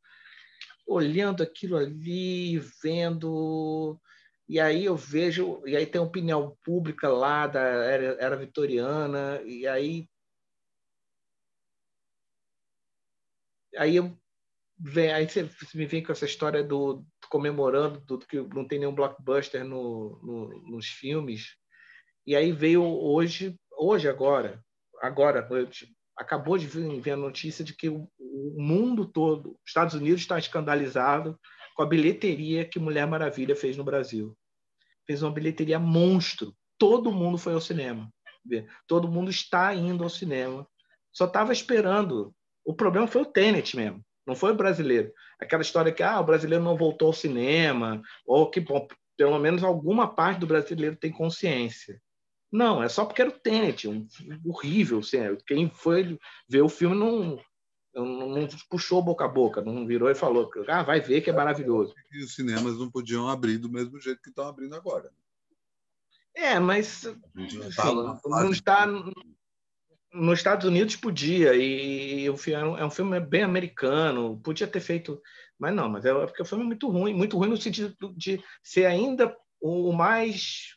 [0.85, 4.01] olhando aquilo ali, vendo
[4.49, 9.67] e aí eu vejo, e aí tem opinião pública lá da era, era vitoriana, e
[9.67, 10.09] aí
[13.77, 14.19] aí eu
[14.79, 18.95] vem, aí você me vem com essa história do comemorando do que não tem nenhum
[18.95, 21.57] blockbuster no, no, nos filmes.
[22.27, 24.65] E aí veio hoje, hoje agora,
[25.01, 29.59] agora noite, acabou de vir, vir a notícia de que o, o mundo todo, os
[29.67, 31.39] Estados Unidos está escandalizado
[31.79, 34.37] com a bilheteria que Mulher Maravilha fez no Brasil.
[35.07, 36.53] Fez uma bilheteria monstro.
[36.77, 38.13] Todo mundo foi ao cinema.
[38.89, 40.67] Todo mundo está indo ao cinema.
[41.13, 42.35] Só estava esperando.
[42.65, 45.13] O problema foi o Tenet mesmo, não foi o brasileiro.
[45.41, 49.63] Aquela história que ah, o brasileiro não voltou ao cinema, ou que bom, pelo menos
[49.63, 52.03] alguma parte do brasileiro tem consciência.
[52.51, 54.05] Não, é só porque era o Tenet, um,
[54.45, 54.99] horrível.
[54.99, 56.19] Assim, quem foi
[56.49, 57.39] ver o filme não,
[57.95, 61.33] não, não, puxou boca a boca, não virou e falou, ah, vai ver que é
[61.33, 61.95] maravilhoso.
[62.13, 65.11] E os cinemas não podiam abrir do mesmo jeito que estão abrindo agora.
[66.35, 68.87] É, mas não, tá não está
[70.13, 75.21] nos Estados Unidos podia e o filme é um filme bem americano, podia ter feito,
[75.59, 78.43] mas não, mas é porque o filme é muito ruim, muito ruim no sentido de
[78.63, 80.77] ser ainda o mais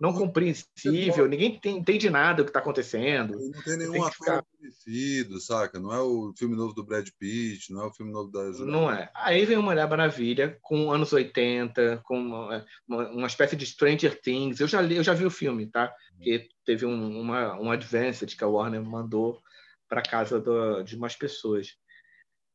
[0.00, 3.36] não compreensível, ninguém tem, entende nada do que está acontecendo.
[3.38, 4.44] Não tem nenhum ator ficar...
[4.44, 5.80] conhecido, saca?
[5.80, 8.44] Não é o filme novo do Brad Pitt, não é o filme novo da.
[8.64, 9.10] Não é.
[9.14, 14.60] Aí vem uma Mulher Maravilha, com anos 80, com uma, uma, espécie de Stranger Things.
[14.60, 15.92] Eu já, li, eu já vi o filme, tá?
[16.20, 19.40] Que teve um, uma, um Advanced que a Warner mandou
[19.88, 21.76] para casa do, de umas pessoas.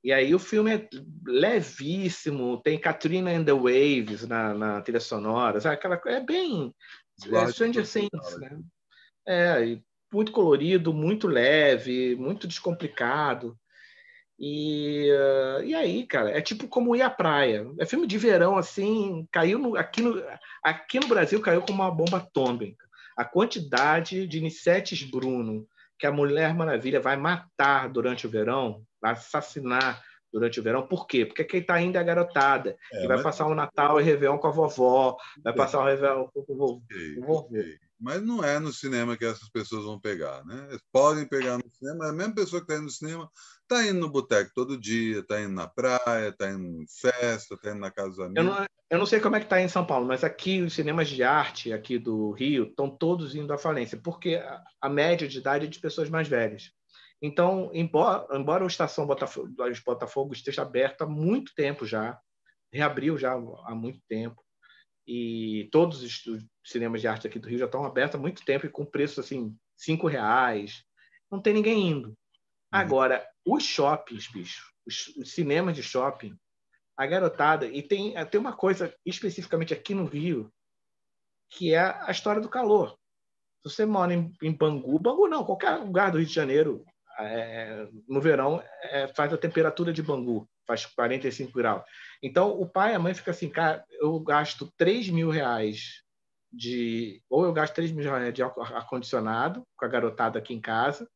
[0.03, 0.89] E aí o filme é
[1.25, 5.75] levíssimo, tem Katrina and the Waves na, na trilha sonora, sabe?
[5.75, 6.73] Aquela, é bem
[7.31, 8.59] é, Stranger Things, né?
[9.27, 9.77] É,
[10.13, 13.57] muito colorido, muito leve, muito descomplicado.
[14.39, 17.65] E, uh, e aí, cara, é tipo como ir à praia.
[17.79, 20.21] É filme de verão, assim, caiu no, aqui, no,
[20.63, 22.85] aqui no Brasil caiu como uma bomba atômica.
[23.15, 25.67] A quantidade de Nicetes Bruno
[26.03, 30.03] que a Mulher Maravilha vai matar durante o verão, vai assassinar
[30.33, 30.87] durante o verão.
[30.87, 31.25] Por quê?
[31.25, 33.23] Porque quem está indo é a garotada, é, que vai mas...
[33.23, 36.81] passar o Natal e Réveillon com a vovó, vai passar o Réveillon com o vovô.
[36.85, 37.77] Okay, okay.
[37.99, 40.65] Mas não é no cinema que essas pessoas vão pegar, né?
[40.69, 43.29] Eles podem pegar no cinema, a mesma pessoa que está indo no cinema
[43.61, 47.71] está indo no boteco todo dia, está indo na praia, está indo em festa, está
[47.71, 48.37] indo na casa dos amigos.
[48.37, 50.73] Eu não, eu não sei como é que está em São Paulo, mas aqui os
[50.73, 55.27] cinemas de arte aqui do Rio estão todos indo à falência, porque a, a média
[55.27, 56.71] de idade é de pessoas mais velhas.
[57.25, 59.49] Então, embora, embora a estação Botafogo,
[59.85, 62.19] Botafogo esteja aberta há muito tempo já,
[62.69, 64.43] reabriu já há muito tempo,
[65.07, 66.21] e todos os
[66.65, 69.21] cinemas de arte aqui do Rio já estão abertos há muito tempo e com preço
[69.21, 70.83] assim cinco reais,
[71.31, 72.09] não tem ninguém indo.
[72.09, 72.15] Uhum.
[72.73, 76.37] Agora, os shoppings, bicho, os, os cinemas de shopping,
[76.97, 80.51] a garotada, e tem, tem uma coisa especificamente aqui no Rio,
[81.49, 82.97] que é a história do calor.
[83.65, 86.83] Se você mora em, em Bangu, Bangu não, qualquer lugar do Rio de Janeiro,
[87.19, 91.83] é, no verão é, faz a temperatura de Bangu, faz 45 graus.
[92.21, 96.01] Então, o pai e a mãe ficam assim, cara, eu gasto 3 mil reais
[96.51, 97.21] de...
[97.29, 101.07] Ou eu gasto 3 mil reais de ar-condicionado com a garotada aqui em casa,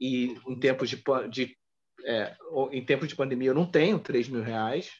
[0.00, 1.56] e em tempos de, de
[2.04, 2.36] é,
[2.72, 4.90] em tempos de pandemia eu não tenho 3 mil reais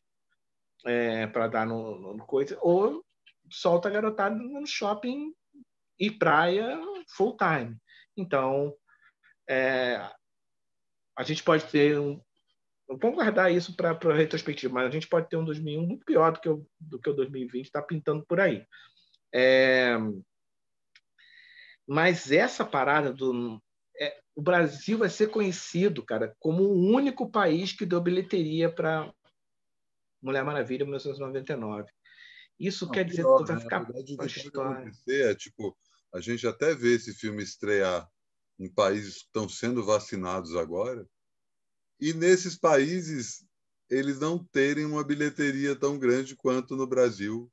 [0.86, 3.04] é, para dar no, no, coisa, ou
[3.50, 5.32] solta a garotada no shopping
[5.98, 6.80] e praia
[7.16, 7.76] full time.
[8.16, 8.74] Então,
[9.48, 10.08] é,
[11.16, 12.20] a gente pode ter um.
[12.88, 16.32] Vamos guardar isso para a retrospectiva, mas a gente pode ter um 2001 muito pior
[16.32, 18.66] do que o, do que o 2020 está pintando por aí.
[19.34, 19.96] É,
[21.86, 23.62] mas essa parada do.
[23.98, 29.12] É, o Brasil vai ser conhecido, cara, como o único país que deu bilheteria para
[30.22, 31.90] Mulher Maravilha em 1999.
[32.58, 33.60] Isso Não, quer dizer que vai né?
[33.60, 34.90] ficar verdade, a história.
[35.08, 35.76] É, tipo,
[36.14, 38.08] a gente até vê esse filme estrear
[38.64, 41.06] em países que estão sendo vacinados agora.
[42.00, 43.44] E nesses países,
[43.90, 47.50] eles não terem uma bilheteria tão grande quanto no Brasil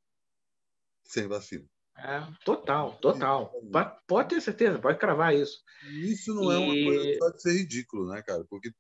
[1.04, 1.66] sem vacina.
[1.98, 3.52] É, total, total.
[3.72, 5.62] Pode, pode, ter certeza, pode cravar isso.
[6.02, 6.56] Isso não e...
[6.56, 8.46] é uma coisa só de ser ridículo, né, cara?
[8.50, 8.72] Porque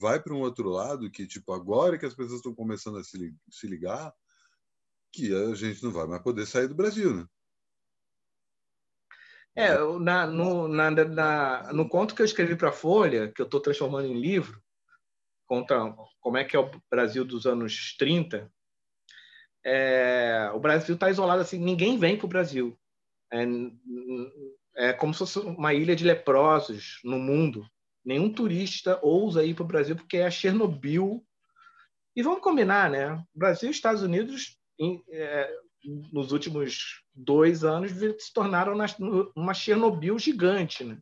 [0.00, 3.32] vai para um outro lado que, tipo, agora que as pessoas estão começando a se,
[3.48, 4.12] se ligar,
[5.12, 7.26] que a gente não vai mais poder sair do Brasil, né?
[9.56, 13.44] É, na, no, na, na, no conto que eu escrevi para a Folha, que eu
[13.44, 14.60] estou transformando em livro,
[15.46, 18.50] conta como é que é o Brasil dos anos 30,
[19.64, 22.78] é, o Brasil está isolado assim, ninguém vem para o Brasil.
[23.32, 23.44] É,
[24.76, 27.66] é como se fosse uma ilha de leprosos no mundo.
[28.04, 31.24] Nenhum turista ousa ir para o Brasil porque é a Chernobyl.
[32.14, 33.24] E vamos combinar, né?
[33.34, 35.50] Brasil e Estados Unidos, em, é,
[36.12, 38.76] nos últimos dois anos, se tornaram
[39.36, 40.98] uma Chernobyl gigante, né?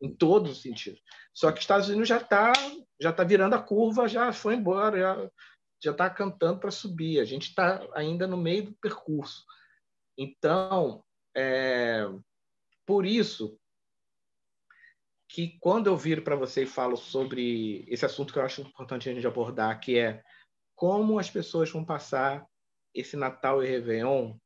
[0.00, 1.00] em todos os sentidos.
[1.34, 2.52] Só que Estados Unidos já está
[3.00, 5.30] já tá virando a curva, já foi embora, já
[5.80, 7.20] já está cantando para subir.
[7.20, 9.44] A gente está ainda no meio do percurso.
[10.16, 11.04] Então,
[11.36, 12.04] é,
[12.84, 13.56] por isso
[15.28, 19.08] que quando eu viro para você e falo sobre esse assunto que eu acho importante
[19.08, 20.22] a gente abordar, que é
[20.74, 22.44] como as pessoas vão passar
[22.92, 24.36] esse Natal e Réveillon,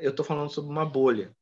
[0.00, 1.34] eu estou falando sobre uma bolha,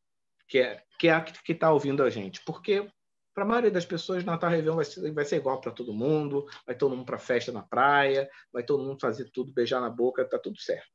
[0.48, 2.42] que é, que é a que está ouvindo a gente.
[2.44, 2.88] Porque
[3.34, 6.46] para a maioria das pessoas, Natal Réveillon vai ser, vai ser igual para todo mundo,
[6.64, 10.24] vai todo mundo para festa na praia, vai todo mundo fazer tudo, beijar na boca,
[10.24, 10.88] tá tudo certo.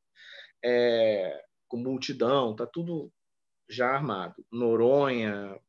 [0.63, 3.11] É, com multidão, tá tudo
[3.69, 4.45] já armado.
[4.51, 5.59] Noronha,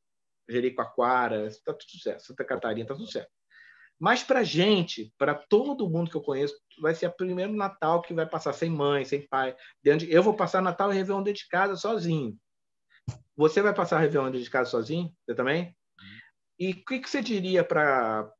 [0.48, 2.22] Jericoacoara, tá tudo certo.
[2.22, 3.30] Santa Catarina, tá tudo certo.
[4.00, 8.14] Mas para gente, para todo mundo que eu conheço, vai ser o primeiro Natal que
[8.14, 9.54] vai passar sem mãe, sem pai.
[10.08, 12.34] Eu vou passar Natal e Réveillon dentro de casa sozinho.
[13.36, 15.14] Você vai passar Réveillon dentro de casa sozinho?
[15.26, 15.76] Você também?
[16.58, 18.32] E o que, que, você diria para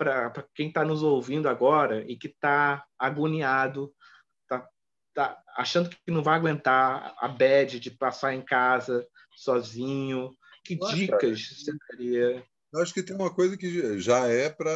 [0.54, 3.94] quem está nos ouvindo agora e que está agoniado,
[4.42, 4.66] está
[5.14, 9.06] tá achando que não vai aguentar a bad de passar em casa
[9.36, 10.30] sozinho?
[10.64, 12.44] Que Nossa, dicas você daria?
[12.76, 14.72] Acho que tem uma coisa que já é para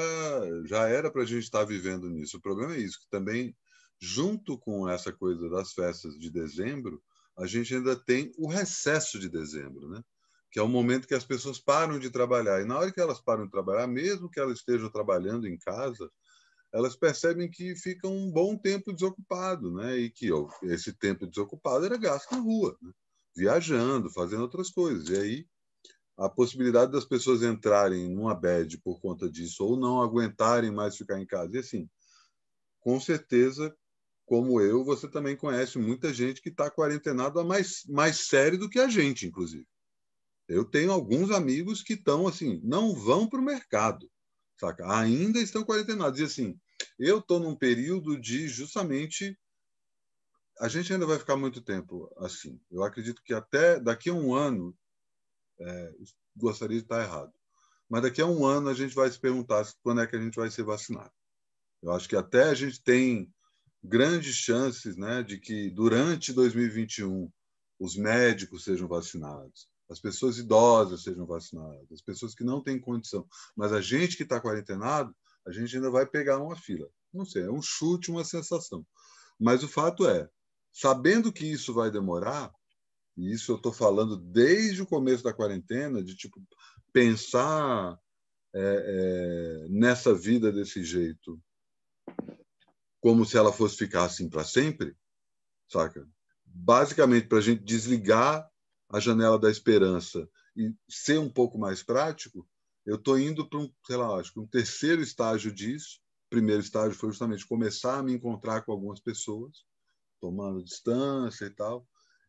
[0.67, 2.39] já era para a gente estar tá vivendo nisso.
[2.39, 3.57] O problema é isso, que também
[4.01, 7.03] junto com essa coisa das festas de dezembro,
[7.39, 10.03] a gente ainda tem o recesso de dezembro, né?
[10.55, 12.61] que é o momento que as pessoas param de trabalhar.
[12.61, 16.09] E na hora que elas param de trabalhar, mesmo que elas estejam trabalhando em casa,
[16.73, 19.97] elas percebem que fica um bom tempo desocupado, né?
[19.97, 20.29] E que
[20.63, 22.93] esse tempo desocupado era gasto na rua, né?
[23.37, 25.09] viajando, fazendo outras coisas.
[25.09, 25.47] E aí
[26.17, 31.21] a possibilidade das pessoas entrarem numa bad por conta disso ou não aguentarem mais ficar
[31.21, 31.57] em casa.
[31.57, 31.89] E assim,
[32.81, 33.77] com certeza,
[34.25, 38.79] como eu, você também conhece muita gente que está quarentenado mais, mais sério do que
[38.79, 39.67] a gente, inclusive.
[40.49, 44.11] Eu tenho alguns amigos que estão assim, não vão para o mercado,
[44.59, 44.85] saca?
[44.99, 46.21] Ainda estão quarentenados.
[46.21, 46.59] E assim,
[46.99, 49.39] eu estou num período de justamente.
[50.61, 52.61] A gente ainda vai ficar muito tempo assim.
[52.71, 54.77] Eu acredito que até daqui a um ano,
[55.61, 55.93] é,
[56.37, 57.33] gostaria de estar errado,
[57.89, 60.37] mas daqui a um ano a gente vai se perguntar quando é que a gente
[60.37, 61.13] vai ser vacinado.
[61.83, 63.33] Eu acho que até a gente tem
[63.83, 67.31] grandes chances né, de que durante 2021
[67.79, 73.27] os médicos sejam vacinados, as pessoas idosas sejam vacinadas, as pessoas que não têm condição.
[73.55, 75.15] Mas a gente que está quarentenado,
[75.47, 76.89] a gente ainda vai pegar uma fila.
[77.13, 78.85] Não sei, é um chute, uma sensação.
[79.39, 80.29] Mas o fato é,
[80.73, 82.51] sabendo que isso vai demorar,
[83.17, 86.43] e isso eu estou falando desde o começo da quarentena, de tipo
[86.93, 87.99] pensar
[88.55, 91.41] é, é, nessa vida desse jeito,
[93.01, 94.97] como se ela fosse ficar assim para sempre,
[95.69, 96.09] saca?
[96.45, 98.49] Basicamente para a gente desligar
[98.89, 102.49] a janela da esperança e ser um pouco mais prático,
[102.87, 106.01] eu estou indo para um, sei lá, acho que um terceiro estágio disso.
[106.27, 109.65] O primeiro estágio foi justamente começar a me encontrar com algumas pessoas,
[110.21, 111.87] tomando distância e tal.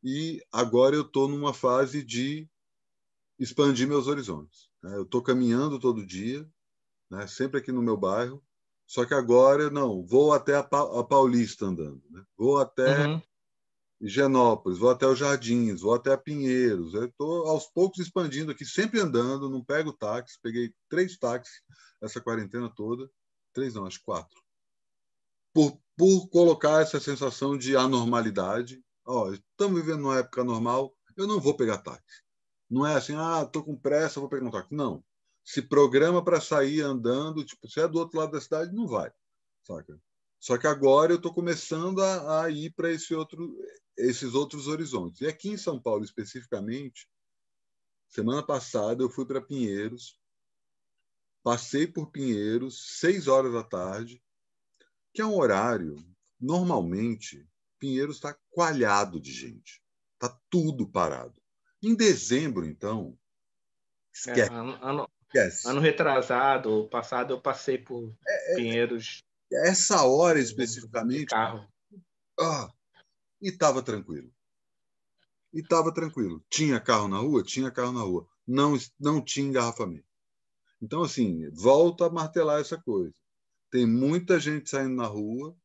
[0.07, 2.47] E agora eu estou numa fase de
[3.39, 4.69] expandir meus horizontes.
[4.83, 4.95] Né?
[4.95, 6.47] Eu estou caminhando todo dia,
[7.09, 7.25] né?
[7.25, 8.39] sempre aqui no meu bairro,
[8.85, 12.23] só que agora não, vou até a, Paulista andando, né?
[12.37, 13.21] vou até uhum.
[13.99, 16.93] Higienópolis, vou até os Jardins, vou até Pinheiros.
[16.93, 20.37] Eu estou aos poucos expandindo aqui, sempre andando, não pego táxi.
[20.39, 21.63] Peguei três táxis
[21.99, 23.09] essa quarentena toda.
[23.51, 24.39] Três não, acho quatro.
[25.51, 28.84] Por, por colocar essa sensação de anormalidade.
[29.05, 32.23] Ó, estamos vivendo numa época normal, eu não vou pegar táxi.
[32.69, 34.73] Não é assim, ah, estou com pressa, vou pegar um táxi.
[34.73, 35.03] Não.
[35.43, 39.11] Se programa para sair andando, tipo, se é do outro lado da cidade, não vai.
[39.63, 39.99] Saca?
[40.39, 43.55] Só que agora eu estou começando a, a ir para esse outro,
[43.97, 45.21] esses outros horizontes.
[45.21, 47.07] E aqui em São Paulo, especificamente,
[48.09, 50.19] semana passada eu fui para Pinheiros,
[51.43, 54.21] passei por Pinheiros, seis horas da tarde,
[55.13, 55.95] que é um horário
[56.39, 57.47] normalmente,
[57.79, 59.81] Pinheiros está coalhado de gente.
[60.13, 61.41] Está tudo parado.
[61.81, 63.17] Em dezembro, então,
[64.13, 64.51] esquece.
[64.51, 65.67] É, ano, ano, esquece.
[65.67, 69.23] ano retrasado, passado, eu passei por é, é Pinheiros.
[69.51, 71.27] Essa hora especificamente.
[71.27, 71.67] Carro.
[72.39, 72.69] Ah,
[73.41, 74.33] e estava tranquilo.
[75.53, 76.43] E estava tranquilo.
[76.49, 77.43] Tinha carro na rua?
[77.43, 78.27] Tinha carro na rua.
[78.47, 80.05] Não, não tinha engarrafamento.
[80.81, 83.13] Então, assim, volta a martelar essa coisa.
[83.71, 85.55] Tem muita gente saindo na rua,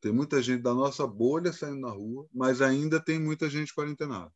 [0.00, 4.32] tem muita gente da nossa bolha saindo na rua, mas ainda tem muita gente quarentenada.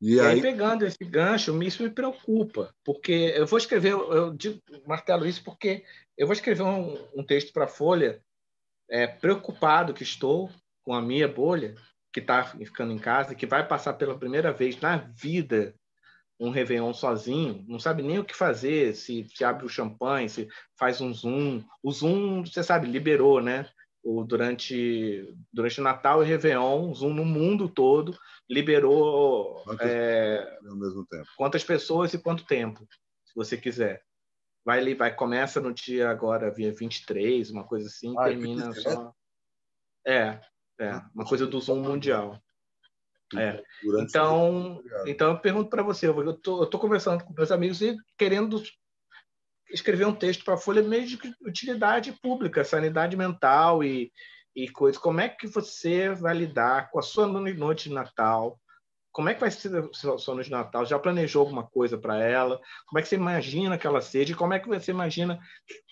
[0.00, 4.34] E, e aí, aí, pegando esse gancho, isso me preocupa, porque eu vou escrever, eu
[4.34, 5.84] digo, martelo isso porque
[6.16, 8.22] eu vou escrever um, um texto para a Folha,
[8.90, 10.50] é, preocupado que estou
[10.82, 11.74] com a minha bolha,
[12.12, 15.74] que está ficando em casa, que vai passar pela primeira vez na vida
[16.38, 20.48] um Réveillon sozinho, não sabe nem o que fazer, se, se abre o champanhe, se
[20.76, 21.64] faz um Zoom.
[21.82, 23.68] O Zoom, você sabe, liberou, né?
[24.04, 28.16] O, durante, durante Natal e Réveillon, Zoom no mundo todo
[28.48, 31.26] liberou quantas, é, ao mesmo tempo.
[31.38, 32.86] quantas pessoas e quanto tempo,
[33.24, 34.04] se você quiser.
[34.62, 39.12] Vai, vai começa no dia agora, via 23, uma coisa assim, ah, termina só.
[40.06, 40.38] É,
[40.78, 42.38] é, uma coisa do Zoom mundial.
[43.36, 43.62] É.
[44.00, 48.62] Então, então eu pergunto para você, eu tô, tô conversando com meus amigos e querendo
[49.74, 54.10] escrever um texto para a Folha meio de utilidade pública, sanidade mental e,
[54.54, 55.00] e coisas.
[55.00, 58.58] Como é que você vai lidar com a sua noite de Natal?
[59.12, 60.86] Como é que vai ser a sua noite de Natal?
[60.86, 62.60] Já planejou alguma coisa para ela?
[62.86, 64.34] Como é que você imagina que ela seja?
[64.34, 65.38] Como é que você imagina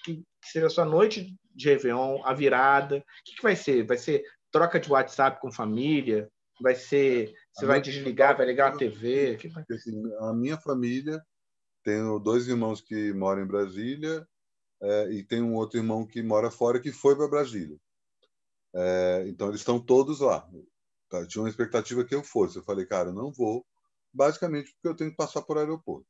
[0.05, 2.99] que, que seja a sua noite de Réveillon, a virada?
[2.99, 3.85] O que, que vai ser?
[3.85, 6.29] Vai ser troca de WhatsApp com família?
[6.61, 7.33] Vai ser.
[7.53, 9.39] Você a vai desligar, vai ligar a TV?
[9.71, 11.21] Assim, a minha família,
[11.83, 14.27] tenho dois irmãos que moram em Brasília
[14.81, 17.79] é, e tem um outro irmão que mora fora que foi para Brasília.
[18.75, 20.49] É, então, eles estão todos lá.
[21.09, 21.27] Tá?
[21.27, 22.57] Tinha uma expectativa que eu fosse.
[22.57, 23.67] Eu falei, cara, eu não vou,
[24.13, 26.09] basicamente porque eu tenho que passar por aeroporto.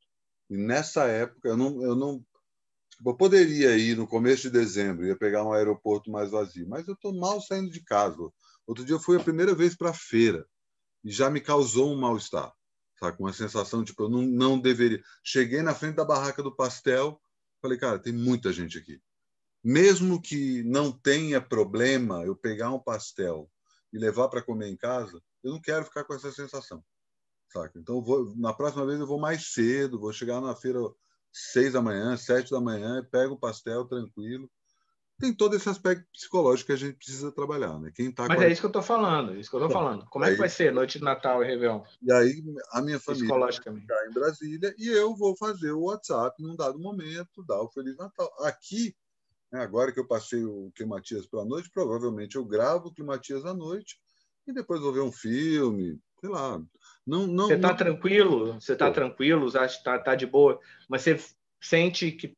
[0.49, 2.25] E nessa época, eu não, eu não
[3.03, 6.87] Tipo, eu poderia ir no começo de dezembro, ia pegar um aeroporto mais vazio, mas
[6.87, 8.17] eu estou mal saindo de casa.
[8.65, 10.47] Outro dia eu fui a primeira vez para a feira
[11.03, 12.53] e já me causou um mal-estar,
[13.03, 13.17] sabe?
[13.17, 15.03] com uma sensação tipo, eu não, não deveria.
[15.25, 17.21] Cheguei na frente da barraca do pastel,
[17.61, 19.01] falei, cara, tem muita gente aqui.
[19.65, 23.51] Mesmo que não tenha problema eu pegar um pastel
[23.93, 26.83] e levar para comer em casa, eu não quero ficar com essa sensação.
[27.53, 27.79] Saca?
[27.79, 30.81] Então, vou, na próxima vez eu vou mais cedo, vou chegar na feira
[31.33, 34.51] seis da manhã, sete da manhã, pega o pastel tranquilo.
[35.23, 37.93] Tem todo esse aspecto psicológico que a gente precisa trabalhar, né?
[37.95, 40.05] Quem tá Mas é isso que eu estou falando, é isso que eu estou falando.
[40.07, 41.81] Como é que vai ser noite de Natal e Réveillon?
[42.03, 42.43] E aí
[42.73, 46.77] a minha família vai ficar em Brasília e eu vou fazer o WhatsApp num dado
[46.77, 48.29] momento, dar o Feliz Natal.
[48.41, 48.97] Aqui,
[49.53, 53.47] né, agora que eu passei o Climatias para a noite, provavelmente eu gravo o Climatias
[53.47, 54.01] à noite
[54.45, 56.61] e depois vou ver um filme, sei lá,
[57.07, 57.77] não, não, você está não...
[57.77, 58.55] tranquilo?
[58.55, 59.47] Você está tranquilo?
[59.57, 60.59] Acha que tá, tá de boa?
[60.89, 61.17] Mas você
[61.61, 62.37] sente que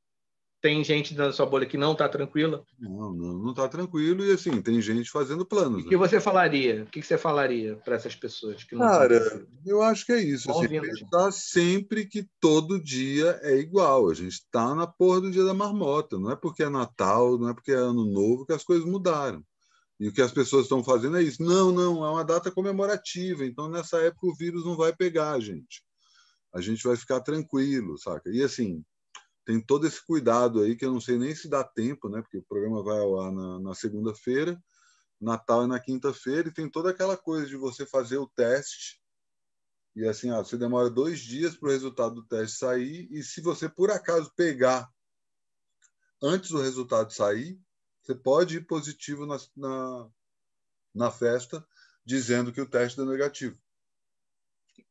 [0.65, 2.65] tem gente da sua bolha que não está tranquila?
[2.81, 5.83] Não, não está tranquilo e assim tem gente fazendo planos.
[5.83, 5.99] O que né?
[5.99, 6.85] você falaria?
[6.85, 10.51] O que você falaria para essas pessoas que não Cara, eu acho que é isso.
[10.51, 14.09] Assim, a gente está sempre que todo dia é igual.
[14.09, 16.19] A gente está na porra do dia da marmota.
[16.19, 19.45] Não é porque é Natal, não é porque é Ano Novo que as coisas mudaram.
[20.01, 21.43] E o que as pessoas estão fazendo é isso.
[21.43, 23.45] Não, não, é uma data comemorativa.
[23.45, 25.85] Então, nessa época, o vírus não vai pegar a gente.
[26.55, 28.31] A gente vai ficar tranquilo, saca?
[28.31, 28.83] E assim,
[29.45, 32.23] tem todo esse cuidado aí que eu não sei nem se dá tempo, né?
[32.23, 34.63] Porque o programa vai ao ar na, na segunda-feira,
[35.21, 39.03] Natal é na quinta-feira, e tem toda aquela coisa de você fazer o teste.
[39.95, 43.41] E assim, ó, você demora dois dias para o resultado do teste sair, e se
[43.41, 44.91] você por acaso pegar
[46.23, 47.61] antes do resultado sair,
[48.03, 50.11] você pode ir positivo na, na,
[50.95, 51.67] na festa
[52.05, 53.59] dizendo que o teste deu negativo.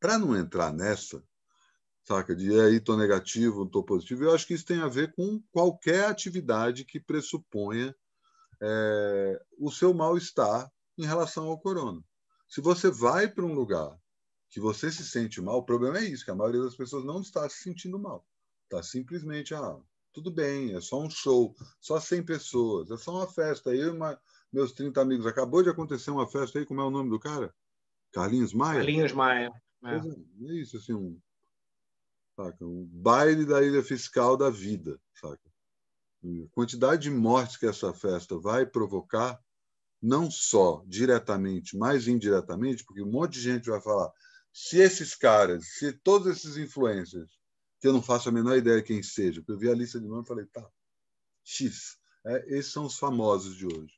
[0.00, 1.22] Para não entrar nessa,
[2.04, 5.42] saca, de aí estou negativo, estou positivo, eu acho que isso tem a ver com
[5.50, 7.94] qualquer atividade que pressuponha
[8.62, 12.02] é, o seu mal-estar em relação ao corona.
[12.46, 13.98] Se você vai para um lugar
[14.50, 17.20] que você se sente mal, o problema é isso, que a maioria das pessoas não
[17.20, 18.24] está se sentindo mal.
[18.64, 19.76] Está simplesmente, ah,
[20.12, 23.74] tudo bem, é só um show, só 100 pessoas, é só uma festa.
[23.74, 24.20] Eu e uma,
[24.52, 27.52] meus 30 amigos, acabou de acontecer uma festa aí, como é o nome do cara?
[28.12, 28.78] Carlinhos Maia?
[28.78, 29.50] Carlinhos Maia.
[29.84, 29.96] É.
[29.96, 31.18] é isso, assim, um,
[32.36, 32.64] saca?
[32.64, 35.40] um baile da ilha fiscal da vida, saca?
[36.24, 39.38] A quantidade de mortes que essa festa vai provocar,
[40.00, 44.10] não só diretamente, mas indiretamente, porque um monte de gente vai falar,
[44.52, 47.30] se esses caras, se todos esses influencers
[47.84, 49.44] que eu não faço a menor ideia quem seja.
[49.46, 50.66] Eu vi a lista de nomes e falei, tá,
[51.44, 51.98] X.
[52.24, 53.92] É, esses são os famosos de hoje.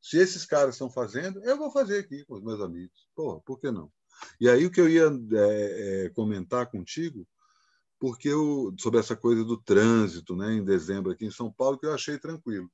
[0.00, 3.06] Se esses caras estão fazendo, eu vou fazer aqui com os meus amigos.
[3.14, 3.92] Porra, por que não?
[4.40, 7.28] E aí o que eu ia é, é, comentar contigo,
[7.98, 11.86] porque eu, sobre essa coisa do trânsito, né, em dezembro aqui em São Paulo, que
[11.86, 12.70] eu achei tranquilo.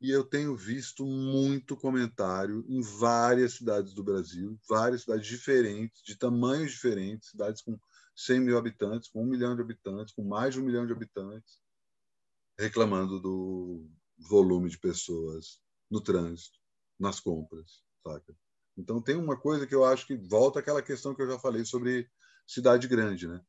[0.00, 6.16] E eu tenho visto muito comentário em várias cidades do Brasil, várias cidades diferentes, de
[6.16, 7.78] tamanhos diferentes, cidades com
[8.16, 11.60] 100 mil habitantes, com um milhão de habitantes, com mais de um milhão de habitantes,
[12.58, 16.58] reclamando do volume de pessoas no trânsito,
[16.98, 18.36] nas compras, saca?
[18.76, 21.64] Então tem uma coisa que eu acho que volta àquela questão que eu já falei
[21.64, 22.10] sobre
[22.46, 23.40] cidade grande, né?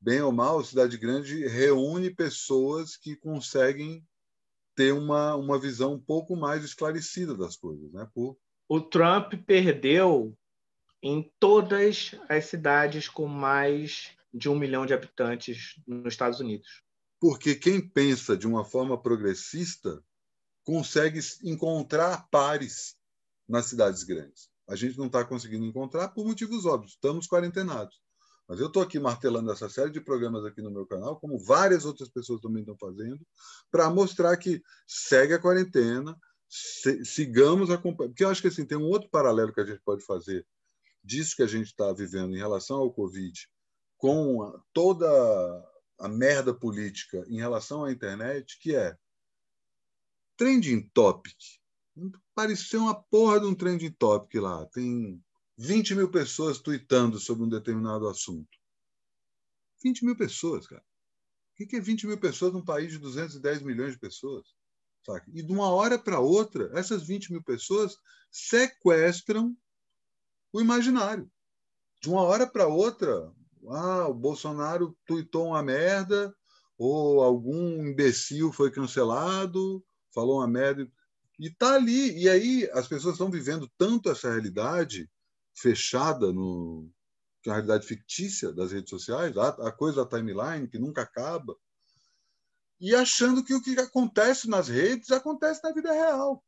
[0.00, 4.06] Bem ou mal, cidade grande reúne pessoas que conseguem
[4.74, 8.08] ter uma, uma visão um pouco mais esclarecida das coisas, né?
[8.14, 8.38] Por...
[8.68, 10.36] O Trump perdeu
[11.02, 16.82] em todas as cidades com mais de um milhão de habitantes nos Estados Unidos.
[17.18, 20.02] Porque quem pensa de uma forma progressista
[20.62, 22.96] consegue encontrar pares
[23.48, 24.50] nas cidades grandes.
[24.68, 26.92] A gente não está conseguindo encontrar por motivos óbvios.
[26.92, 28.02] Estamos quarentenados.
[28.48, 31.84] Mas eu estou aqui martelando essa série de programas aqui no meu canal, como várias
[31.84, 33.26] outras pessoas também estão fazendo,
[33.70, 36.16] para mostrar que segue a quarentena,
[37.04, 40.04] sigamos a Porque eu acho que assim, tem um outro paralelo que a gente pode
[40.04, 40.46] fazer
[41.02, 43.48] disso que a gente está vivendo em relação ao Covid,
[43.96, 45.06] com toda
[45.98, 48.96] a merda política em relação à internet, que é
[50.36, 51.36] trending topic.
[52.34, 54.66] Pareceu uma porra de um trending topic lá.
[54.66, 55.22] Tem
[55.58, 58.58] 20 mil pessoas tweetando sobre um determinado assunto.
[59.82, 60.84] 20 mil pessoas, cara.
[61.58, 64.54] O que é 20 mil pessoas num país de 210 milhões de pessoas?
[65.32, 67.96] E de uma hora para outra, essas 20 mil pessoas
[68.30, 69.56] sequestram
[70.52, 71.30] o imaginário.
[72.02, 73.32] De uma hora para outra,
[73.68, 76.34] ah, o Bolsonaro tweetou uma merda,
[76.76, 79.82] ou algum imbecil foi cancelado,
[80.12, 80.90] falou uma merda.
[81.38, 82.18] E está ali.
[82.18, 85.08] E aí as pessoas estão vivendo tanto essa realidade
[85.56, 86.90] fechada no
[87.42, 91.02] que é a realidade fictícia das redes sociais, a, a coisa da timeline que nunca
[91.02, 91.56] acaba,
[92.80, 96.44] e achando que o que acontece nas redes acontece na vida real.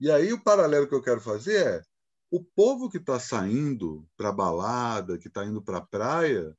[0.00, 1.82] E aí o paralelo que eu quero fazer é
[2.30, 6.54] o povo que está saindo para balada, que está indo para a praia,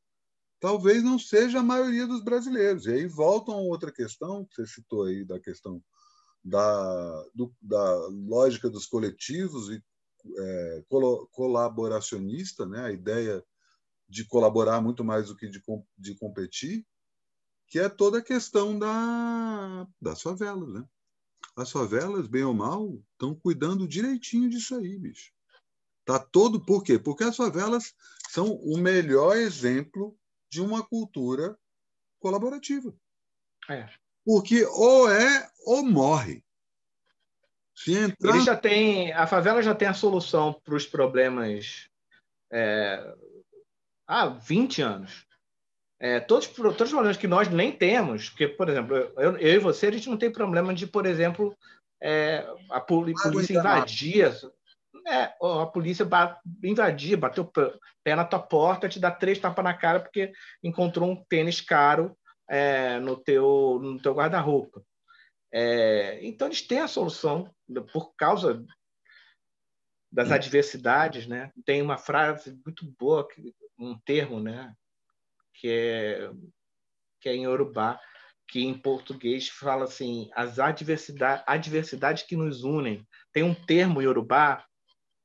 [0.59, 2.86] talvez não seja a maioria dos brasileiros.
[2.86, 5.84] E aí voltam a outra questão que você citou aí da questão
[6.43, 9.84] da, do, da lógica dos coletivos e
[10.38, 10.84] é,
[11.32, 12.86] colaboracionista, né?
[12.86, 13.43] a ideia
[14.07, 15.61] de colaborar muito mais do que de,
[15.97, 16.86] de competir,
[17.67, 20.69] que é toda a questão da, das favelas.
[20.69, 20.86] Né?
[21.55, 25.32] As favelas, bem ou mal, estão cuidando direitinho disso aí, bicho.
[26.05, 26.97] Tá todo por quê?
[26.97, 27.93] Porque as favelas
[28.30, 30.17] são o melhor exemplo
[30.49, 31.57] de uma cultura
[32.19, 32.95] colaborativa.
[33.69, 33.89] É.
[34.23, 36.45] Porque ou é ou morre.
[37.78, 38.36] Se entrar...
[38.36, 41.88] Ele já tem, a favela já tem a solução para os problemas
[42.51, 43.13] é,
[44.07, 45.25] há 20 anos.
[45.99, 49.59] É, todos, todos os problemas que nós nem temos, porque, por exemplo, eu, eu e
[49.59, 51.55] você, a gente não tem problema de, por exemplo,
[52.01, 54.32] é, a polícia invadir
[55.07, 56.05] é, a polícia
[56.63, 57.51] invadir, bateu o
[58.03, 62.17] pé na tua porta, te dá três tapas na cara porque encontrou um tênis caro
[62.49, 64.84] é, no teu, no teu guarda-roupa.
[65.60, 67.51] É, então, eles têm a solução
[67.91, 68.64] por causa
[70.12, 71.26] das adversidades.
[71.26, 71.51] Né?
[71.66, 73.28] Tem uma frase muito boa,
[73.76, 74.72] um termo, né?
[75.55, 76.32] que, é,
[77.20, 77.99] que é em Urubá,
[78.47, 83.03] que em português fala assim, as adversidades, adversidades que nos unem.
[83.34, 84.64] Tem um termo em Urubá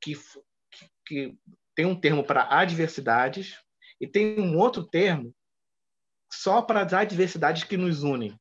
[0.00, 1.38] que, que, que
[1.74, 3.58] tem um termo para adversidades
[4.00, 5.34] e tem um outro termo
[6.32, 8.34] só para as adversidades que nos unem.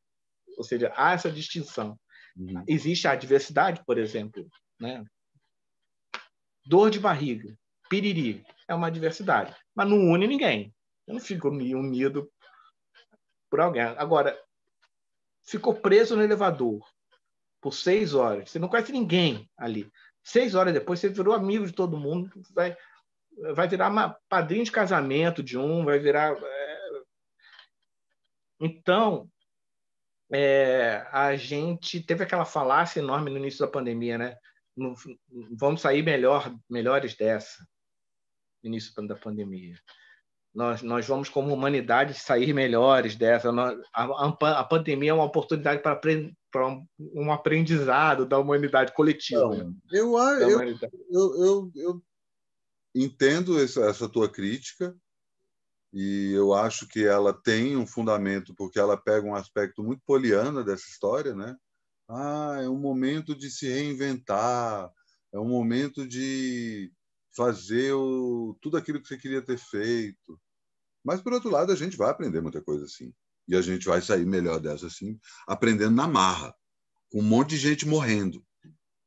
[0.61, 1.99] Ou seja, há essa distinção.
[2.37, 2.63] Uhum.
[2.67, 4.47] Existe a adversidade, por exemplo,
[4.79, 5.03] né?
[6.63, 7.57] dor de barriga,
[7.89, 10.73] piriri, é uma adversidade, mas não une ninguém.
[11.07, 12.31] Eu não fico unido
[13.49, 13.81] por alguém.
[13.81, 14.39] Agora,
[15.41, 16.79] ficou preso no elevador
[17.59, 19.91] por seis horas, você não conhece ninguém ali.
[20.23, 22.77] Seis horas depois, você virou amigo de todo mundo, vai,
[23.55, 26.37] vai virar uma padrinho de casamento de um, vai virar.
[26.39, 27.01] É...
[28.59, 29.27] Então,
[30.33, 34.37] é, a gente teve aquela falácia enorme no início da pandemia, né?
[35.51, 37.65] vamos sair melhor, melhores dessa,
[38.63, 39.75] no início da pandemia.
[40.53, 43.51] Nós, nós vamos, como humanidade, sair melhores dessa.
[43.51, 45.99] Nós, a, a, a pandemia é uma oportunidade para
[46.51, 46.67] para
[46.99, 49.55] um aprendizado da humanidade coletiva.
[49.55, 50.61] Então, eu, eu,
[51.09, 52.03] eu, eu, eu,
[52.93, 54.93] entendo essa, essa tua crítica
[55.93, 60.63] e eu acho que ela tem um fundamento porque ela pega um aspecto muito poliana
[60.63, 61.55] dessa história, né?
[62.09, 64.89] Ah, é um momento de se reinventar,
[65.33, 66.91] é um momento de
[67.35, 70.39] fazer o, tudo aquilo que você queria ter feito.
[71.03, 73.13] Mas, por outro lado, a gente vai aprender muita coisa assim.
[73.47, 76.53] E a gente vai sair melhor dessa assim, aprendendo na marra,
[77.09, 78.45] com um monte de gente morrendo.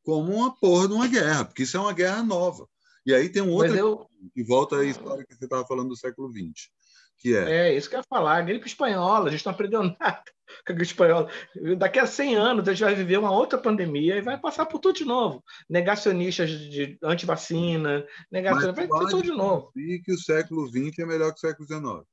[0.03, 2.69] Como uma porra de uma guerra, porque isso é uma guerra nova.
[3.07, 4.07] E aí tem um outro eu...
[4.35, 6.71] que volta à história que você estava falando do século XX.
[7.19, 7.69] Que é...
[7.69, 10.25] é, isso que eu ia falar, gripe espanhola, a gente não aprendeu nada
[10.67, 11.31] com a gripe espanhola.
[11.79, 14.79] Daqui a 100 anos a gente vai viver uma outra pandemia e vai passar por
[14.79, 15.43] tudo de novo.
[15.69, 19.73] Negacionistas de antivacina, negacionistas, vai ter tudo de novo.
[19.77, 22.07] E que o século XX é melhor que o século XIX.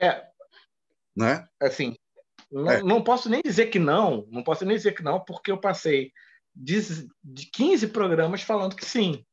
[0.00, 0.26] É.
[1.16, 1.46] Né?
[1.60, 1.94] Assim,
[2.50, 2.82] não, é.
[2.82, 6.12] não posso nem dizer que não, não posso nem dizer que não, porque eu passei
[6.54, 6.80] de,
[7.22, 9.24] de 15 programas falando que sim.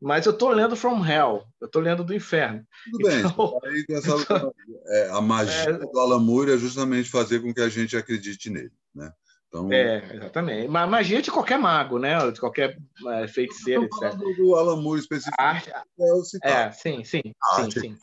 [0.00, 2.66] Mas eu estou lendo From Hell, eu estou lendo do Inferno.
[2.90, 3.18] Tudo bem.
[3.20, 4.10] Então, aí, essa,
[4.86, 8.48] é, a magia é, do Alan Moore é justamente fazer com que a gente acredite
[8.48, 8.72] nele.
[8.94, 9.12] Né?
[9.48, 10.68] Então, é, exatamente.
[10.68, 12.30] Mas magia de qualquer mago, né?
[12.30, 12.78] De qualquer
[13.08, 14.16] é, feiticeiro, etc.
[14.36, 15.70] do Alan Moore especificamente.
[15.70, 17.22] é, o é, sim, sim.
[17.56, 17.96] sim, sim.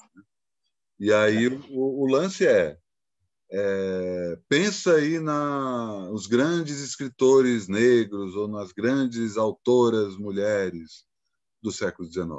[1.00, 2.78] E aí o, o lance é,
[3.52, 11.07] é, pensa aí na, nos grandes escritores negros ou nas grandes autoras mulheres
[11.68, 12.30] do século XIX.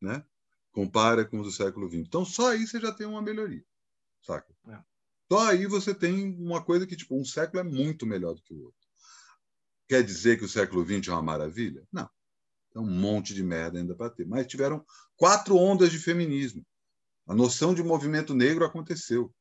[0.00, 0.24] Né?
[0.70, 2.00] Compara com os do século XX.
[2.00, 3.64] Então, só aí você já tem uma melhoria.
[4.22, 4.54] Saca?
[4.68, 4.78] É.
[5.30, 8.52] Só aí você tem uma coisa que, tipo, um século é muito melhor do que
[8.52, 8.80] o outro.
[9.88, 11.86] Quer dizer que o século XX é uma maravilha?
[11.90, 12.08] Não.
[12.72, 14.26] Tem um monte de merda ainda para ter.
[14.26, 14.84] Mas tiveram
[15.16, 16.64] quatro ondas de feminismo.
[17.26, 19.34] A noção de movimento negro aconteceu.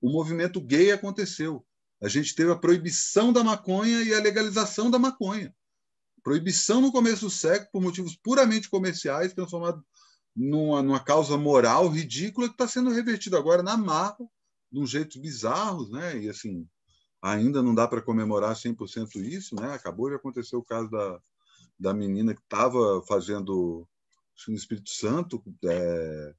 [0.00, 1.64] O movimento gay aconteceu.
[2.02, 5.54] A gente teve a proibição da maconha e a legalização da maconha
[6.22, 9.84] proibição no começo do século por motivos puramente comerciais, transformado
[10.34, 14.18] numa, numa causa moral ridícula que está sendo revertida agora na marra,
[14.70, 16.18] de um jeito bizarro, né?
[16.18, 16.66] E assim,
[17.20, 19.74] ainda não dá para comemorar 100% isso, né?
[19.74, 21.20] Acabou de acontecer o caso da,
[21.78, 23.86] da menina que estava fazendo
[24.48, 26.34] no Espírito Santo, é,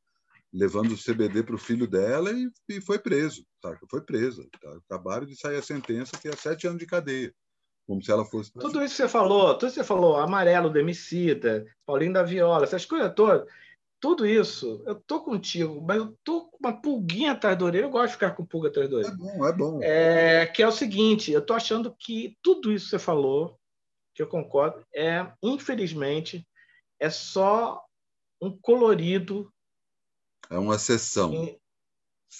[0.51, 3.77] levando o CBD para o filho dela e, e, foi preso, tá?
[3.89, 4.47] Foi presa.
[4.59, 4.77] Tá?
[4.77, 7.33] Acabaram de sair a sentença que é sete anos de cadeia
[7.91, 8.53] como se ela fosse.
[8.53, 12.23] Tudo isso que você falou, tudo isso que você falou, amarelo do Emicida, Paulinho da
[12.23, 13.45] Viola, essas coisas todas,
[13.99, 17.89] tudo isso, eu tô contigo, mas eu tô com uma pulguinha atrás da orelha, eu
[17.89, 19.11] gosto de ficar com pulga atrás da orelha.
[19.11, 19.79] É bom, é bom.
[19.83, 23.59] É, que é o seguinte, eu tô achando que tudo isso que você falou,
[24.15, 26.47] que eu concordo, é, infelizmente,
[26.97, 27.83] é só
[28.41, 29.51] um colorido.
[30.49, 31.33] É uma sessão.
[31.33, 31.59] Em,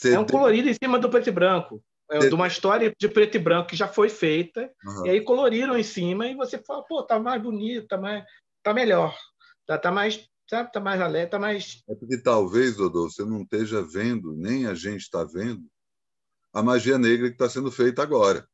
[0.06, 3.36] é um colorido em cima do preto e branco é, de uma história de preto
[3.36, 5.06] e branco que já foi feita, uhum.
[5.06, 8.26] e aí coloriram em cima e você fala, pô, tá mais bonito, tá, mais,
[8.62, 9.18] tá melhor,
[9.66, 11.82] tá, tá mais, sabe, tá mais alegre, tá mais...
[11.90, 15.66] É porque talvez, Dodô, você não esteja vendo, nem a gente está vendo,
[16.54, 18.46] a magia negra que está sendo feita agora.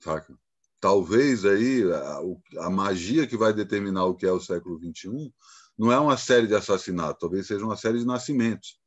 [0.00, 0.38] Saca?
[0.78, 5.32] Talvez aí a, a magia que vai determinar o que é o século XXI
[5.78, 8.79] não é uma série de assassinatos, talvez seja uma série de nascimentos.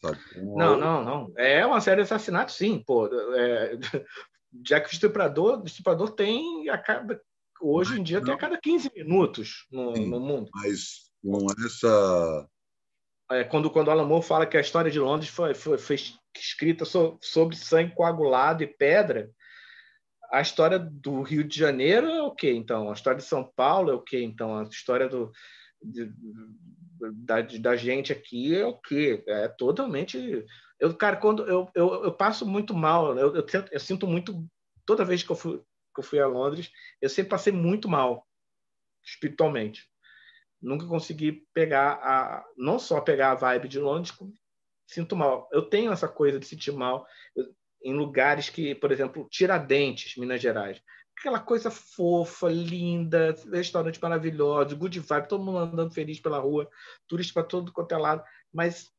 [0.00, 0.18] Sabe?
[0.36, 1.32] Não, não, não.
[1.36, 2.82] É uma série de assassinatos, sim.
[2.86, 3.78] Pô, é...
[4.66, 7.20] Já que o estuprador, o estuprador tem a cada.
[7.60, 8.26] Hoje em dia não.
[8.26, 10.50] tem a cada 15 minutos no, sim, no mundo.
[10.54, 12.48] Mas com essa.
[13.30, 15.96] É, quando, quando Alan Moore fala que a história de Londres foi, foi, foi
[16.34, 19.30] escrita so, sobre sangue coagulado e pedra,
[20.32, 22.88] a história do Rio de Janeiro é o quê, então?
[22.88, 24.56] A história de São Paulo é o quê, então?
[24.56, 25.30] A história do,
[25.82, 26.10] de,
[27.14, 29.22] da, da gente aqui é o quê?
[29.26, 30.44] É totalmente.
[30.78, 34.46] Eu, cara, quando eu, eu, eu passo muito mal, eu, eu, eu, sinto muito.
[34.86, 36.70] Toda vez que eu, fui, que eu fui a Londres,
[37.00, 38.26] eu sempre passei muito mal,
[39.04, 39.88] espiritualmente.
[40.60, 42.44] Nunca consegui pegar a.
[42.56, 44.12] Não só pegar a vibe de Londres,
[44.86, 45.48] sinto mal.
[45.52, 47.06] Eu tenho essa coisa de sentir mal
[47.82, 50.82] em lugares que, por exemplo, Tiradentes, Minas Gerais
[51.18, 56.70] aquela coisa fofa, linda, restaurante maravilhoso, good vibe, todo mundo andando feliz pela rua,
[57.08, 58.22] turista para todo quanto é lado,
[58.52, 58.90] mas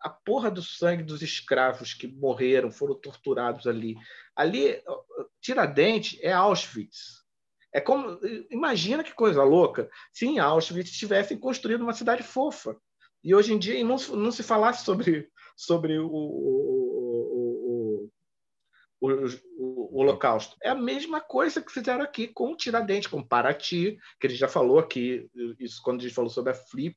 [0.00, 3.96] a porra do sangue dos escravos que morreram, foram torturados ali.
[4.34, 4.82] Ali,
[5.40, 7.22] Tiradentes é Auschwitz.
[7.72, 8.18] É como
[8.50, 12.76] imagina que coisa louca se em Auschwitz tivessem construído uma cidade fofa.
[13.24, 18.10] E hoje em dia não, não se falasse sobre sobre o, o,
[19.00, 19.08] o,
[20.00, 20.56] Holocausto.
[20.62, 24.48] É a mesma coisa que fizeram aqui com o Tiradentes, com Paraty, que ele já
[24.48, 25.28] falou aqui,
[25.58, 26.96] isso quando a gente falou sobre a Flip.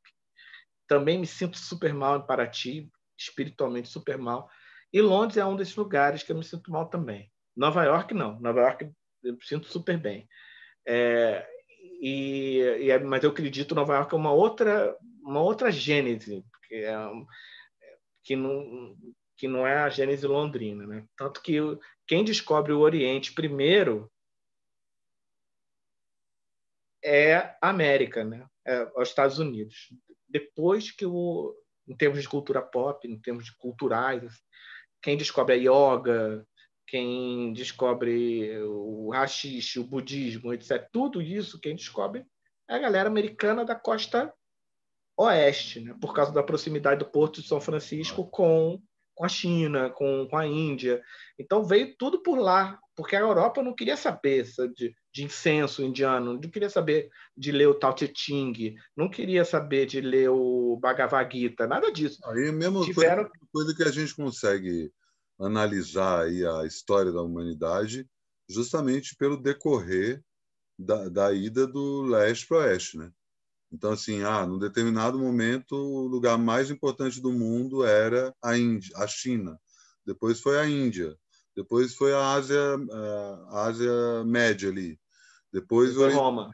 [0.87, 4.49] Também me sinto super mal em Paraty, espiritualmente super mal.
[4.93, 7.31] E Londres é um desses lugares que eu me sinto mal também.
[7.55, 8.39] Nova York, não.
[8.39, 8.91] Nova York
[9.23, 10.27] eu me sinto super bem.
[10.87, 11.45] É,
[12.01, 16.45] e, e, é, mas eu acredito que Nova York é uma outra, uma outra gênese,
[16.51, 16.95] porque é,
[18.23, 18.95] que não,
[19.37, 21.05] que não é a Gênese londrina, né?
[21.17, 21.57] Tanto que
[22.07, 24.11] quem descobre o Oriente primeiro
[27.03, 28.47] é a América, né?
[28.65, 29.93] É os Estados Unidos.
[30.27, 31.55] Depois que o,
[31.87, 34.41] em termos de cultura pop, em termos de culturais,
[35.01, 36.47] quem descobre a yoga,
[36.87, 40.87] quem descobre o hashish, o budismo, etc.
[40.91, 42.25] Tudo isso quem descobre
[42.67, 44.33] é a galera americana da costa
[45.17, 45.95] oeste, né?
[45.99, 48.81] por causa da proximidade do Porto de São Francisco com,
[49.15, 51.01] com a China, com, com a Índia.
[51.39, 56.33] Então veio tudo por lá, porque a Europa não queria saber de, de incenso indiano,
[56.33, 60.77] não queria saber de ler o Tao Te Ching, não queria saber de ler o
[60.81, 62.19] Bhagavad Gita, nada disso.
[62.25, 63.23] Aí mesmo Tiveram...
[63.23, 64.91] coisa, coisa que a gente consegue
[65.39, 68.07] analisar aí a história da humanidade
[68.49, 70.21] justamente pelo decorrer
[70.77, 73.11] da, da ida do leste para o oeste, né?
[73.75, 78.95] Então, assim, ah, num determinado momento, o lugar mais importante do mundo era a, Índia,
[78.95, 79.59] a China.
[80.05, 81.13] Depois foi a Índia.
[81.53, 82.57] Depois foi a Ásia,
[83.49, 84.97] a Ásia Média ali.
[85.51, 86.49] Depois, depois Roma.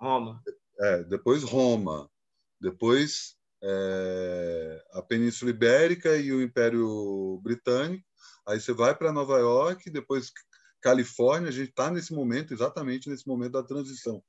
[0.00, 0.42] Roma.
[0.80, 2.10] É, depois Roma.
[2.58, 8.04] Depois é, a Península Ibérica e o Império Britânico.
[8.48, 10.32] Aí você vai para Nova York, depois
[10.80, 11.50] Califórnia.
[11.50, 14.22] A gente está nesse momento, exatamente nesse momento da transição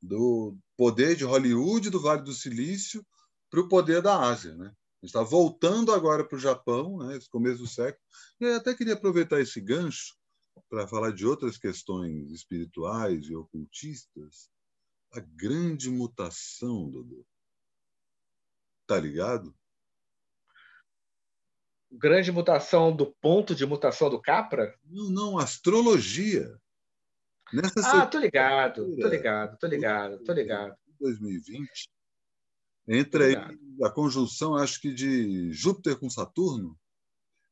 [0.00, 3.04] do poder de Hollywood, do Vale do Silício,
[3.50, 4.54] para o poder da Ásia.
[4.54, 4.66] Né?
[4.66, 8.02] A gente está voltando agora para o Japão, né, esse começo do século.
[8.40, 10.16] E até queria aproveitar esse gancho
[10.68, 14.50] para falar de outras questões espirituais e ocultistas.
[15.12, 17.26] A grande mutação, Dudu.
[18.86, 19.54] Tá ligado?
[21.90, 24.74] grande mutação do ponto de mutação do Capra?
[24.84, 26.59] Não, não, astrologia.
[27.52, 30.76] Nessa ah, tô ligado, tô ligado, tô ligado, tô ligado.
[31.00, 31.68] 2020,
[32.88, 33.34] entra aí
[33.82, 36.78] a conjunção, acho que de Júpiter com Saturno,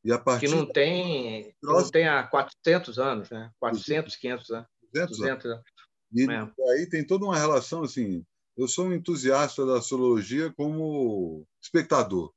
[0.05, 1.83] e a partir que não tem, próximo...
[1.83, 3.51] não tem há 400 anos, né?
[3.59, 4.69] 400, 500 anos.
[4.93, 5.65] 200, 200 anos.
[6.13, 6.73] E é.
[6.73, 8.25] aí tem toda uma relação assim.
[8.57, 12.33] Eu sou um entusiasta da astrologia como espectador.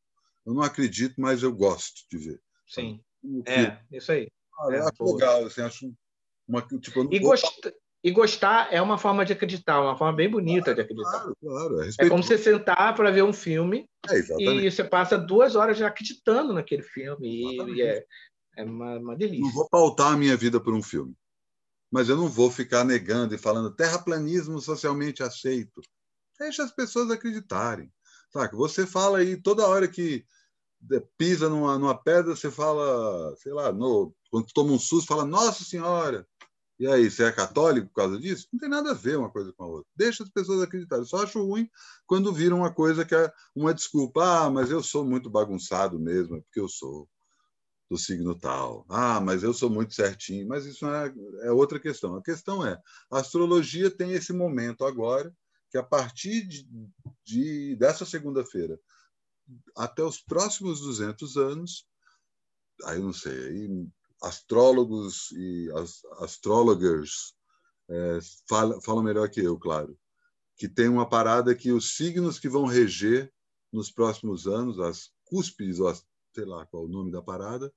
[0.46, 2.42] Eu não acredito, mas eu gosto de ver.
[2.68, 3.02] Sim.
[3.46, 4.30] É, isso aí.
[4.60, 5.94] Ah, é, acho legal, assim, acho
[6.52, 7.46] uma, tipo, e, gost...
[8.04, 11.12] e, gostar é uma forma de acreditar, uma forma bem bonita claro, de acreditar.
[11.12, 11.82] Claro, claro.
[11.82, 15.78] É, é como você sentar para ver um filme é, e você passa duas horas
[15.78, 17.28] já acreditando naquele filme.
[17.28, 18.04] E, e, é,
[18.58, 19.46] é uma, uma delícia.
[19.46, 21.16] Não vou pautar a minha vida por um filme.
[21.90, 25.82] Mas eu não vou ficar negando e falando terraplanismo socialmente aceito.
[26.40, 27.92] Deixa as pessoas acreditarem.
[28.32, 28.56] Saca?
[28.56, 30.26] Você fala aí toda hora que
[31.18, 35.64] pisa numa, numa pedra, você fala, sei lá, no, quando toma um susto, fala, Nossa
[35.64, 36.26] Senhora!
[36.80, 38.48] E aí, você é católico por causa disso?
[38.52, 39.88] Não tem nada a ver uma coisa com a outra.
[39.96, 41.04] Deixa as pessoas acreditarem.
[41.04, 41.70] Eu só acho ruim
[42.08, 44.24] quando viram uma coisa que é uma desculpa.
[44.24, 47.08] Ah, mas eu sou muito bagunçado mesmo, é porque eu sou
[47.88, 48.84] do signo tal.
[48.90, 50.48] Ah, mas eu sou muito certinho.
[50.48, 51.14] Mas isso é,
[51.44, 52.16] é outra questão.
[52.16, 52.82] A questão é,
[53.12, 55.32] a astrologia tem esse momento agora,
[55.70, 56.68] que a partir de,
[57.24, 58.80] de dessa segunda-feira
[59.76, 61.86] até os próximos 200 anos,
[62.86, 63.88] aí não sei, aí
[64.22, 66.04] astrólogos e as,
[67.90, 69.98] é, falam, falam melhor que eu, claro,
[70.56, 73.34] que tem uma parada que os signos que vão reger
[73.72, 77.74] nos próximos anos, as cúspides, ou as, sei lá qual é o nome da parada,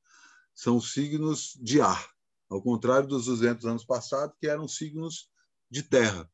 [0.55, 2.09] são signos de ar,
[2.49, 5.31] ao contrário dos 200 anos passados, que eram signos
[5.71, 6.31] de terra,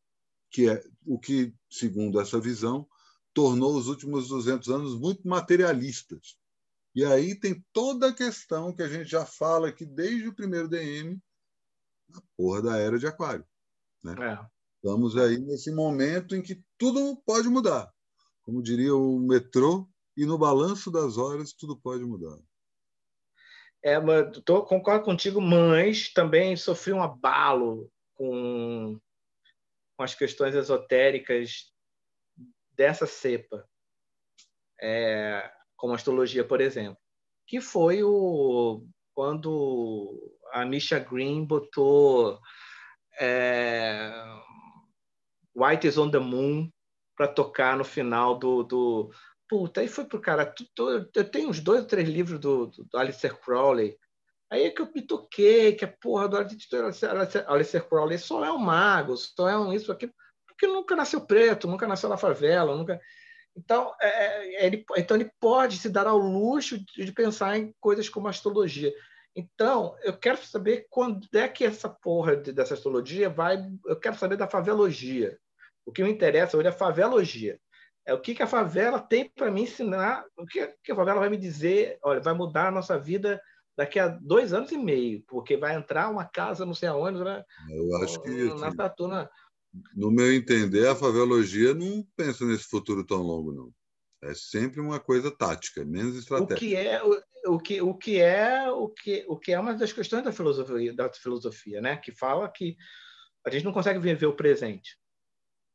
[0.50, 2.86] que é o que, segundo essa visão,
[3.32, 6.36] tornou os últimos 200 anos muito materialistas.
[6.94, 10.68] E aí tem toda a questão que a gente já fala aqui desde o primeiro
[10.68, 11.20] DM,
[12.14, 13.46] a porra da era de Aquário.
[14.02, 14.14] Né?
[14.18, 14.46] É.
[14.76, 17.92] Estamos aí nesse momento em que tudo pode mudar.
[18.42, 22.38] Como diria o metrô, e no balanço das horas tudo pode mudar.
[23.82, 23.98] É,
[24.44, 29.00] tô, concordo contigo, mas também sofri um abalo com,
[29.96, 31.72] com as questões esotéricas
[32.72, 33.66] dessa cepa,
[34.80, 35.50] é,
[35.80, 36.98] como astrologia, por exemplo,
[37.46, 42.38] que foi o quando a Misha Green botou
[43.18, 44.12] é,
[45.56, 46.70] White is on the Moon
[47.16, 49.10] para tocar no final do, do
[49.48, 50.54] puta, aí foi pro cara.
[50.78, 53.96] Eu tenho uns dois ou três livros do, do Alistair Crowley.
[54.50, 58.58] Aí é que eu me toquei, que a porra do Alistair Crowley só é um
[58.58, 60.12] mago, só é um isso, aquilo
[60.46, 63.00] porque nunca nasceu preto, nunca nasceu na favela, nunca.
[63.56, 67.74] Então, é, é, ele, então ele pode se dar ao luxo de, de pensar em
[67.80, 68.92] coisas como astrologia.
[69.34, 73.58] Então, eu quero saber quando é que essa porra de, dessa astrologia vai.
[73.86, 75.38] Eu quero saber da favelogia.
[75.84, 77.58] O que me interessa hoje é a favelogia.
[78.06, 81.20] É o que, que a favela tem para me ensinar, o que, que a favela
[81.20, 83.40] vai me dizer, olha, vai mudar a nossa vida
[83.76, 87.44] daqui a dois anos e meio, porque vai entrar uma casa não sei aonde, né?
[87.70, 89.30] Eu acho que na Tatuna.
[89.94, 93.72] No meu entender, a favelologia não pensa nesse futuro tão longo, não.
[94.22, 96.58] É sempre uma coisa tática, menos O estratégica.
[96.60, 99.92] que é o, o que o que é o que o que é uma das
[99.92, 101.96] questões da filosofia da filosofia, né?
[101.96, 102.76] Que fala que
[103.46, 104.98] a gente não consegue viver o presente.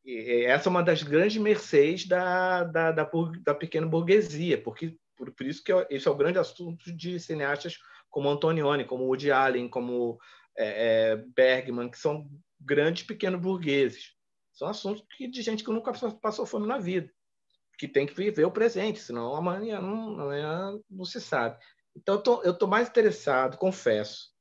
[0.06, 3.10] E essa é uma das grandes mercês da, da, da,
[3.44, 7.20] da pequena burguesia, porque por, por isso que é- esse é o grande assunto de
[7.20, 7.80] cineastas
[8.12, 10.20] como Antonioni, como Woody Allen, como
[10.56, 12.30] é, é, Bergman, que são
[12.66, 14.14] grandes pequenos burgueses.
[14.54, 17.12] São assuntos que, de gente que nunca passou- fome na vida,
[17.78, 21.58] que tem que viver o presente, senão amanhã não, amanhã não se sabe.
[21.96, 24.34] Então, eu tô mais interessado, confesso,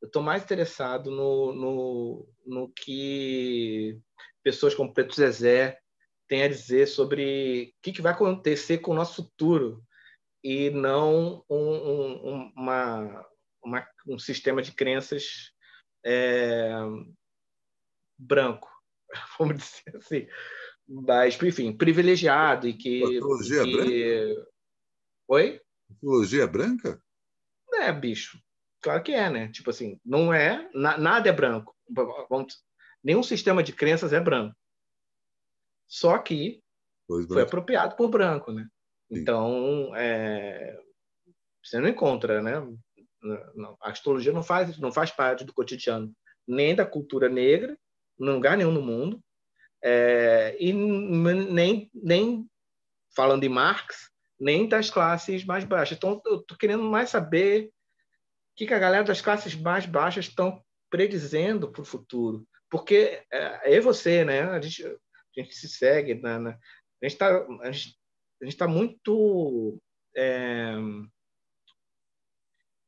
[0.00, 3.98] eu estou mais interessado no, no, no que
[4.42, 5.78] pessoas como Preto Zezé
[6.28, 9.82] têm a dizer sobre o que, que vai acontecer com o nosso futuro
[10.42, 13.26] e não um, um, um- uma,
[13.64, 15.52] uma- um sistema de crenças
[16.04, 16.72] é,
[18.22, 18.68] branco,
[19.38, 20.26] vamos dizer assim.
[20.88, 23.02] Mas, enfim, privilegiado e que.
[23.04, 24.44] A teologia e que...
[25.28, 25.60] Oi?
[26.00, 27.02] Filologia branca?
[27.74, 28.38] É, bicho.
[28.80, 29.48] Claro que é, né?
[29.52, 30.68] Tipo assim, não é.
[30.74, 31.74] na- nada é branco.
[32.28, 32.62] Vamos-
[33.02, 34.56] nenhum sistema de crenças é branco.
[35.86, 36.62] Só que
[37.06, 37.48] Pois foi branco.
[37.48, 38.66] apropriado por branco, né?
[39.12, 39.20] Sim.
[39.20, 40.78] Então, é,
[41.62, 42.54] você não encontra, né?
[43.54, 46.12] Não, A astrologia não faz, não faz parte do cotidiano
[46.46, 47.78] nem da cultura negra,
[48.20, 49.22] em lugar nenhum no mundo,
[49.82, 52.48] é, e nem, nem
[53.14, 55.96] falando em Marx, nem das classes mais baixas.
[55.96, 57.72] Então, eu estou querendo mais saber o
[58.56, 62.46] que, que a galera das classes mais baixas estão predizendo para o futuro.
[62.70, 64.42] Porque é, e você, né?
[64.42, 64.96] A gente, a
[65.40, 69.80] gente se segue, na, na- a gente está a gente tá muito
[70.16, 70.74] é,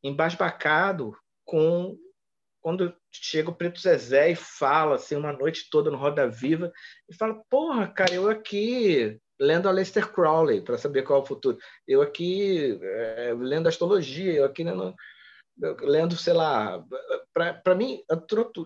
[0.03, 1.97] embasbacado com
[2.61, 6.73] quando chega o Preto Zezé e fala assim uma noite toda no Roda Viva
[7.09, 11.27] e fala, porra, cara, eu aqui lendo a Lester Crowley para saber qual é o
[11.27, 11.59] futuro.
[11.87, 14.95] Eu aqui é, lendo astrologia, eu aqui lendo,
[15.83, 16.85] lendo sei lá,
[17.33, 18.03] para mim.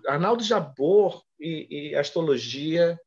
[0.07, 2.99] Arnaldo Jabor e, e astrologia,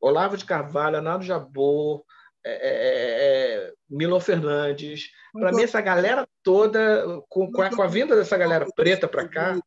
[0.00, 2.04] Olavo de Carvalho, Arnaldo Jabor,
[2.44, 5.10] é, é, Milo Fernandes.
[5.32, 9.26] Para mim, essa galera toda, com, com, a, com a vinda dessa galera preta para
[9.28, 9.58] cá,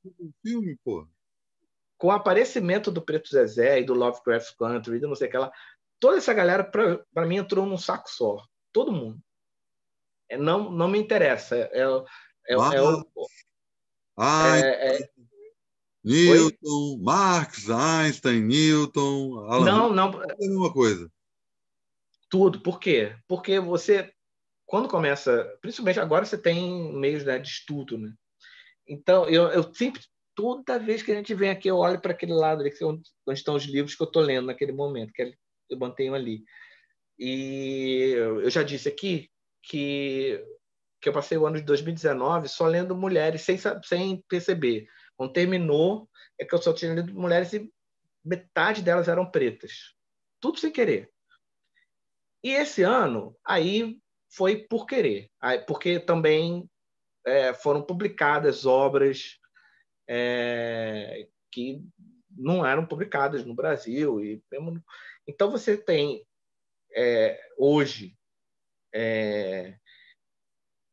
[0.42, 1.06] filme, pô.
[1.98, 5.32] com o aparecimento do Preto Zezé e do Lovecraft Country, e do não sei o
[5.32, 5.52] que lá,
[6.00, 8.42] toda essa galera, para mim, entrou num saco só.
[8.72, 9.20] Todo mundo.
[10.30, 11.58] É, não, não me interessa.
[11.58, 13.06] É, é, Ah, é o-
[14.16, 15.10] Ai, é- é-
[16.02, 21.12] Newton, Marx, Einstein, Newton, Alan não, não, é a mesma coisa.
[22.30, 22.62] tudo.
[22.62, 23.18] Por quê?
[23.28, 24.14] Porque você,
[24.70, 28.14] quando começa, principalmente agora você tem meios né, de estudo, né?
[28.88, 30.00] Então, eu, eu sempre,
[30.36, 33.02] toda vez que a gente vem aqui, eu olho para aquele lado ali, é onde,
[33.28, 35.36] onde estão os livros que eu estou lendo naquele momento, que
[35.72, 36.44] eu mantenho ali.
[37.18, 39.32] E eu já disse aqui
[39.64, 40.40] que,
[41.02, 44.88] que eu passei o ano de 2019 só lendo mulheres, sem, sem perceber.
[45.18, 46.08] Quando terminou,
[46.40, 47.74] é que eu só tinha lido mulheres e
[48.24, 49.96] metade delas eram pretas.
[50.40, 51.10] Tudo sem querer.
[52.44, 54.00] E esse ano, aí
[54.30, 55.30] foi por querer.
[55.68, 56.70] Porque também
[57.26, 59.40] é, foram publicadas obras
[60.08, 61.84] é, que
[62.30, 64.24] não eram publicadas no Brasil.
[64.24, 64.42] E.
[65.28, 66.26] Então, você tem
[66.96, 68.18] é, hoje.
[68.94, 69.78] é,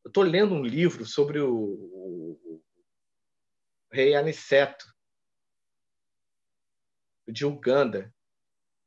[0.05, 2.63] eu estou lendo um livro sobre o, o
[3.91, 4.87] rei Aniceto,
[7.29, 8.15] de Uganda,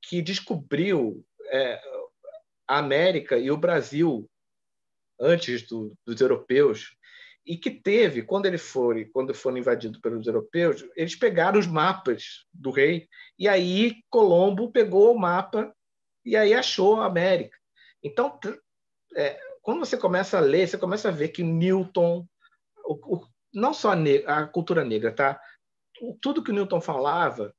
[0.02, 1.82] que descobriu é,
[2.68, 4.30] a América e o Brasil
[5.20, 6.96] antes do, dos europeus
[7.46, 12.46] e que teve quando ele foi quando foram invadidos pelos europeus eles pegaram os mapas
[12.54, 15.74] do rei e aí Colombo pegou o mapa
[16.24, 17.58] e aí achou a América.
[18.04, 18.40] Então
[19.16, 22.26] é, quando você começa a ler você começa a ver que Newton
[22.86, 25.40] o, o, não só a, a cultura negra tá?
[26.22, 27.54] Tudo que Newton falava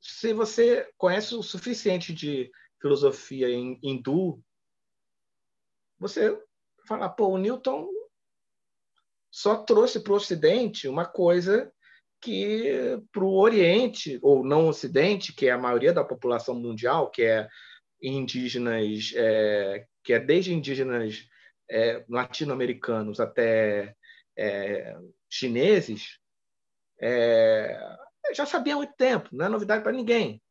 [0.00, 2.50] se você conhece o suficiente de
[2.80, 4.42] filosofia hindu
[5.98, 6.38] você
[6.86, 7.88] fala, pô, o Newton
[9.30, 11.72] só trouxe para o Ocidente uma coisa
[12.20, 17.22] que para o Oriente, ou não Ocidente, que é a maioria da população mundial, que
[17.22, 17.48] é
[18.00, 21.26] indígenas, é, que é desde indígenas
[21.70, 23.94] é, latino-americanos até
[24.36, 24.96] é,
[25.28, 26.18] chineses,
[28.34, 30.42] já sabia há muito tempo, não é novidade para ninguém.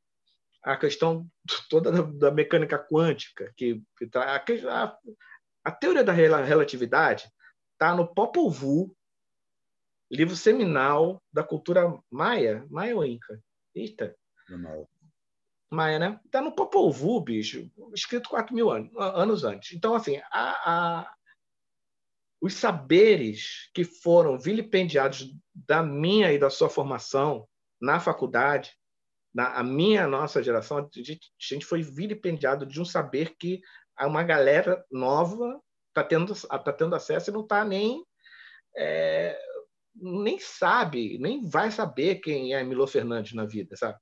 [0.63, 1.27] A questão
[1.69, 4.97] toda da, mecânica quântica, que, que tá, a,
[5.63, 7.31] a teoria da relatividade
[7.73, 8.95] está no Popol Vuh
[10.13, 13.41] livro seminal da cultura maia, maia ou inca?
[13.73, 14.15] Eita.
[14.47, 14.87] Não.
[15.71, 16.19] Maia, né?
[16.23, 19.75] Está no Popol Vuh, bicho, escrito 4 mil anos, anos antes.
[19.75, 20.71] Então, assim, a,
[21.01, 21.15] a,
[22.39, 27.47] os saberes que foram vilipendiados da minha e da sua formação
[27.81, 28.77] na faculdade,
[29.33, 30.87] na a minha, a nossa geração, a
[31.39, 33.61] gente foi vilipendiado de um saber que
[34.01, 38.03] uma galera nova está tendo, tá tendo acesso e não está nem
[38.75, 39.39] é,
[39.95, 43.97] nem sabe, nem vai saber quem é Milo Fernandes na vida, sabe?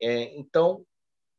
[0.00, 0.84] É, então,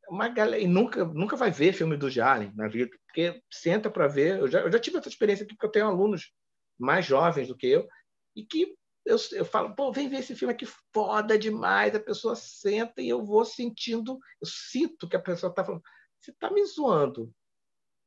[0.10, 4.08] uma galera e nunca nunca vai ver filme do Jalen na vida, porque senta para
[4.08, 4.40] ver.
[4.40, 6.32] Eu já, eu já tive essa experiência aqui porque eu tenho alunos
[6.80, 7.88] mais jovens do que eu
[8.36, 8.76] e que
[9.06, 11.96] eu, eu falo, pô, vem ver esse filme aqui foda demais.
[11.96, 15.82] A pessoa senta e eu vou sentindo, eu sinto que a pessoa está falando,
[16.20, 17.32] você está me zoando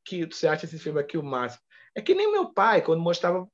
[0.05, 1.62] que você acha esse filme aqui o máximo.
[1.94, 3.48] É que nem meu pai, quando mostrava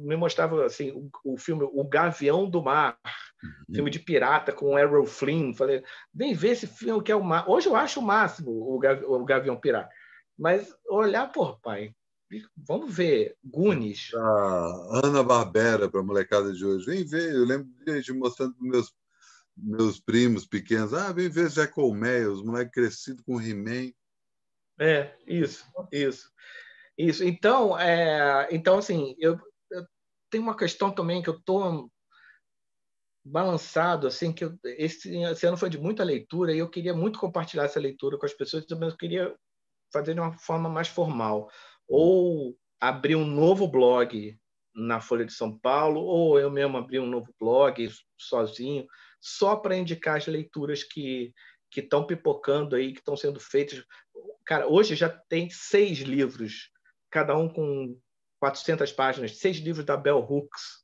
[0.00, 2.98] me mostrava assim o, o, filme O Gavião do Mar,
[3.42, 3.74] uhum.
[3.74, 5.54] filme de pirata com Errol Flynn.
[5.54, 5.82] Falei,
[6.12, 7.48] vem ver esse filme que é o mar.
[7.48, 9.88] Hoje eu acho o máximo o, Gav, o Gavião Pirata.
[10.38, 11.94] Mas olhar, pô, pai,
[12.56, 14.10] vamos ver Gunis.
[14.14, 16.86] A Ana Barbera para a molecada de hoje.
[16.86, 18.92] Vem ver, eu lembro de gente mostrando para meus
[19.56, 23.92] meus primos pequenos, ah, vem ver Zé Colmeia, os moleques crescidos com He-Man.
[24.80, 26.30] É, isso, isso.
[26.96, 27.24] Isso.
[27.24, 29.38] Então, é, então assim, eu,
[30.30, 31.90] tem uma questão também que eu estou
[33.24, 37.18] balançado, assim, que eu, esse, esse, ano foi de muita leitura e eu queria muito
[37.18, 39.34] compartilhar essa leitura com as pessoas, mas eu queria
[39.92, 41.48] fazer de uma forma mais formal.
[41.88, 44.36] Ou abrir um novo blog
[44.74, 47.88] na Folha de São Paulo, ou eu mesmo abrir um novo blog
[48.18, 48.86] sozinho,
[49.20, 51.32] só para indicar as leituras que
[51.72, 53.82] que estão pipocando aí, que estão sendo feitas.
[54.44, 56.70] Cara, hoje já tem seis livros,
[57.10, 57.98] cada um com
[58.40, 60.82] 400 páginas, seis livros da Bell Hooks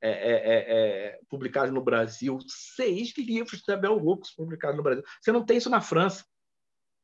[0.00, 5.02] é, é, é, é, publicados no Brasil, seis livros da Bell Hooks publicados no Brasil.
[5.20, 6.24] Você não tem isso na França.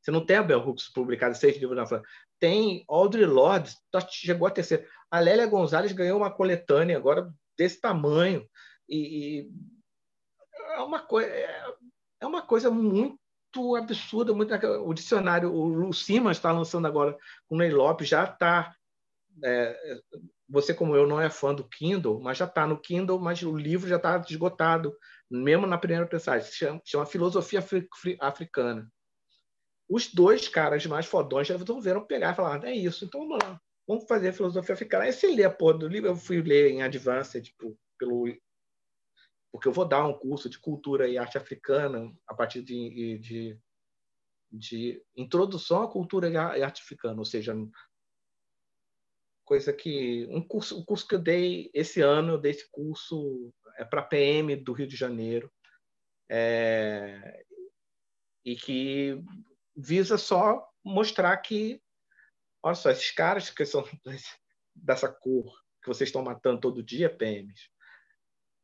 [0.00, 2.04] Você não tem a Bell Hooks publicada, seis livros na França.
[2.38, 4.86] Tem Audre Lorde, tá, chegou a terceira.
[5.10, 8.46] A Lélia Gonzalez ganhou uma coletânea agora desse tamanho.
[8.88, 8.98] E,
[9.40, 9.50] e
[10.74, 11.74] é, uma coisa, é,
[12.20, 13.18] é uma coisa muito
[13.76, 14.32] absurda.
[14.32, 17.16] Muito, o dicionário, o Lu Simas está lançando agora
[17.46, 18.74] com o Ney Lopes, já está
[19.42, 20.00] é,
[20.48, 23.56] você como eu não é fã do Kindle, mas já está no Kindle, mas o
[23.56, 24.96] livro já está esgotado,
[25.30, 26.46] mesmo na primeira passagem.
[26.46, 27.64] Se chama, chama Filosofia
[28.20, 28.88] Africana.
[29.88, 33.26] Os dois caras mais fodões já resolveram pegar e falar: é isso, então
[33.86, 35.04] vamos fazer filosofia africana.
[35.04, 38.26] Aí você lê a porra do livro, eu fui ler em Advanced, tipo, pelo
[39.54, 43.58] porque eu vou dar um curso de cultura e arte africana a partir de, de,
[44.50, 47.54] de introdução à cultura e arte africana, ou seja,
[49.44, 53.54] coisa que um curso, um curso que eu dei esse ano, eu dei esse curso
[53.76, 55.48] é para PM do Rio de Janeiro,
[56.28, 57.46] é,
[58.44, 59.22] e que
[59.76, 61.80] visa só mostrar que,
[62.60, 63.84] olha só, esses caras que são
[64.74, 67.70] dessa cor que vocês estão matando todo dia, PMs,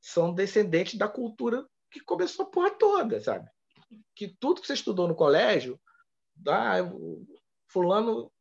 [0.01, 3.49] são descendentes da cultura que começou a porra toda, sabe?
[4.15, 5.81] Que tudo que você estudou no colégio,
[6.47, 6.77] ah,
[7.69, 8.33] fulano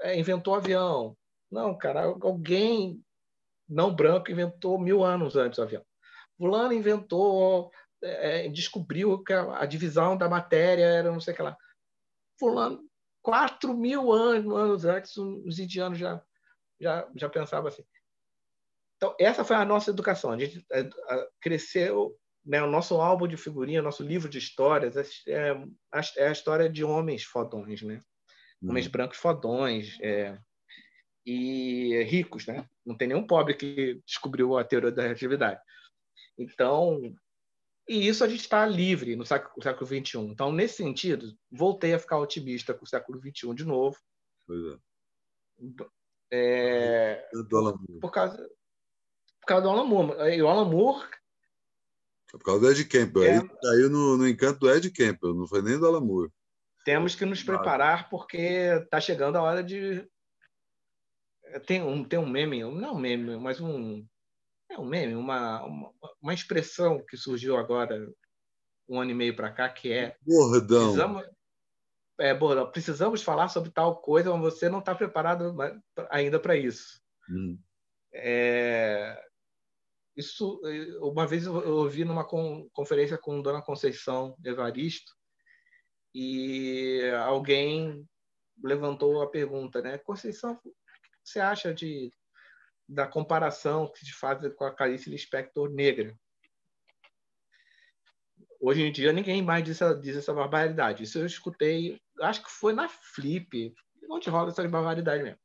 [0.00, 1.16] é, inventou avião,
[1.50, 3.02] não, cara, alguém
[3.68, 5.84] não branco inventou mil anos antes o avião.
[6.36, 7.70] Fulano inventou,
[8.02, 11.56] é, é, descobriu que a, a, divisão da matéria era não sei o que lá.
[12.38, 12.84] Fulano,
[13.22, 16.22] quatro mil anos, anos antes, os indianos já,
[16.80, 17.84] já, já pensavam assim.
[18.96, 20.30] Então, essa foi a nossa educação.
[20.30, 24.96] A gente a, cresceu, né, o nosso álbum de figurinha, nosso livro de histórias,
[25.26, 25.54] é,
[26.16, 28.00] é a história de homens fodões, né?
[28.62, 28.90] Homens hum.
[28.90, 30.38] brancos fodões, é,
[31.26, 32.68] e ricos, né?
[32.84, 35.60] Não tem nenhum pobre que descobriu a teoria da relatividade.
[36.38, 37.00] Então,
[37.88, 40.18] e isso a gente está livre no século, século XXI.
[40.18, 43.98] Então, nesse sentido, voltei a ficar otimista com o século XXI de novo.
[44.46, 44.78] Pois
[46.30, 47.24] é.
[47.24, 47.28] é
[48.00, 48.48] por, causa,
[49.46, 50.34] por causa do Alan Moore.
[50.34, 51.06] E o Alan Moore.
[52.34, 53.22] É por causa do Ed Campbell.
[53.22, 53.38] É...
[53.38, 56.32] Aí caiu no, no encanto do Ed Campbell, não foi nem do Alan Moore.
[56.84, 60.08] Temos que nos preparar porque está chegando a hora de
[61.66, 64.04] tem um, tem um meme, não um meme, mas um.
[64.68, 68.12] É um meme, uma, uma, uma expressão que surgiu agora,
[68.88, 70.16] um ano e meio para cá, que é.
[70.22, 70.86] Bordão.
[70.86, 71.24] Precisamos,
[72.18, 72.70] é, bordão.
[72.70, 75.56] Precisamos falar sobre tal coisa, mas você não está preparado
[76.10, 77.00] ainda para isso.
[77.30, 77.58] Hum.
[78.12, 79.22] É,
[80.16, 80.60] isso,
[81.00, 82.24] uma vez eu ouvi numa
[82.72, 85.12] conferência com Dona Conceição Evaristo,
[86.14, 88.08] e alguém
[88.64, 89.98] levantou a pergunta, né?
[89.98, 90.58] Conceição,
[91.22, 92.10] você acha de
[92.88, 96.16] da comparação que se faz com a Clarice Lispector negra.
[98.60, 101.02] Hoje em dia ninguém mais diz, diz essa barbaridade.
[101.02, 103.74] Isso eu escutei, acho que foi na Flip,
[104.08, 105.40] onde rola essas barbaridades mesmo,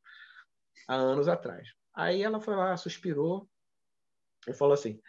[0.88, 1.68] há anos atrás.
[1.94, 3.50] Aí ela foi lá, suspirou
[4.48, 5.00] e falou assim: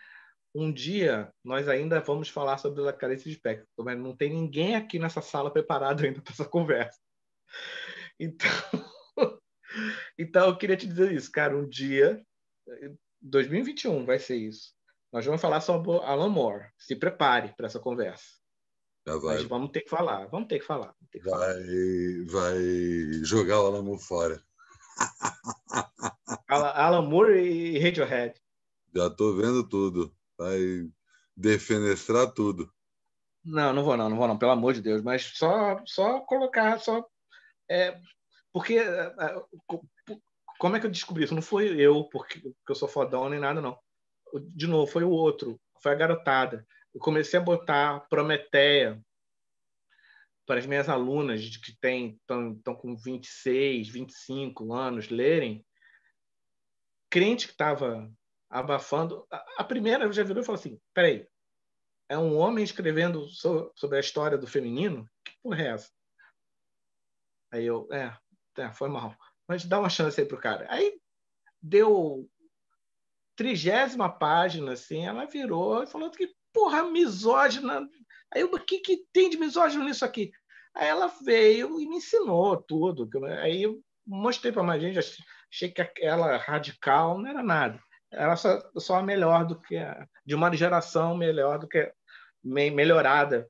[0.55, 4.77] um dia nós ainda vamos falar sobre a carência de espectro, mas não tem ninguém
[4.77, 6.99] aqui nessa sala preparado ainda para essa conversa.
[8.21, 8.51] Então,
[10.19, 11.57] então eu queria te dizer isso, cara.
[11.57, 12.23] Um dia,
[13.21, 14.75] 2021 vai ser isso.
[15.13, 16.69] Nós vamos falar sobre Alan Moore.
[16.79, 18.25] Se prepare para essa conversa.
[19.07, 19.37] Já vai.
[19.37, 20.95] Mas vamos ter que falar, vamos ter que falar.
[21.11, 22.45] Ter que vai, falar.
[22.45, 22.59] vai
[23.25, 24.43] jogar o Alan Moore fora.
[26.49, 28.42] Alan Moore e Radiohead.
[28.95, 30.15] Já estou vendo tudo.
[30.39, 30.89] Vai
[31.37, 32.73] defenestrar tudo.
[33.45, 35.03] Não, não vou não, não vou não, pelo amor de Deus.
[35.03, 37.05] Mas só, só colocar, só
[37.69, 37.99] é,
[38.53, 39.43] porque é, é,
[40.59, 41.35] como é que eu descobri isso?
[41.35, 43.79] Não foi eu, porque, porque eu sou fodão nem nada, não.
[44.55, 46.67] De novo, foi o outro, foi a garotada.
[46.95, 49.03] Eu comecei a botar Prometeia
[50.47, 55.65] para as minhas alunas que estão com 26, 25 anos lerem.
[57.09, 58.11] Crente que estava
[58.53, 59.27] abafando.
[59.57, 61.27] A, primeira já virou e falou assim: peraí,
[62.09, 63.27] é um homem escrevendo
[63.75, 65.09] sobre a história do feminino?
[65.25, 65.91] Que porra é essa?
[67.51, 68.15] Aí eu, é,
[68.59, 69.17] é foi mal.
[69.49, 70.67] Mas dá uma chance aí pro cara.
[70.69, 71.01] Aí
[71.61, 72.29] deu
[73.35, 77.89] trigésima página, assim, ela virou e falou que, porra, misógina.
[78.33, 80.31] Aí eu, o que, que tem de misógino nisso aqui?
[80.75, 83.09] Aí ela veio e me ensinou tudo.
[83.41, 84.99] Aí eu mostrei para mais gente,
[85.51, 87.81] achei que ela radical não era nada
[88.13, 91.93] ela só, só é melhor do que a, de uma geração melhor do que
[92.43, 93.49] me, melhorada.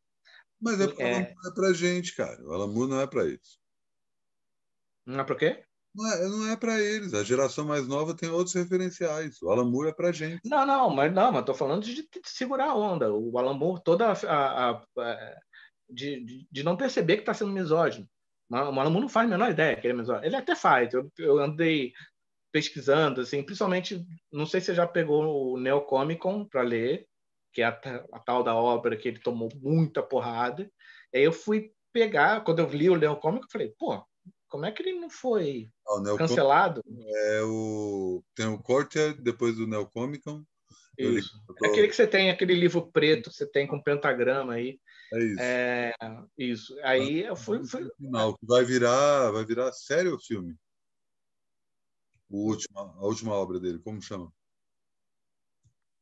[0.60, 1.34] Mas é porque é...
[1.34, 2.40] não é pra gente, cara.
[2.44, 3.58] O Alamu não é para isso.
[5.04, 5.64] Não é para quê?
[5.94, 7.12] Não é, não é para eles.
[7.12, 9.40] A geração mais nova tem outros referenciais.
[9.42, 10.40] O Alamur é para gente.
[10.44, 13.12] Não, não, mas não, mas tô falando de, de, segurar a onda.
[13.12, 15.38] O Alamur toda a, a, a
[15.90, 18.08] de, de, de, não perceber que está sendo misógino.
[18.48, 20.26] O Alamur não faz a menor ideia que ele é misógino.
[20.26, 20.94] Ele até faz.
[20.94, 21.92] Eu, eu andei
[22.52, 27.06] pesquisando, assim, principalmente, não sei se você já pegou o Neocomicon para ler,
[27.52, 27.80] que é a,
[28.12, 30.70] a, tal da obra que ele tomou muita porrada.
[31.14, 34.04] Aí eu fui pegar, quando eu li o Neocomicon, eu falei, pô,
[34.48, 36.82] como é que ele não foi ah, cancelado?
[36.86, 40.44] É o tem o Cortia depois do Neocomicon.
[40.98, 41.32] Isso.
[41.64, 44.78] É aquele que você tem, aquele livro preto que você tem com pentagrama aí.
[45.14, 45.40] É isso.
[45.40, 45.94] É,
[46.36, 46.76] isso.
[46.82, 47.88] Aí eu fui, fui...
[47.96, 50.54] Final, vai virar, vai virar sério o filme.
[52.32, 54.32] O último, a última obra dele, como chama?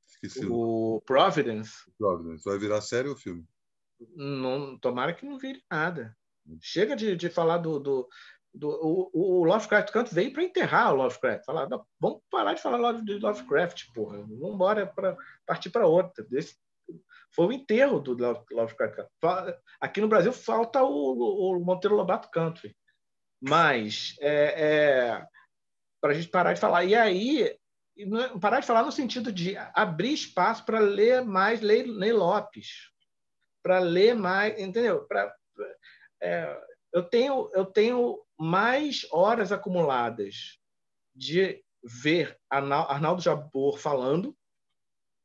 [0.07, 0.47] Esqueci.
[0.49, 1.73] O Providence.
[1.99, 2.45] Providence.
[2.45, 3.45] Vai virar série ou filme?
[4.15, 6.17] Não, tomara que não vire nada.
[6.61, 7.81] Chega de, de falar do.
[7.81, 8.09] do,
[8.55, 11.45] do o, o Lovecraft Country veio para enterrar o Lovecraft.
[11.45, 14.19] Falar, não, vamos parar de falar de Lovecraft, porra.
[14.19, 16.25] Vamos embora para partir para outra.
[16.25, 16.57] Desse,
[17.33, 19.57] foi o enterro do Lovecraft Country.
[19.81, 22.77] Aqui no Brasil falta o, o Monteiro Lobato Country.
[23.41, 25.27] Mas é, é
[26.01, 26.85] para a gente parar de falar.
[26.85, 27.59] E aí, é,
[28.41, 32.91] parar de falar no sentido de abrir espaço para ler mais Lei, Lopes,
[33.63, 35.05] para ler mais, entendeu?
[35.07, 35.35] Pra,
[36.23, 36.61] é,
[36.93, 40.59] eu, tenho, eu tenho mais horas acumuladas
[41.15, 44.37] de ver Arnaldo Jabor falando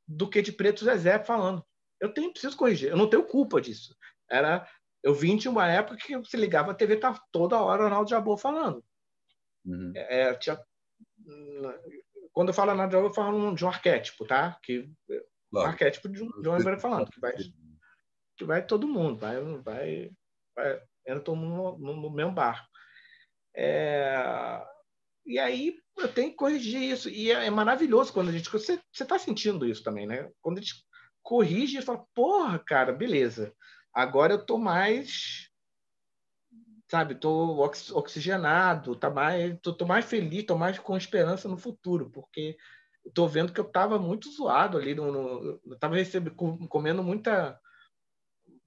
[0.08, 1.66] do que de Preto Zezé falando.
[2.00, 3.96] Eu tenho, preciso corrigir, eu não tenho culpa disso.
[4.30, 4.68] Era,
[5.02, 8.38] eu vim de uma época que se ligava a TV, tá toda hora Arnaldo Jabor
[8.38, 8.84] falando.
[9.66, 9.92] Uhum.
[9.96, 10.60] É, tinha,
[12.32, 14.60] quando eu falo na eu falo de um arquétipo, tá?
[14.62, 14.90] Que,
[15.50, 15.68] claro.
[15.68, 17.34] Um arquétipo de um, de um falando, que vai,
[18.38, 20.12] que vai todo mundo, vai, vai,
[20.56, 22.68] vai entra todo mundo no, no mesmo barco.
[23.56, 24.62] É,
[25.26, 27.10] e aí eu tenho que corrigir isso.
[27.10, 28.50] E é, é maravilhoso quando a gente.
[28.50, 30.30] Você está sentindo isso também, né?
[30.42, 30.84] Quando a gente
[31.24, 33.54] corrige e fala, porra, cara, beleza.
[33.94, 35.50] Agora eu tô mais
[36.88, 37.58] sabe, tô
[37.94, 42.58] oxigenado, tá mais, tô, tô, mais feliz, tô mais com esperança no futuro, porque
[43.14, 46.36] tô vendo que eu tava muito zoado ali, no, no eu tava recebendo,
[46.70, 47.60] comendo muita,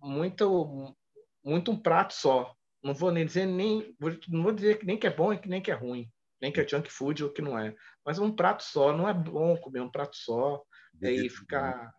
[0.01, 0.97] muito,
[1.45, 2.55] muito um prato só.
[2.82, 3.97] Não vou nem dizer nem,
[4.28, 6.09] não vou dizer que nem que é bom e que nem que é ruim,
[6.40, 7.74] nem que é junk food ou que não é,
[8.05, 10.62] mas um prato só, não é bom comer um prato só,
[11.03, 11.93] aí ficar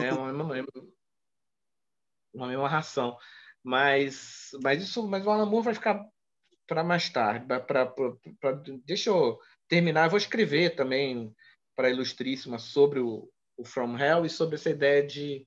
[0.00, 0.64] é uma, uma,
[2.32, 3.16] uma mesma ração.
[3.64, 6.06] Mas, mas isso, mas o Alan Moore vai ficar
[6.66, 7.46] para mais tarde.
[7.46, 8.52] Pra, pra, pra,
[8.84, 10.04] deixa eu terminar.
[10.04, 11.34] Eu vou escrever também
[11.74, 15.46] para Ilustríssima sobre o, o From Hell e sobre essa ideia de,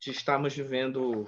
[0.00, 1.26] de estarmos vivendo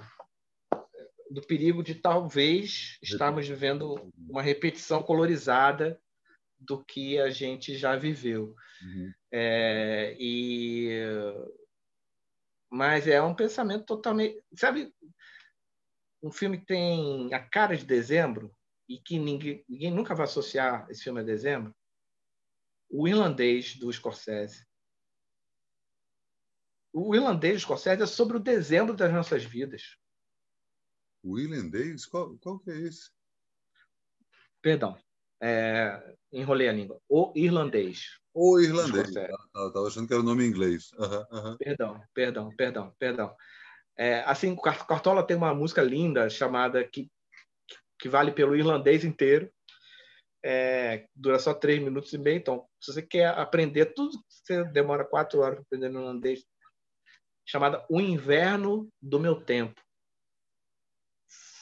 [1.29, 5.99] do perigo de talvez estarmos vivendo uma repetição colorizada
[6.59, 8.55] do que a gente já viveu.
[8.81, 9.13] Uhum.
[9.31, 10.89] É, e
[12.69, 14.93] mas é um pensamento totalmente, sabe,
[16.21, 18.53] um filme que tem a cara de dezembro
[18.87, 21.75] e que ninguém, ninguém nunca vai associar esse filme a dezembro.
[22.89, 24.65] O irlandês do Scorsese.
[26.93, 29.97] O irlandês do Scorsese é sobre o dezembro das nossas vidas.
[31.23, 32.05] O irlandês?
[32.05, 33.09] Qual, qual que é esse?
[34.61, 34.97] Perdão.
[35.41, 37.01] É, enrolei a língua.
[37.09, 38.19] O irlandês.
[38.33, 39.09] O irlandês.
[39.09, 40.91] Estava achando que era o nome em inglês.
[40.93, 41.57] Uhum, uhum.
[41.57, 43.35] Perdão, perdão, perdão, perdão.
[43.97, 47.09] É, assim, Cartola tem uma música linda chamada que,
[47.99, 49.49] que vale pelo irlandês inteiro.
[50.43, 52.37] É, dura só três minutos e meio.
[52.37, 56.45] Então, se você quer aprender tudo, você demora quatro horas para aprender no irlandês.
[57.45, 59.79] Chamada O Inverno do Meu Tempo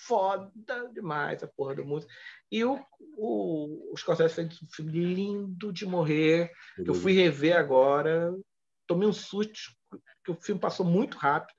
[0.06, 0.52] foda
[0.94, 2.14] demais a porra do música.
[2.52, 2.80] E o,
[3.18, 8.34] o, o Scorsese fez um filme lindo de morrer, que eu fui rever agora.
[8.86, 9.72] Tomei um susto,
[10.24, 11.56] que o filme passou muito rápido.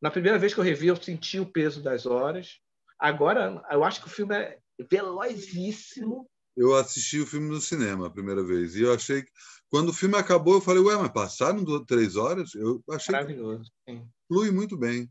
[0.00, 2.60] Na primeira vez que eu revi, eu senti o peso das horas.
[2.98, 4.58] Agora, eu acho que o filme é
[4.90, 6.28] velozíssimo.
[6.56, 9.30] Eu assisti o filme no cinema a primeira vez e eu achei que
[9.68, 12.54] quando o filme acabou, eu falei, ué, mas passaram três horas?
[12.54, 15.10] Eu achei Maravilhoso, que flui muito bem.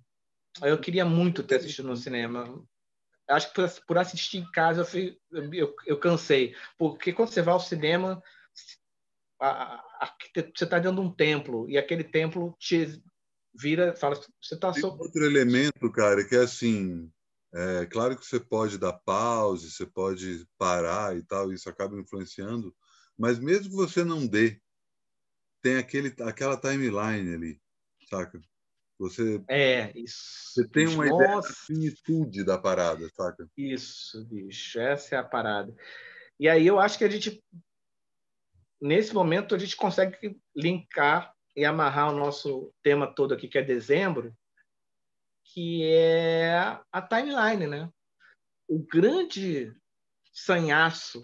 [0.62, 2.64] Eu queria muito ter assistido no cinema.
[3.30, 6.56] Acho que por, por assistir em casa eu, fui, eu, eu, cansei.
[6.78, 8.24] Porque quando você vai ao cinema,
[9.40, 13.02] a, a, você está dentro de um templo e aquele templo te
[13.57, 14.73] vira, fala, você está.
[14.84, 17.11] Outro elemento, cara, que é assim.
[17.53, 22.76] É claro que você pode dar pause, você pode parar e tal, isso acaba influenciando,
[23.18, 24.60] mas mesmo que você não dê,
[25.61, 27.61] tem aquele, aquela timeline ali,
[28.10, 28.41] saca?
[28.99, 30.52] Você, é, isso.
[30.53, 31.23] Você tem uma Nossa.
[31.23, 33.49] ideia da finitude da parada, saca?
[33.57, 34.80] Isso, bicho.
[34.80, 35.73] Essa é a parada.
[36.40, 37.41] E aí eu acho que a gente,
[38.82, 43.64] nesse momento, a gente consegue linkar e amarrar o nosso tema todo aqui, que é
[43.64, 44.36] dezembro,
[45.44, 46.57] que é
[46.91, 47.91] a timeline, né?
[48.68, 49.73] O grande
[50.34, 51.22] sanhaço.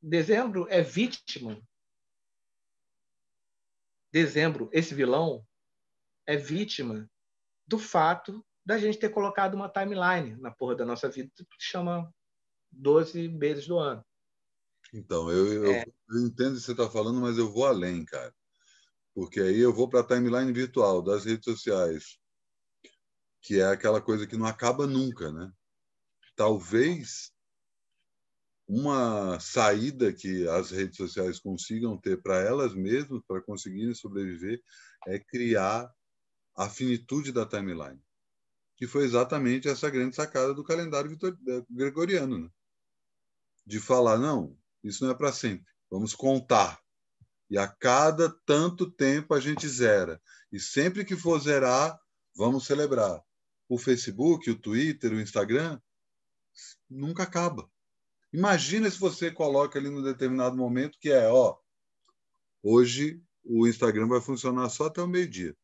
[0.00, 1.60] Dezembro é vítima
[4.14, 5.44] dezembro, esse vilão
[6.24, 7.10] é vítima
[7.66, 12.14] do fato da gente ter colocado uma timeline na porra da nossa vida que chama
[12.70, 14.06] 12 meses do ano.
[14.94, 15.84] Então, eu, é.
[16.08, 18.32] eu, entendo o que você está falando, mas eu vou além, cara.
[19.12, 22.16] Porque aí eu vou para a timeline virtual das redes sociais,
[23.42, 25.52] que é aquela coisa que não acaba nunca, né?
[26.36, 27.32] Talvez
[28.68, 34.62] uma saída que as redes sociais consigam ter para elas mesmas, para conseguirem sobreviver,
[35.08, 35.92] é criar
[36.56, 38.00] a finitude da timeline,
[38.76, 41.18] que foi exatamente essa grande sacada do calendário
[41.68, 42.48] gregoriano, né?
[43.66, 46.80] de falar não, isso não é para sempre, vamos contar
[47.50, 50.20] e a cada tanto tempo a gente zera
[50.50, 51.98] e sempre que for zerar,
[52.34, 53.22] vamos celebrar.
[53.68, 55.80] O Facebook, o Twitter, o Instagram
[56.88, 57.68] nunca acaba
[58.34, 61.56] Imagina se você coloca ali no determinado momento que é, ó,
[62.64, 65.56] hoje o Instagram vai funcionar só até o meio-dia.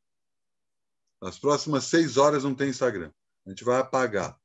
[1.20, 3.12] As próximas seis horas não tem Instagram.
[3.44, 4.40] A gente vai apagar.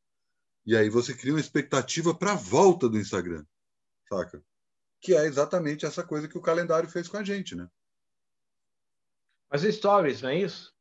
[0.66, 3.46] E aí você cria uma expectativa para a volta do Instagram,
[4.10, 4.44] saca?
[5.02, 7.68] Que é exatamente essa coisa que o calendário fez com a gente, né?
[9.52, 10.74] Mas stories, não é isso?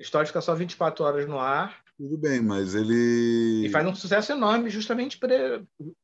[0.00, 3.66] Stories fica só 24 horas no ar tudo bem, mas ele.
[3.66, 5.18] E faz um sucesso enorme, justamente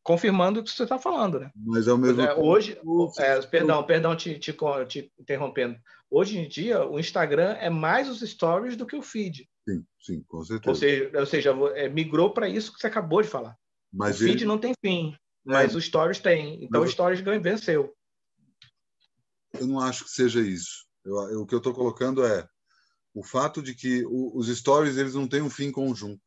[0.03, 1.53] confirmando o que você está falando, né?
[1.55, 2.77] Mas ao mesmo é, Hoje,
[3.19, 4.53] é, perdão, perdão te, te,
[4.89, 5.79] te, interrompendo.
[6.11, 9.49] Hoje em dia, o Instagram é mais os stories do que o feed.
[9.69, 10.69] Sim, sim, com certeza.
[10.69, 13.57] Ou seja, ou seja é, migrou para isso que você acabou de falar.
[13.93, 14.47] Mas o feed ele...
[14.47, 15.17] não tem fim, é.
[15.45, 16.65] Mas o stories tem.
[16.65, 17.95] Então, o stories venceu.
[19.53, 20.87] Eu não acho que seja isso.
[21.05, 22.49] Eu, eu, o que eu estou colocando é
[23.13, 26.23] o fato de que o, os stories eles não têm um fim conjunto.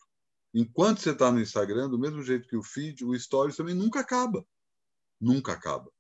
[0.54, 4.00] Enquanto você está no Instagram, do mesmo jeito que o feed, o stories também nunca
[4.00, 4.46] acaba.
[5.20, 5.92] Nunca acaba.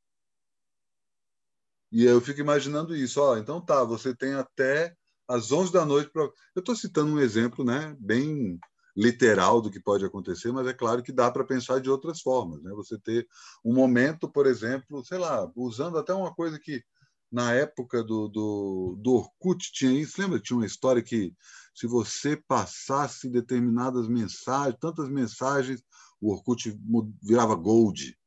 [1.91, 3.19] E eu fico imaginando isso.
[3.21, 4.95] Ó, então tá, você tem até
[5.27, 6.23] às 11 da noite para.
[6.23, 8.59] Eu estou citando um exemplo né, bem
[8.97, 12.63] literal do que pode acontecer, mas é claro que dá para pensar de outras formas.
[12.63, 12.71] Né?
[12.71, 13.27] Você ter
[13.63, 16.83] um momento, por exemplo, sei lá, usando até uma coisa que
[17.31, 20.19] na época do, do, do Orkut tinha isso.
[20.19, 20.39] Lembra?
[20.39, 21.31] Tinha uma história que
[21.75, 25.83] se você passasse determinadas mensagens, tantas mensagens,
[26.19, 26.75] o Orkut
[27.21, 28.17] virava gold.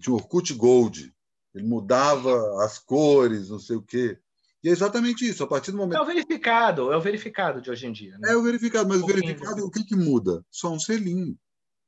[0.00, 1.14] tinha o Orkut Gold.
[1.54, 4.18] Ele mudava as cores, não sei o quê.
[4.62, 5.44] E é exatamente isso.
[5.44, 5.98] A partir do momento.
[5.98, 8.18] É o verificado, é o verificado de hoje em dia.
[8.18, 8.32] Né?
[8.32, 10.44] É o verificado, mas o verificado, o que, que muda?
[10.50, 11.36] Só um selinho.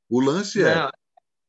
[0.09, 0.89] O lance é.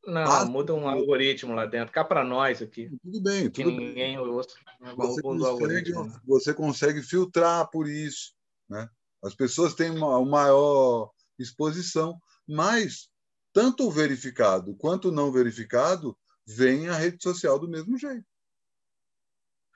[0.05, 1.93] Não, ah, muda um algoritmo lá dentro.
[1.93, 2.89] Cá para nós aqui.
[3.01, 4.17] Tudo bem, tudo que ninguém bem.
[4.17, 4.55] Ouça,
[4.97, 5.93] você, consegue,
[6.25, 8.33] você consegue filtrar por isso.
[8.69, 8.89] Né?
[9.23, 11.09] As pessoas têm uma, uma maior
[11.39, 13.07] exposição, mas
[13.53, 18.25] tanto o verificado quanto o não verificado vem a rede social do mesmo jeito.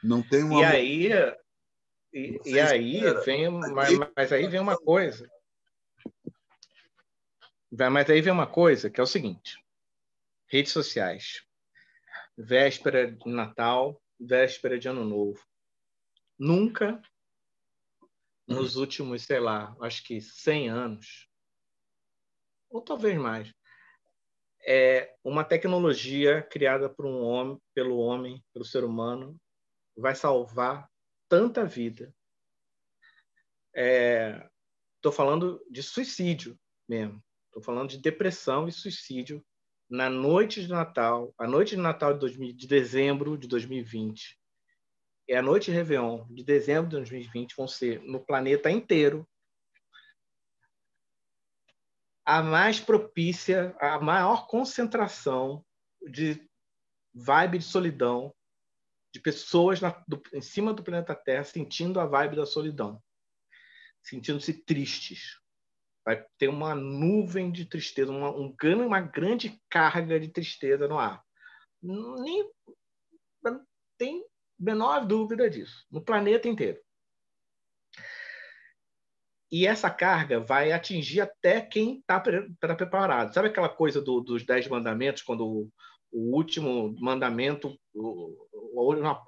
[0.04, 0.62] Não tem uma.
[0.62, 1.12] E aí,
[2.14, 5.30] e, e aí vem, mas, mas aí vem uma coisa.
[7.72, 9.64] Mas aí vem uma coisa que é o seguinte:
[10.48, 11.44] redes sociais,
[12.38, 15.44] véspera de Natal, véspera de Ano Novo.
[16.40, 17.02] Nunca,
[18.48, 21.28] nos últimos, sei lá, acho que 100 anos,
[22.70, 23.52] ou talvez mais,
[24.66, 29.40] é uma tecnologia criada por um homem, pelo homem, pelo ser humano,
[29.98, 30.90] vai salvar
[31.28, 32.14] tanta vida.
[33.74, 36.58] Estou é, falando de suicídio
[36.88, 37.22] mesmo.
[37.48, 39.44] Estou falando de depressão e suicídio
[39.90, 44.38] na noite de Natal, a noite de Natal de, 2000, de dezembro de 2020
[45.28, 49.28] e a noite de Réveillon de dezembro de 2020 vão ser no planeta inteiro
[52.26, 55.66] a mais propícia, a maior concentração
[56.10, 56.46] de
[57.14, 58.34] vibe de solidão
[59.18, 63.02] de pessoas na, do, em cima do planeta Terra sentindo a vibe da solidão,
[64.02, 65.42] sentindo-se tristes.
[66.06, 71.22] Vai ter uma nuvem de tristeza, uma, um, uma grande carga de tristeza no ar.
[71.82, 72.50] Nem
[73.98, 74.24] tem
[74.58, 76.80] menor dúvida disso, no planeta inteiro.
[79.52, 82.20] E essa carga vai atingir até quem está
[82.76, 83.34] preparado.
[83.34, 85.70] Sabe aquela coisa do, dos Dez Mandamentos, quando
[86.12, 87.78] o último mandamento,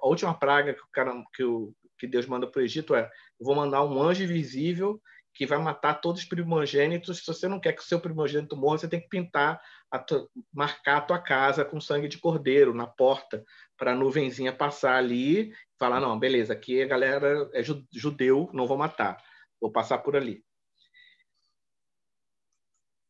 [0.02, 3.08] a última praga que, o cara, que, o, que Deus manda para o Egito é:
[3.38, 5.00] vou mandar um anjo invisível
[5.34, 7.18] que vai matar todos os primogênitos.
[7.18, 10.04] Se você não quer que o seu primogênito morra, você tem que pintar, a
[10.52, 13.44] marcar a tua casa com sangue de cordeiro na porta,
[13.76, 17.62] para a nuvenzinha passar ali falar: não, beleza, aqui a galera é
[17.92, 19.16] judeu, não vou matar,
[19.60, 20.44] vou passar por ali.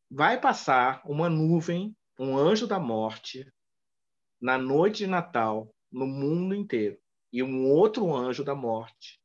[0.09, 3.49] Vai passar uma nuvem, um anjo da morte,
[4.41, 6.97] na noite de Natal no mundo inteiro
[7.31, 9.21] e um outro anjo da morte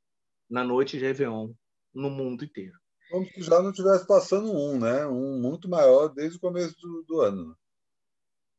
[0.49, 1.53] na noite de Réveillon
[1.95, 2.79] no mundo inteiro.
[3.11, 5.07] Como se já não estivesse passando um, né?
[5.07, 7.49] Um muito maior desde o começo do, do ano.
[7.49, 7.55] Né?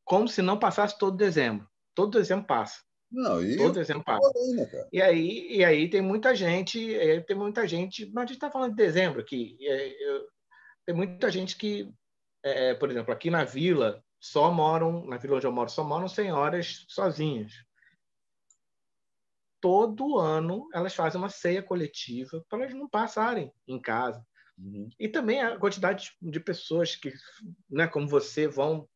[0.03, 1.67] Como se não passasse todo dezembro.
[1.93, 2.81] Todo dezembro passa.
[3.11, 4.29] Não, e todo dezembro passa.
[4.91, 8.51] e aí, e aí tem muita gente, é, tem muita gente, mas a gente está
[8.51, 9.57] falando de dezembro aqui.
[9.61, 10.27] É, eu,
[10.85, 11.89] tem muita gente que,
[12.43, 16.07] é, por exemplo, aqui na vila, só moram, na vila onde eu moro, só moram
[16.07, 17.53] senhoras sozinhas.
[19.59, 24.25] Todo ano elas fazem uma ceia coletiva para elas não passarem em casa.
[24.57, 24.89] Uhum.
[24.99, 27.13] E também a quantidade de pessoas que,
[27.69, 28.89] né, como você, vão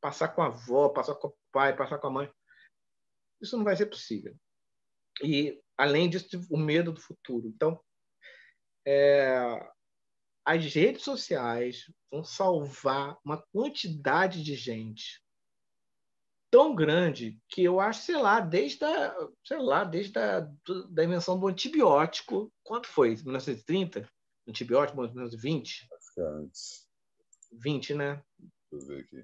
[0.00, 2.32] passar com a avó, passar com o pai, passar com a mãe.
[3.40, 4.34] Isso não vai ser possível.
[5.22, 7.46] E, além disso, o medo do futuro.
[7.46, 7.78] Então,
[8.86, 9.70] é,
[10.50, 15.22] as redes sociais vão salvar uma quantidade de gente
[16.50, 19.14] tão grande que eu acho, sei lá, desde a,
[19.44, 20.40] sei lá, desde a
[20.90, 23.10] da invenção do antibiótico, quanto foi?
[23.10, 24.10] 1930?
[24.48, 25.88] Antibiótico, 1920?
[25.92, 26.88] Acho que antes.
[27.52, 28.24] 20, né?
[28.72, 29.16] Deixa eu ver aqui.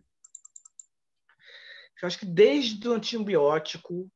[2.02, 4.08] Eu acho que desde o antibiótico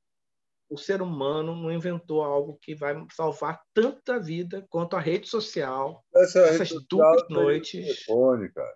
[0.71, 6.05] o ser humano não inventou algo que vai salvar tanta vida quanto a rede social.
[6.15, 7.85] Essa é essas rede duas noites.
[8.07, 8.75] Telefone, cara.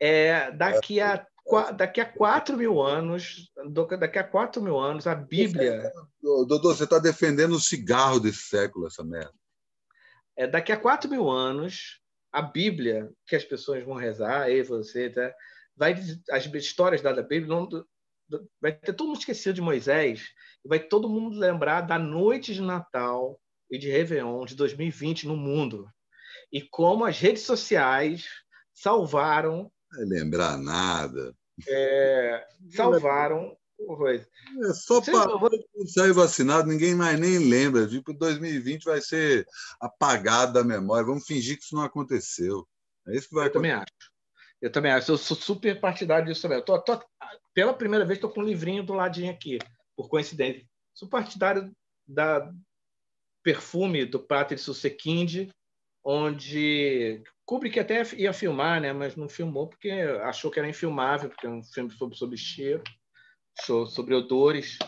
[0.00, 1.24] É, daqui a
[1.76, 3.52] daqui a quatro mil anos,
[3.98, 5.92] daqui a quatro mil anos, a Bíblia.
[6.20, 9.34] Doutor, você está defendendo o cigarro desse século, essa merda.
[10.36, 12.00] É, daqui a quatro mil anos,
[12.32, 15.32] a Bíblia, que as pessoas vão rezar, e você, tá?
[15.76, 15.94] vai,
[16.30, 17.68] as histórias da Bíblia não,
[18.60, 20.22] vai ter todo mundo esquecido de Moisés,
[20.64, 23.40] vai todo mundo lembrar da noite de Natal
[23.70, 25.88] e de Réveillon de 2020 no mundo.
[26.52, 28.26] E como as redes sociais
[28.72, 29.70] salvaram.
[29.92, 31.34] Não lembrar nada.
[31.68, 33.56] É, salvaram.
[34.62, 35.50] É só para vou...
[35.86, 37.86] sair vacinado, ninguém mais nem lembra.
[37.86, 39.46] Tipo, 2020 vai ser
[39.80, 41.04] apagado da memória.
[41.04, 42.66] Vamos fingir que isso não aconteceu.
[43.08, 43.72] É isso que vai Eu acontecer.
[43.72, 44.13] também acho.
[44.64, 45.12] Eu também acho.
[45.12, 46.56] Eu sou super partidário disso também.
[46.56, 46.98] Eu tô, tô,
[47.52, 49.58] pela primeira vez, estou com um livrinho do ladinho aqui,
[49.94, 50.66] por coincidência.
[50.94, 51.70] Sou partidário
[52.08, 52.50] da
[53.42, 55.50] Perfume, do Patrick Susequinde,
[56.02, 61.46] onde Kubrick até ia filmar, né, mas não filmou porque achou que era infilmável, porque
[61.46, 62.82] é um filme sobre, sobre cheiro,
[63.90, 64.78] sobre odores.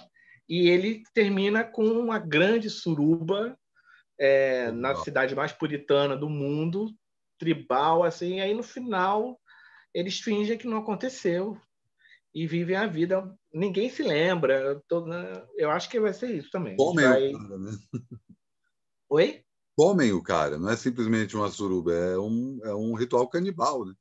[0.48, 3.58] E ele termina com uma grande suruba
[4.18, 6.94] é, na cidade mais puritana do mundo,
[7.38, 8.36] tribal, assim.
[8.36, 9.38] E aí no final
[9.96, 11.58] eles fingem que não aconteceu.
[12.34, 13.34] e vivem a vida.
[13.50, 14.82] Ninguém se lembra.
[14.90, 15.42] Eu, né?
[15.56, 16.76] eu acho que vai ser isso também.
[16.76, 17.28] Comem vai...
[17.28, 17.70] o cara, né?
[19.08, 19.42] Oi?
[19.74, 23.94] Comem o cara, não é simplesmente uma suruba, é um, é um ritual canibal, né?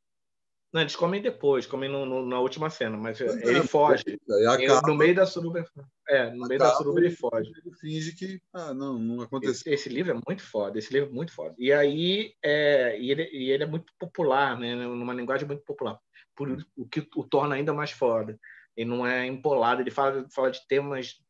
[0.72, 4.04] Não, eles comem depois, comem no, no, na última cena, mas é, ele foge.
[4.50, 5.66] Acaba, no meio da suruba.
[6.08, 7.52] É, no meio da suruba ele foge.
[7.52, 9.74] Ele finge que ah, não, não aconteceu.
[9.74, 11.56] Esse, esse, livro é muito foda, esse livro é muito foda.
[11.58, 14.76] E aí é, e ele, e ele é muito popular, né?
[14.76, 16.00] Numa linguagem muito popular.
[16.36, 18.40] Por, o que o torna ainda mais foda.
[18.76, 21.22] Ele não é empolado, ele fala, fala de temas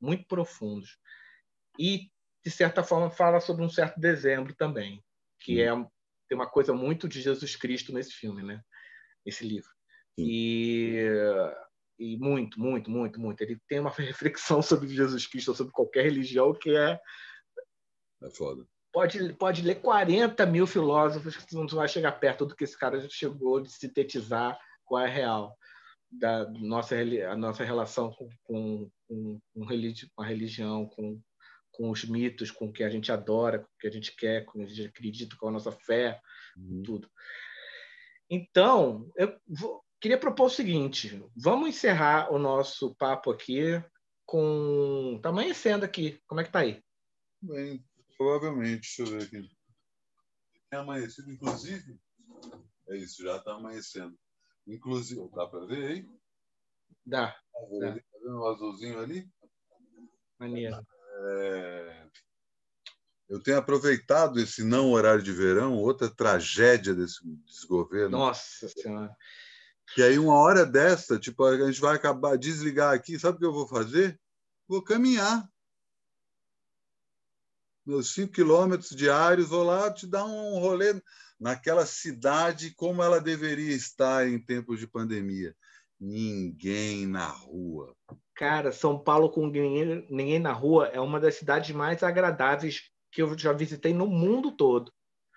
[0.00, 0.98] muito profundos.
[1.78, 2.10] E,
[2.44, 5.02] de certa forma, fala sobre um certo dezembro também,
[5.40, 5.84] que hum.
[5.84, 5.94] é
[6.28, 8.62] tem uma coisa muito de Jesus Cristo nesse filme, né?
[9.24, 9.70] esse livro.
[10.16, 11.08] E,
[11.98, 13.40] e muito, muito, muito, muito.
[13.40, 16.98] Ele tem uma reflexão sobre Jesus Cristo, sobre qualquer religião, que é.
[18.22, 18.66] É foda.
[18.92, 23.08] Pode, pode ler 40 mil filósofos que não vai chegar perto do que esse cara
[23.10, 25.56] chegou de sintetizar qual é real
[26.18, 26.94] da nossa,
[27.28, 31.20] a nossa relação com, com, com, com a religião, com,
[31.72, 34.44] com os mitos, com o que a gente adora, com o que a gente quer,
[34.44, 36.20] com o que a gente acredita, com a nossa fé,
[36.56, 36.82] uhum.
[36.84, 37.10] tudo.
[38.30, 43.82] Então, eu vou, queria propor o seguinte: vamos encerrar o nosso papo aqui
[44.26, 45.14] com.
[45.16, 46.20] Está amanhecendo aqui.
[46.26, 46.84] Como é que está aí?
[47.40, 47.82] Bem,
[48.18, 48.98] provavelmente.
[48.98, 49.50] Deixa eu ver aqui.
[50.70, 51.98] É amanhecido, inclusive.
[52.90, 54.14] É isso, já está amanhecendo.
[54.66, 56.08] Inclusive, dá para ver aí?
[57.06, 57.28] Dá.
[57.28, 59.26] Tá vendo, tá vendo o azulzinho ali?
[60.38, 60.86] Maneiro.
[61.16, 62.08] É...
[63.26, 68.18] Eu tenho aproveitado esse não horário de verão, outra tragédia desse desgoverno.
[68.18, 69.16] Nossa Senhora.
[69.92, 73.46] Que aí, uma hora dessa, tipo, a gente vai acabar desligar aqui, sabe o que
[73.46, 74.18] eu vou fazer?
[74.66, 75.48] Vou caminhar.
[77.84, 81.00] Meus cinco quilômetros diários, vou lá te dar um rolê
[81.38, 85.54] naquela cidade como ela deveria estar em tempos de pandemia.
[86.00, 87.94] Ninguém na rua.
[88.34, 93.22] Cara, São Paulo com ninguém, ninguém na rua é uma das cidades mais agradáveis que
[93.22, 94.90] eu já visitei no mundo todo.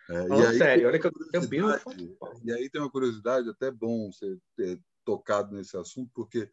[0.10, 1.12] É, e aí, sério, olha que eu
[2.44, 6.50] E aí tem uma curiosidade, até bom você ter tocado nesse assunto, porque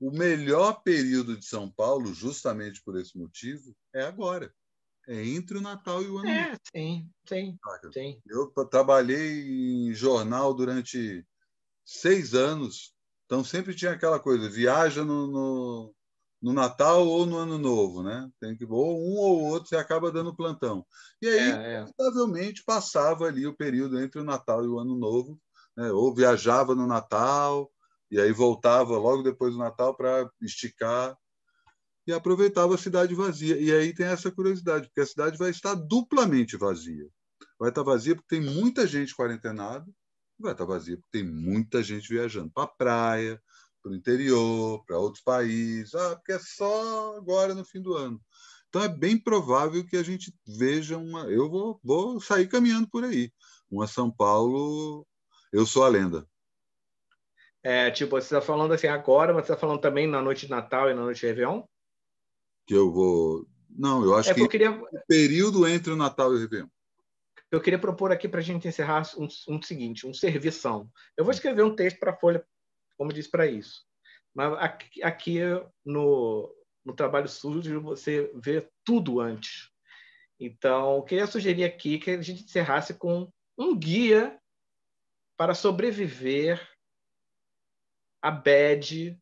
[0.00, 4.52] o melhor período de São Paulo, justamente por esse motivo, é agora.
[5.08, 6.60] É entre o Natal e o Ano é, Novo.
[6.74, 7.58] Sim, sim,
[7.92, 8.22] sim.
[8.26, 11.26] Eu trabalhei em jornal durante
[11.84, 12.94] seis anos,
[13.26, 15.94] então sempre tinha aquela coisa, viaja no, no
[16.42, 18.28] no Natal ou no Ano Novo, né?
[18.40, 20.84] Tem que ou um ou outro você acaba dando plantão.
[21.20, 21.84] E aí, é, é.
[22.66, 25.38] passava ali o período entre o Natal e o Ano Novo,
[25.76, 25.92] né?
[25.92, 27.70] Ou viajava no Natal
[28.10, 31.16] e aí voltava logo depois do Natal para esticar
[32.06, 33.56] e aproveitava a cidade vazia.
[33.58, 37.06] E aí tem essa curiosidade, porque a cidade vai estar duplamente vazia.
[37.56, 39.86] Vai estar vazia porque tem muita gente quarentenada,
[40.38, 43.42] vai estar vazia porque tem muita gente viajando para a praia,
[43.82, 48.20] para o interior, para outros países, ah, porque é só agora no fim do ano.
[48.68, 51.24] Então é bem provável que a gente veja uma.
[51.24, 53.30] Eu vou, vou sair caminhando por aí.
[53.70, 55.06] Uma São Paulo,
[55.52, 56.26] eu sou a lenda.
[57.62, 60.50] É, tipo, você está falando assim agora, mas você está falando também na noite de
[60.50, 61.62] Natal e na noite de Réveillon?
[62.66, 63.46] Que eu vou.
[63.68, 64.70] Não, eu acho é que, eu queria...
[64.70, 66.68] o período entre o Natal e o Réveillon.
[67.50, 70.90] Eu queria propor aqui para a gente encerrar um, um seguinte, um servição.
[71.14, 72.42] Eu vou escrever um texto para a Folha
[73.02, 73.84] como diz para isso.
[74.32, 75.40] Mas aqui, aqui
[75.84, 76.54] no,
[76.84, 79.70] no trabalho sujo você vê tudo antes.
[80.38, 84.38] Então, eu queria sugerir aqui que a gente encerrasse com um guia
[85.36, 86.64] para sobreviver
[88.22, 89.18] à bad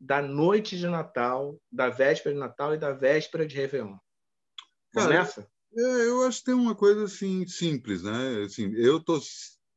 [0.00, 3.98] da noite de Natal, da véspera de Natal e da véspera de Réveillon.
[4.92, 5.50] Vamos Cara, nessa?
[5.76, 8.44] É, eu acho que tem uma coisa assim simples, né?
[8.44, 9.20] Assim, eu tô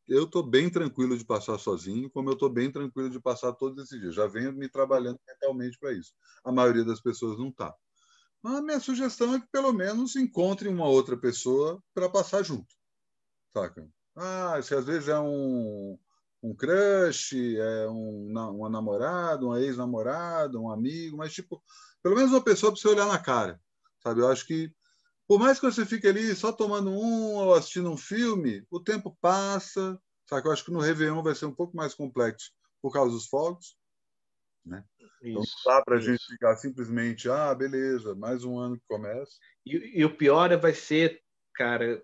[0.07, 3.83] eu estou bem tranquilo de passar sozinho, como eu estou bem tranquilo de passar todos
[3.83, 4.15] esses dias.
[4.15, 6.13] Já venho me trabalhando mentalmente para isso.
[6.43, 7.75] A maioria das pessoas não está.
[8.43, 12.73] A minha sugestão é que pelo menos encontre uma outra pessoa para passar junto.
[13.53, 13.87] Saca?
[14.15, 15.97] Ah, se às vezes é um,
[16.41, 21.61] um crush, é um, uma namorada, uma ex-namorada, um amigo, mas tipo,
[22.01, 23.59] pelo menos uma pessoa para você olhar na cara.
[24.01, 24.21] Sabe?
[24.21, 24.71] Eu acho que
[25.27, 29.17] por mais que você fique ali só tomando um ou assistindo um filme, o tempo
[29.19, 29.99] passa.
[30.25, 30.47] Sabe?
[30.47, 32.51] Eu acho que no Réveillon vai ser um pouco mais complexo
[32.81, 33.77] por causa dos fogos.
[34.65, 34.83] Né?
[35.21, 39.37] Então não dá para a gente ficar simplesmente, ah, beleza, mais um ano que começa.
[39.65, 41.21] E, e o pior vai ser,
[41.53, 42.01] cara,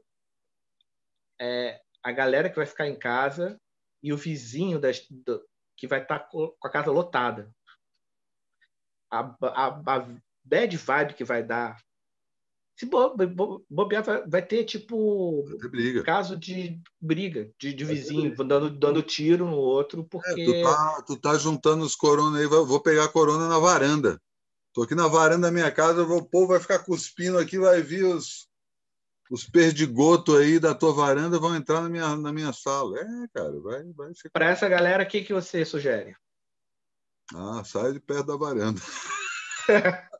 [1.39, 3.59] é a galera que vai ficar em casa
[4.01, 5.45] e o vizinho das, do,
[5.77, 7.53] que vai estar tá com a casa lotada.
[9.09, 11.77] A, a, a bad vibe que vai dar
[12.75, 16.03] Se bobear, vai, vai ter tipo vai ter briga.
[16.03, 20.41] caso de briga, de, de vizinho, dando, dando tiro no outro, porque.
[20.41, 24.19] É, tu, tá, tu tá juntando os corona aí, vou pegar a corona na varanda.
[24.73, 28.05] Tô aqui na varanda da minha casa, o povo vai ficar cuspindo aqui, vai vir
[28.05, 28.47] os,
[29.29, 32.97] os perdigotos aí da tua varanda vão entrar na minha, na minha sala.
[32.99, 34.31] É, cara, vai, vai ser.
[34.31, 36.15] Para essa galera, o que, que você sugere?
[37.35, 38.81] Ah, sai de perto da varanda.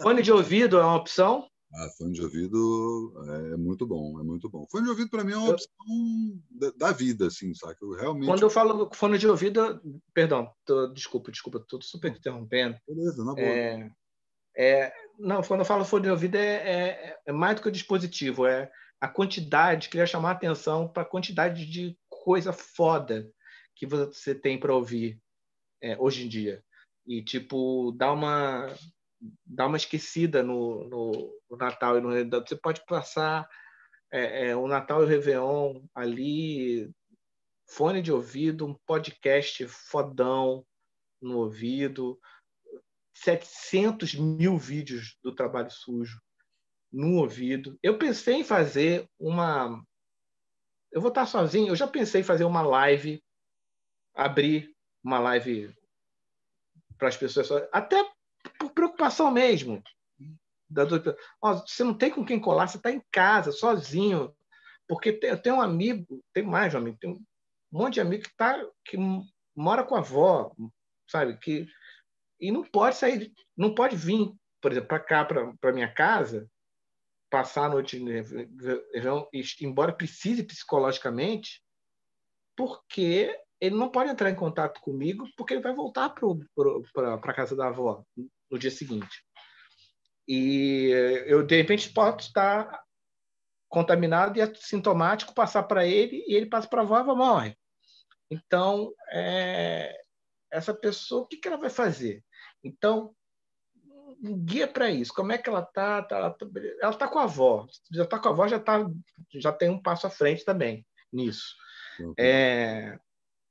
[0.00, 1.48] Fone de ouvido é uma opção?
[1.72, 3.14] Ah, fone de ouvido
[3.52, 4.66] é muito bom, é muito bom.
[4.70, 5.70] Fone de ouvido para mim é uma opção
[6.76, 7.76] da vida, assim, sabe?
[7.80, 8.26] Eu realmente.
[8.26, 9.80] Quando eu falo fone de ouvido,
[10.12, 12.76] perdão, tô, desculpa, desculpa, estou super interrompendo.
[12.88, 13.46] Beleza, na boa.
[13.46, 13.90] É,
[14.56, 17.72] é, não, quando eu falo fone de ouvido é, é, é mais do que o
[17.72, 18.70] dispositivo, é
[19.00, 23.30] a quantidade, queria chamar a atenção para a quantidade de coisa foda
[23.76, 25.20] que você tem para ouvir
[25.80, 26.62] é, hoje em dia.
[27.06, 28.74] E, tipo, dá uma,
[29.44, 32.44] dá uma esquecida no, no, no Natal e no Réveillon.
[32.46, 33.48] Você pode passar
[34.12, 36.90] é, é, o Natal e o Réveillon ali,
[37.68, 40.64] fone de ouvido, um podcast fodão
[41.20, 42.18] no ouvido,
[43.14, 46.20] 700 mil vídeos do trabalho sujo
[46.92, 47.78] no ouvido.
[47.82, 49.82] Eu pensei em fazer uma.
[50.90, 51.68] Eu vou estar sozinho.
[51.68, 53.22] Eu já pensei em fazer uma live,
[54.14, 54.74] abrir
[55.04, 55.72] uma live
[57.00, 58.04] para as pessoas, até
[58.58, 59.82] por preocupação mesmo.
[61.66, 64.32] você não tem com quem colar, você está em casa, sozinho.
[64.86, 67.24] Porque tem, eu tenho um amigo, tem mais um amigo, tem um
[67.72, 68.96] monte de amigo que, tá, que
[69.56, 70.52] mora com a avó,
[71.08, 71.36] sabe?
[71.38, 71.66] Que,
[72.38, 76.48] e não pode sair, não pode vir, por exemplo, para cá, para minha casa,
[77.30, 78.02] passar a noite,
[79.60, 81.62] embora precise psicologicamente,
[82.56, 87.54] porque ele não pode entrar em contato comigo porque ele vai voltar para a casa
[87.54, 88.02] da avó
[88.50, 89.24] no dia seguinte.
[90.26, 90.90] E
[91.26, 92.82] eu, de repente, posso estar
[93.68, 97.14] contaminado e assintomático, passar para ele e ele passa para a avó e a avó
[97.14, 97.56] morre.
[98.30, 100.00] Então, é,
[100.50, 102.24] essa pessoa, o que, que ela vai fazer?
[102.62, 103.14] Então,
[104.22, 105.12] um guia para isso.
[105.12, 106.02] Como é que ela está?
[106.02, 107.66] Tá, ela está tá com a avó.
[107.92, 108.86] Já está com a avó, já, tá,
[109.34, 111.56] já tem um passo à frente também nisso.
[111.98, 112.14] Uhum.
[112.18, 112.98] É,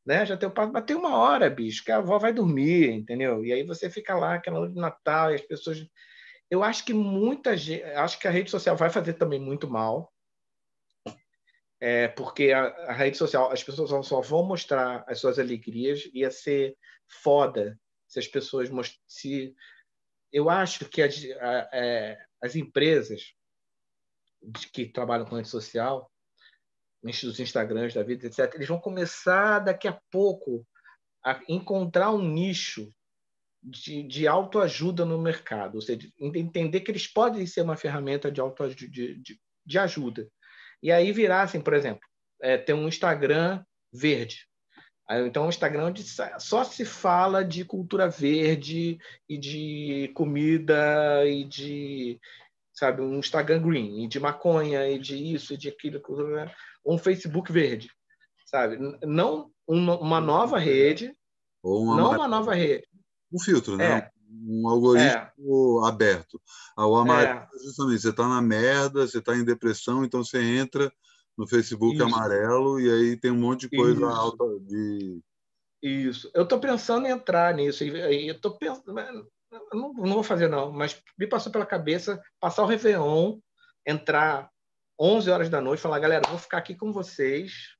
[0.09, 0.25] né?
[0.25, 3.45] Já tem o uma hora, bicho, que a avó vai dormir, entendeu?
[3.45, 5.85] E aí você fica lá, aquela noite de Natal, e as pessoas.
[6.49, 7.83] Eu acho que muita gente.
[7.83, 10.11] Acho que a rede social vai fazer também muito mal.
[11.79, 16.31] É, porque a, a, rede social, as pessoas só vão mostrar as suas alegrias, ia
[16.31, 16.75] ser
[17.07, 18.69] foda se as pessoas
[19.07, 19.55] se
[20.33, 23.35] eu acho que as, a, é, as empresas
[24.73, 26.08] que trabalham com rede social
[27.01, 30.65] dos Instagrams da vida, etc., eles vão começar daqui a pouco
[31.23, 32.93] a encontrar um nicho
[33.61, 38.39] de, de autoajuda no mercado, ou seja, entender que eles podem ser uma ferramenta de
[38.39, 40.27] autoajuda, de, de, de ajuda.
[40.81, 42.01] E aí virassem, por exemplo,
[42.41, 44.47] é, tem um Instagram verde.
[45.25, 46.03] Então, um Instagram onde
[46.37, 52.19] só se fala de cultura verde e de comida e de,
[52.79, 56.01] sabe, um Instagram green, e de maconha e de isso e de aquilo
[56.85, 57.89] um Facebook verde,
[58.45, 58.77] sabe?
[59.05, 61.13] Não uma, uma nova rede,
[61.61, 62.87] Ou uma não uma nova rede.
[63.31, 63.97] Um filtro, né?
[63.97, 64.09] É.
[64.31, 65.89] Um algoritmo é.
[65.89, 66.41] aberto.
[66.77, 67.47] Ah, o amarelo, é.
[67.63, 70.91] justamente, você está na merda, você está em depressão, então você entra
[71.37, 72.03] no Facebook Isso.
[72.03, 74.05] amarelo e aí tem um monte de coisa Isso.
[74.05, 75.19] alta de.
[75.81, 76.31] Isso.
[76.33, 77.83] Eu estou pensando em entrar nisso.
[77.83, 79.29] Eu estou pensando.
[79.51, 83.39] Não, não vou fazer, não, mas me passou pela cabeça passar o Réveillon,
[83.85, 84.49] entrar
[84.99, 87.75] 11 horas da noite, falar, galera, vou ficar aqui com vocês,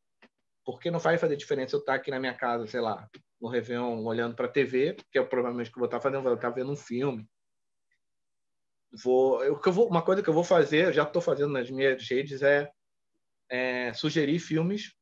[0.66, 3.08] porque não vai fazer diferença eu estar aqui na minha casa, sei lá,
[3.40, 6.24] no Réveillon, olhando para a TV, que é provavelmente o que eu vou estar fazendo,
[6.24, 7.28] vou estar vendo um filme.
[9.04, 12.08] Vou, eu, eu vou, uma coisa que eu vou fazer, já estou fazendo nas minhas
[12.10, 12.72] redes, é,
[13.50, 14.96] é sugerir filmes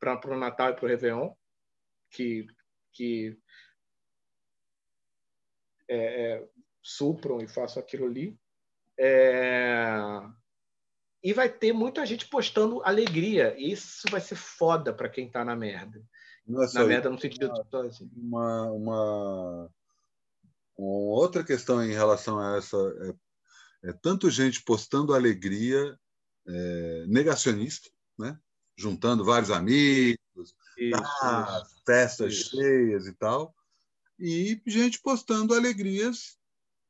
[0.00, 1.32] para o Natal e para o Réveillon,
[2.10, 2.46] que,
[2.92, 3.38] que
[5.88, 6.48] é, é,
[6.82, 8.38] supram e façam aquilo ali.
[8.98, 9.98] É,
[11.22, 13.54] e vai ter muita gente postando alegria.
[13.58, 16.02] E isso vai ser foda para quem está na merda.
[16.46, 18.10] Nossa, na merda no sentido uma, assim.
[18.16, 19.70] uma, uma,
[20.76, 22.76] uma, outra questão em relação a essa
[23.84, 25.98] é, é tanto gente postando alegria
[26.46, 28.38] é, negacionista, né?
[28.76, 30.18] juntando vários amigos,
[30.78, 32.56] isso, ah, isso, festas isso.
[32.56, 33.54] cheias e tal,
[34.18, 36.36] e gente postando alegrias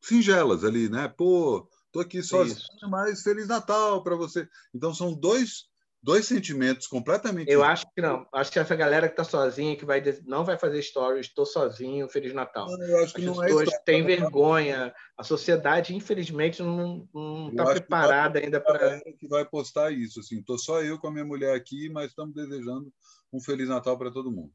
[0.00, 1.08] singelas ali, né?
[1.08, 2.90] Pô, Estou aqui sozinho, Isso.
[2.90, 4.46] mas Feliz Natal para você.
[4.74, 5.64] Então, são dois,
[6.02, 7.50] dois sentimentos completamente.
[7.50, 8.26] Eu acho que não.
[8.32, 12.08] Acho que essa galera que está sozinha, que vai não vai fazer stories, estou sozinho,
[12.08, 12.66] Feliz Natal.
[12.66, 14.94] Não, eu acho que As não é pessoas é têm vergonha.
[15.16, 19.00] A sociedade, infelizmente, não está preparada ainda para.
[19.18, 20.20] que vai postar isso.
[20.20, 22.92] Assim, estou só eu com a minha mulher aqui, mas estamos desejando
[23.32, 24.52] um Feliz Natal para todo mundo.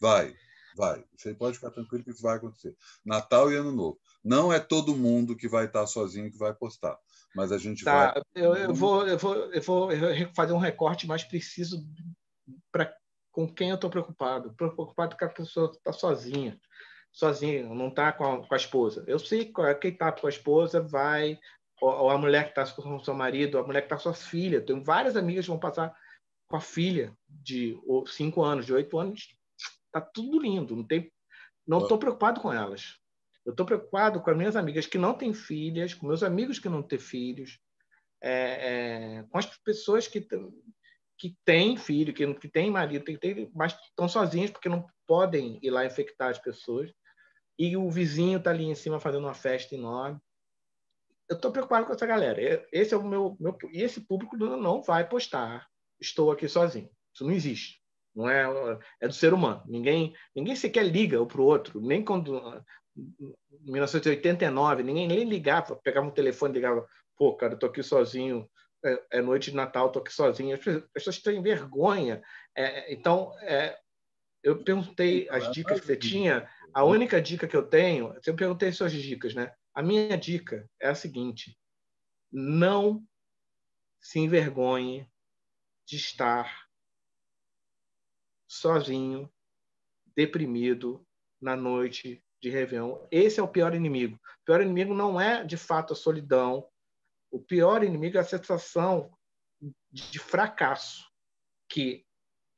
[0.00, 0.32] Vai,
[0.78, 1.04] vai.
[1.16, 2.74] Você pode ficar tranquilo que isso vai acontecer.
[3.04, 3.98] Natal e Ano Novo.
[4.24, 6.98] Não é todo mundo que vai estar sozinho que vai postar
[7.34, 8.22] mas a gente tá, vai.
[8.34, 9.88] Eu, eu, vou, eu, vou, eu vou
[10.34, 11.86] fazer um recorte mais preciso
[12.72, 12.92] para
[13.30, 14.52] com quem eu estou preocupado.
[14.54, 16.58] Preocupado com a pessoa que está sozinha,
[17.12, 19.04] sozinha, não está com, com, a esposa.
[19.06, 21.38] Eu sei que quem está com a esposa vai,
[21.80, 24.08] ou, ou a mulher que está com o seu marido, a mulher que está com
[24.08, 24.60] a sua filha.
[24.60, 25.94] Tenho várias amigas que vão passar
[26.48, 29.36] com a filha de cinco anos, de oito anos.
[29.88, 31.10] Está tudo lindo, não tem,
[31.66, 32.98] não estou preocupado com elas.
[33.44, 36.68] Eu estou preocupado com as minhas amigas que não têm filhas, com meus amigos que
[36.68, 37.58] não têm filhos,
[38.22, 40.20] é, é, com as pessoas que,
[41.16, 45.58] que têm filho, que, que têm marido, que têm, mas estão sozinhas porque não podem
[45.62, 46.92] ir lá infectar as pessoas.
[47.58, 50.20] E o vizinho está ali em cima fazendo uma festa enorme.
[51.28, 52.66] Eu estou preocupado com essa galera.
[52.72, 53.56] Esse é o meu, meu.
[53.72, 55.66] E esse público não vai postar.
[56.00, 56.90] Estou aqui sozinho.
[57.12, 57.77] Isso não existe.
[58.18, 58.44] Não é,
[59.00, 59.62] é do ser humano.
[59.64, 61.80] Ninguém, ninguém sequer liga um para o outro.
[61.80, 62.42] Nem quando
[63.60, 66.84] 1989, ninguém nem ligava, pegava um telefone e ligava,
[67.16, 68.50] pô, cara, eu tô aqui sozinho,
[68.84, 70.56] é, é, noite de Natal, tô aqui sozinho.
[70.56, 72.20] As pessoas têm vergonha.
[72.56, 73.78] É, então, é,
[74.42, 76.50] eu perguntei as dicas que você tinha.
[76.74, 79.52] A única dica que eu tenho, eu perguntei suas dicas, né?
[79.72, 81.56] A minha dica é a seguinte:
[82.32, 83.00] não
[84.00, 85.08] se envergonhe
[85.86, 86.67] de estar
[88.48, 89.30] sozinho,
[90.16, 91.06] deprimido
[91.40, 93.06] na noite de Réveillon.
[93.10, 94.16] Esse é o pior inimigo.
[94.16, 96.66] O pior inimigo não é, de fato, a solidão.
[97.30, 99.10] O pior inimigo é a sensação
[99.90, 101.06] de fracasso
[101.68, 102.06] que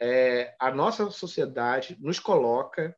[0.00, 2.96] é, a nossa sociedade nos coloca,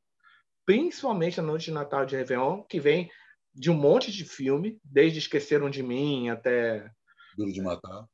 [0.66, 3.10] principalmente na noite de Natal de Réveillon, que vem
[3.54, 6.90] de um monte de filme, desde Esqueceram de Mim até...
[7.36, 8.06] Duro de Matar.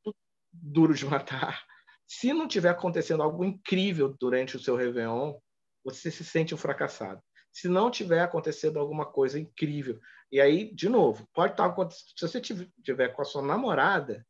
[0.51, 1.65] Duro de Matar.
[2.09, 5.35] Se não tiver acontecendo algo incrível durante o seu Réveillon,
[5.83, 7.21] você se sente um fracassado
[7.51, 9.99] se não tiver acontecendo alguma coisa incrível.
[10.31, 12.07] E aí, de novo, pode estar acontecendo.
[12.15, 14.25] Se você tiver com a sua namorada.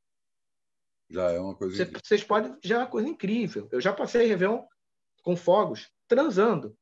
[1.10, 2.57] Já é uma coisa você, Vocês podem.
[2.64, 3.68] Já é uma coisa incrível.
[3.72, 4.64] Eu já passei Réveillon
[5.23, 6.76] com fogos, transando.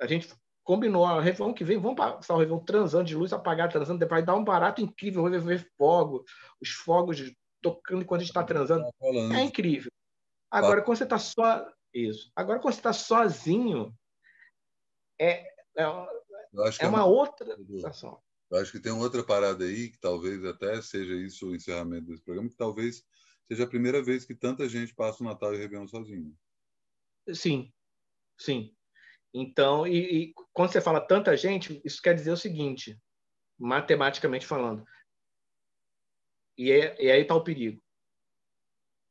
[0.00, 0.32] A gente
[0.62, 4.24] combinou, a Réveillon que vem, vamos passar o Réveillon transando, de luz apagada, transando, depois
[4.24, 6.24] dar um barato incrível, vamos ver fogo,
[6.60, 7.32] os fogos
[7.62, 8.84] tocando enquanto a gente está transando.
[8.84, 9.90] Tá é incrível.
[10.50, 11.66] Agora, quando você está só.
[11.92, 12.30] Isso.
[12.36, 13.96] Agora, quando você está sozinho,
[15.18, 15.40] é,
[15.76, 15.86] é, é,
[16.80, 18.20] é uma outra sensação.
[18.50, 22.22] Eu acho que tem outra parada aí, que talvez até seja isso o encerramento desse
[22.22, 23.04] programa, que talvez
[23.48, 26.36] seja a primeira vez que tanta gente passa o Natal e Réveillon sozinho.
[27.32, 27.72] Sim,
[28.38, 28.74] sim.
[29.34, 32.98] Então, e, e, quando você fala tanta gente, isso quer dizer o seguinte,
[33.58, 34.84] matematicamente falando.
[36.56, 37.82] E, é, e aí está o perigo.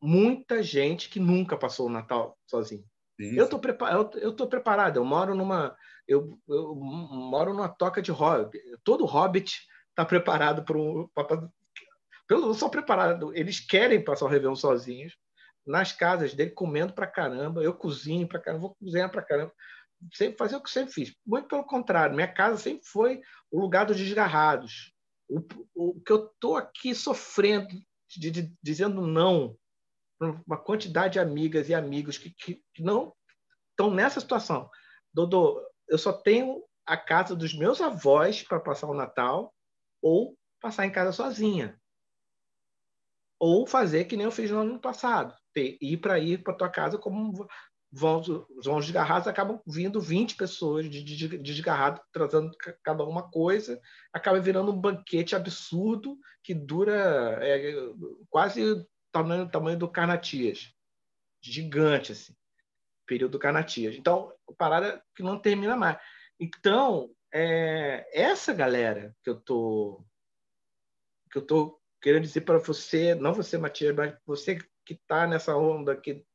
[0.02, 2.84] Muita gente que nunca passou o Natal sozinho.
[3.20, 4.98] Sim, eu estou preparado, eu, eu preparado.
[4.98, 5.76] Eu moro numa,
[6.08, 8.62] eu, eu moro numa toca de hobbit.
[8.84, 11.10] Todo hobbit está preparado para um.
[12.28, 13.34] Pelo só preparado.
[13.36, 15.16] Eles querem passar o Réveillon sozinhos,
[15.66, 17.64] nas casas dele, comendo para caramba.
[17.64, 19.54] Eu cozinho para caramba, vou cozinhar para caramba.
[20.14, 21.16] Sempre fazer o que sempre fiz.
[21.26, 24.94] Muito pelo contrário, minha casa sempre foi o lugar dos desgarrados.
[25.28, 25.40] O,
[25.74, 27.68] o que eu estou aqui sofrendo,
[28.16, 29.58] de, de, dizendo não
[30.46, 33.14] uma quantidade de amigas e amigos que, que, que não
[33.72, 34.70] estão nessa situação.
[35.14, 39.54] Dodô, eu só tenho a casa dos meus avós para passar o Natal
[40.02, 41.80] ou passar em casa sozinha.
[43.40, 46.70] Ou fazer que nem eu fiz no ano passado, ter, ir para ir para tua
[46.70, 47.48] casa como
[47.92, 48.22] vão,
[48.64, 52.52] vão desgarrados, acabam vindo 20 pessoas de, de, de desgarrado, trazendo
[52.84, 53.80] cada uma coisa,
[54.14, 57.74] acaba virando um banquete absurdo que dura é,
[58.30, 58.86] quase
[59.16, 60.74] tamanho, tamanho do Carnatias.
[61.42, 62.36] Gigante, assim
[63.06, 63.96] período Canatias.
[63.96, 65.98] Então, parada que não termina mais.
[66.40, 70.04] Então, é, essa galera que eu tô
[71.32, 75.56] que eu tô querendo dizer para você, não você, Matias, mas você que está nessa
[75.56, 76.26] onda que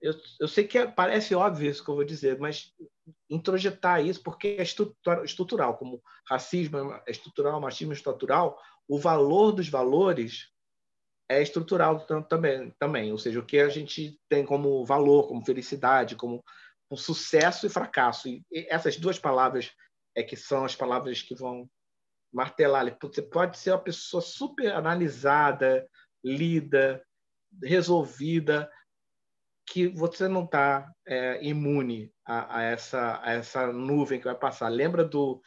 [0.00, 2.72] eu, eu sei que é, parece óbvio isso que eu vou dizer, mas
[3.28, 8.58] introjetar isso porque é estrutural, como racismo é estrutural, machismo é estrutural,
[8.88, 10.50] o valor dos valores
[11.30, 16.16] é estrutural também, também, ou seja, o que a gente tem como valor, como felicidade,
[16.16, 16.42] como
[16.90, 18.28] um sucesso e fracasso.
[18.28, 19.70] E essas duas palavras
[20.16, 21.70] é que são as palavras que vão
[22.32, 22.84] martelar.
[23.00, 25.88] Você pode ser uma pessoa super analisada,
[26.24, 27.00] lida,
[27.62, 28.68] resolvida,
[29.68, 34.68] que você não está é, imune a, a, essa, a essa nuvem que vai passar.
[34.68, 35.40] Lembra do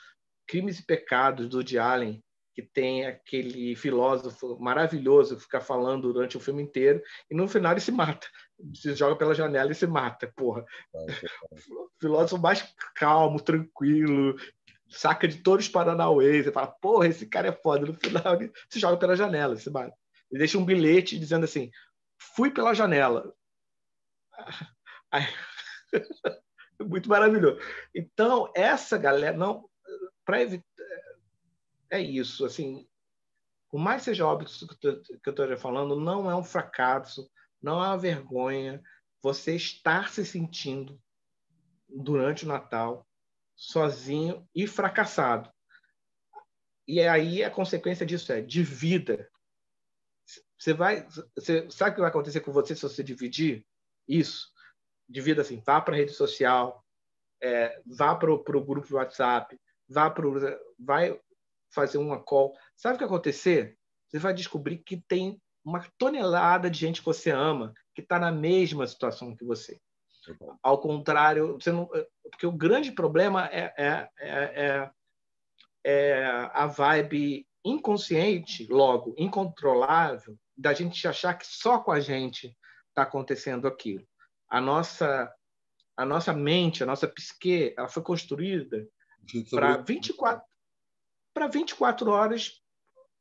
[0.48, 2.23] Crimes e Pecados do Woody Allen,
[2.54, 7.72] que tem aquele filósofo maravilhoso que fica falando durante o filme inteiro e no final
[7.72, 8.28] ele se mata.
[8.76, 10.64] Se joga pela janela e se mata, porra.
[12.00, 12.64] filósofo mais
[12.96, 14.36] calmo, tranquilo,
[14.88, 17.88] saca de todos os paranauês, e fala, porra, esse cara é foda.
[17.88, 19.96] No final ele se joga pela janela, se mata.
[20.32, 21.72] Ele deixa um bilhete dizendo assim,
[22.36, 23.34] fui pela janela.
[26.80, 27.60] Muito maravilhoso.
[27.96, 29.68] Então, essa galera, não,
[30.26, 30.64] para evitar
[31.94, 32.46] é isso.
[32.46, 32.88] Assim,
[33.70, 37.30] por mais seja óbvio que eu estou falando, não é um fracasso,
[37.62, 38.84] não é uma vergonha
[39.22, 41.00] você estar se sentindo
[41.88, 43.08] durante o Natal
[43.56, 45.52] sozinho e fracassado.
[46.88, 49.30] E aí a consequência disso é de vida.
[50.58, 53.66] Você vai, você sabe o que vai acontecer com você se você dividir
[54.08, 54.52] isso?
[55.08, 56.84] Divida assim, vá para a rede social,
[57.42, 60.26] é, vá para o grupo do WhatsApp, vá para
[60.80, 61.20] vai
[61.74, 62.54] fazer uma call.
[62.76, 63.78] Sabe o que acontecer?
[64.08, 68.32] Você vai descobrir que tem uma tonelada de gente que você ama que está na
[68.32, 69.80] mesma situação que você.
[70.62, 71.90] Ao contrário, você não,
[72.24, 74.92] porque o grande problema é, é, é, é,
[75.84, 82.56] é a vibe inconsciente, logo incontrolável, da gente achar que só com a gente
[82.90, 84.06] está acontecendo aquilo.
[84.50, 85.34] A nossa
[85.96, 88.88] a nossa mente, a nossa psique, ela foi construída
[89.52, 90.44] para 24
[91.34, 92.62] para 24 horas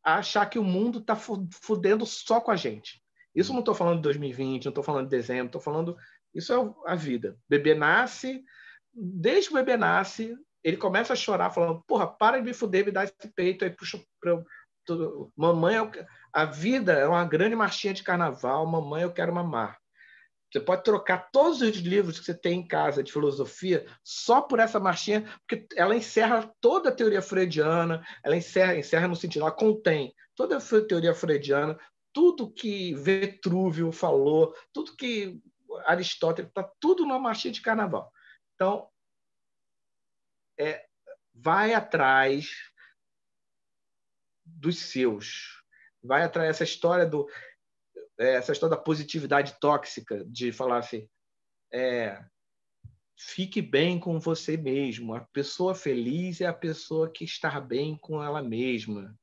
[0.03, 3.03] achar que o mundo está fudendo só com a gente.
[3.35, 5.97] Isso não estou falando de 2020, não estou falando de dezembro, estou falando.
[6.35, 7.33] Isso é a vida.
[7.33, 8.45] O bebê nasce,
[8.93, 12.85] desde que o bebê nasce, ele começa a chorar, falando: Porra, para de me fuder,
[12.85, 14.01] me dá esse peito aí, puxa.
[14.21, 14.43] Pra...
[15.37, 15.77] Mamãe,
[16.33, 19.79] a vida é uma grande marchinha de carnaval, mamãe, eu quero mamar.
[20.53, 24.59] Você pode trocar todos os livros que você tem em casa de filosofia só por
[24.59, 29.51] essa marchinha, porque ela encerra toda a teoria freudiana, ela encerra, encerra no sentido, ela
[29.51, 31.79] contém toda a teoria freudiana,
[32.13, 35.41] tudo que Vetrúvio falou, tudo que
[35.87, 38.13] Aristóteles, está tudo numa marchinha de carnaval.
[38.55, 38.91] Então,
[40.59, 40.85] é,
[41.33, 42.51] vai atrás
[44.45, 45.63] dos seus.
[46.03, 47.27] Vai atrás essa história do
[48.23, 51.09] é, essa história da positividade tóxica, de falar assim,
[51.73, 52.23] é,
[53.19, 55.15] fique bem com você mesmo.
[55.15, 59.15] A pessoa feliz é a pessoa que está bem com ela mesma.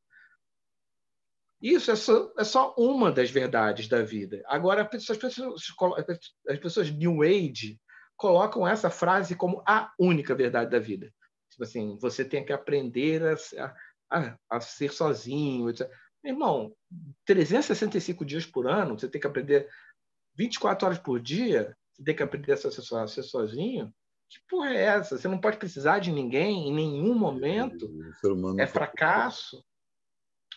[1.61, 4.41] Isso é só, é só uma das verdades da vida.
[4.45, 5.63] Agora, as pessoas,
[6.47, 7.79] as pessoas New Age
[8.17, 11.13] colocam essa frase como a única verdade da vida.
[11.49, 13.75] Tipo assim, você tem que aprender a,
[14.09, 15.69] a, a ser sozinho.
[15.69, 15.89] Etc.
[16.23, 16.73] Irmão,
[17.25, 19.67] 365 dias por ano, você tem que aprender
[20.35, 23.93] 24 horas por dia, você tem que aprender a ser, sozinho.
[24.29, 25.17] Que porra é essa?
[25.17, 27.89] Você não pode precisar de ninguém em nenhum momento.
[28.61, 29.63] É fracasso.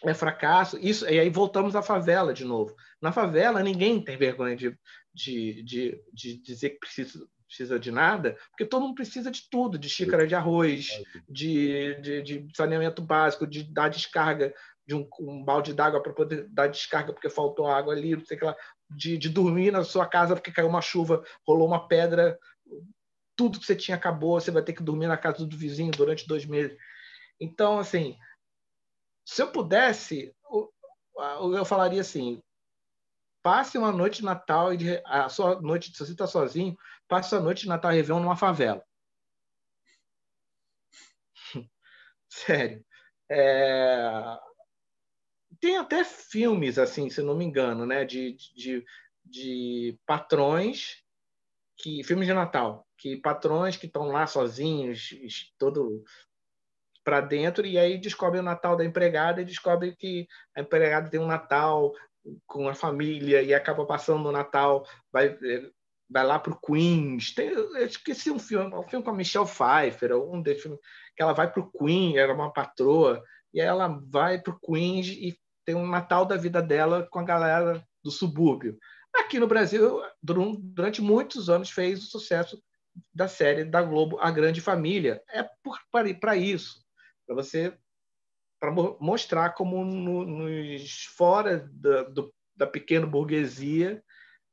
[0.05, 0.79] É fracasso.
[0.79, 2.75] Isso, e aí voltamos à favela de novo.
[3.01, 4.77] Na favela, ninguém tem vergonha de,
[5.15, 9.79] de, de, de dizer que precisa, precisa de nada, porque todo mundo precisa de tudo,
[9.79, 14.55] de xícara de arroz, de, de, de saneamento básico, de dar descarga
[14.87, 18.37] de um, um balde d'água para poder dar descarga porque faltou água ali, não sei
[18.37, 18.57] que lá,
[18.91, 22.39] de, de dormir na sua casa porque caiu uma chuva, rolou uma pedra,
[23.37, 26.27] tudo que você tinha acabou, você vai ter que dormir na casa do vizinho durante
[26.27, 26.77] dois meses.
[27.41, 28.17] Então, assim,
[29.25, 30.35] se eu pudesse,
[31.19, 32.43] eu falaria assim:
[33.43, 36.77] passe uma noite de Natal e a sua noite, se você está sozinho,
[37.09, 38.85] passe a noite de Natal e Réveillon numa favela.
[42.29, 42.85] Sério.
[43.29, 44.39] É,
[45.63, 48.05] tem até filmes, assim, se não me engano, né?
[48.05, 48.85] De, de,
[49.25, 50.97] de patrões
[51.77, 55.11] que filmes de Natal, que patrões que estão lá sozinhos,
[55.57, 56.03] todo
[57.05, 60.27] para dentro e aí descobrem o Natal da empregada e descobrem que
[60.57, 61.93] a empregada tem um Natal
[62.45, 65.37] com a família e acaba passando o Natal, vai
[66.11, 67.35] vai lá para o Queens.
[67.35, 70.81] Tem, eu esqueci um filme, um filme com a Michelle Pfeiffer, um desses filmes,
[71.17, 73.23] que ela vai para o Queens, era uma patroa,
[73.55, 77.19] e aí ela vai para o Queens e tem um Natal da vida dela com
[77.19, 78.79] a galera do subúrbio.
[79.15, 82.63] Aqui no Brasil, durante muitos anos, fez o sucesso
[83.15, 85.23] da série da Globo A Grande Família.
[85.31, 85.47] É
[86.21, 86.85] para isso,
[87.27, 87.77] para você
[88.61, 88.71] para
[89.01, 94.01] mostrar como no, nos fora da, do, da pequena burguesia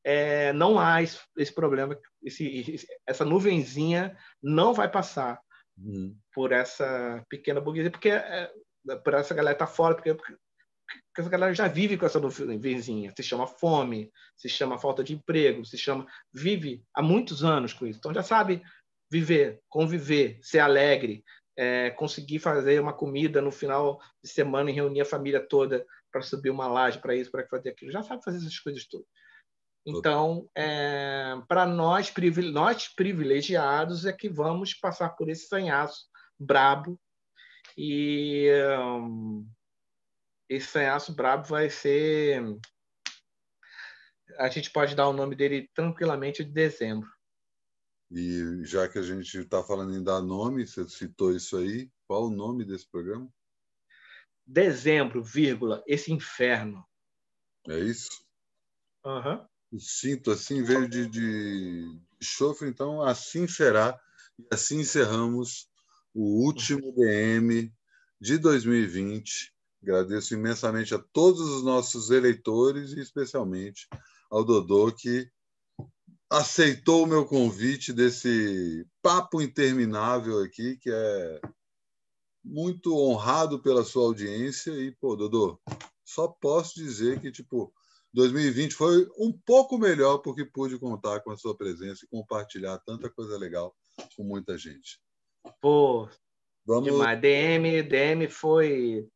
[0.03, 5.39] é, não há esse, esse problema, esse, essa nuvenzinha não vai passar
[5.77, 6.17] uhum.
[6.33, 8.51] por essa pequena burguesia, porque é,
[9.03, 10.15] por essa galera tá fora, porque
[11.17, 13.13] essa galera já vive com essa nuvenzinha.
[13.15, 16.07] Se chama fome, se chama falta de emprego, se chama.
[16.33, 17.99] Vive há muitos anos com isso.
[17.99, 18.61] Então já sabe
[19.11, 21.23] viver, conviver, ser alegre,
[21.57, 26.21] é, conseguir fazer uma comida no final de semana e reunir a família toda para
[26.21, 27.91] subir uma laje, para isso, para fazer aquilo.
[27.91, 29.07] Já sabe fazer essas coisas todas.
[29.85, 32.13] Então, é, para nós,
[32.51, 36.05] nós privilegiados é que vamos passar por esse sanhaço
[36.39, 36.99] brabo
[37.77, 38.49] e
[38.79, 39.47] um,
[40.49, 42.43] esse sanhaço brabo vai ser
[44.37, 47.09] a gente pode dar o nome dele tranquilamente de dezembro.
[48.11, 52.25] E já que a gente está falando em dar nome, você citou isso aí, qual
[52.25, 53.31] o nome desse programa?
[54.45, 56.83] Dezembro, vírgula, esse inferno.
[57.67, 58.09] É isso?
[59.05, 59.45] Uhum.
[59.71, 63.99] O cinto assim veio de, de chofre, então assim será.
[64.39, 65.69] E assim encerramos
[66.13, 67.71] o último DM
[68.19, 69.53] de 2020.
[69.81, 73.87] Agradeço imensamente a todos os nossos eleitores e especialmente
[74.29, 75.29] ao Dodô que
[76.29, 81.41] aceitou o meu convite desse papo interminável aqui, que é
[82.43, 85.59] muito honrado pela sua audiência e pô, Dodô,
[86.03, 87.73] só posso dizer que tipo
[88.13, 93.09] 2020 foi um pouco melhor porque pude contar com a sua presença e compartilhar tanta
[93.09, 93.75] coisa legal
[94.15, 94.99] com muita gente.
[95.61, 96.07] Pô,
[96.65, 96.91] Vamos...
[96.91, 97.19] demais.
[97.19, 99.07] DM, DM foi.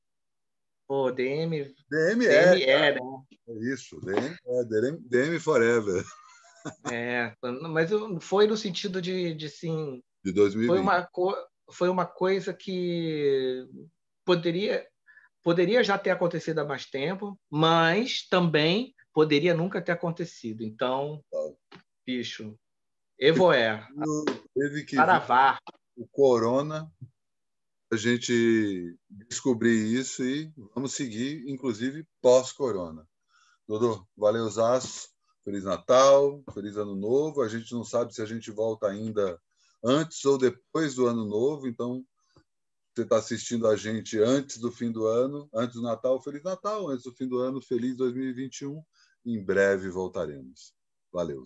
[0.87, 1.73] Pô, DM.
[1.89, 2.55] DM, é.
[2.55, 2.99] DM é, né?
[3.47, 6.03] É isso, DM é, DM, DM Forever.
[6.91, 7.35] É,
[7.69, 7.89] mas
[8.21, 10.01] foi no sentido de, de sim.
[10.23, 10.67] De 2020.
[10.67, 11.09] Foi uma,
[11.71, 13.67] foi uma coisa que
[14.25, 14.87] poderia
[15.43, 20.63] poderia já ter acontecido há mais tempo, mas também poderia nunca ter acontecido.
[20.63, 21.21] Então,
[22.05, 22.57] bicho,
[23.19, 23.85] Evoé,
[24.55, 25.59] teve que Paravar.
[25.97, 26.89] o Corona,
[27.93, 33.07] a gente descobrir isso e vamos seguir, inclusive pós-Corona.
[33.67, 35.13] Dodô, valeu, Zaço.
[35.43, 37.41] Feliz Natal, feliz Ano Novo.
[37.41, 39.39] A gente não sabe se a gente volta ainda
[39.83, 42.03] antes ou depois do Ano Novo, então
[42.95, 46.89] você está assistindo a gente antes do fim do ano, antes do Natal, Feliz Natal,
[46.89, 48.83] antes do fim do ano, feliz 2021.
[49.25, 50.73] Em breve voltaremos.
[51.11, 51.43] Valeu.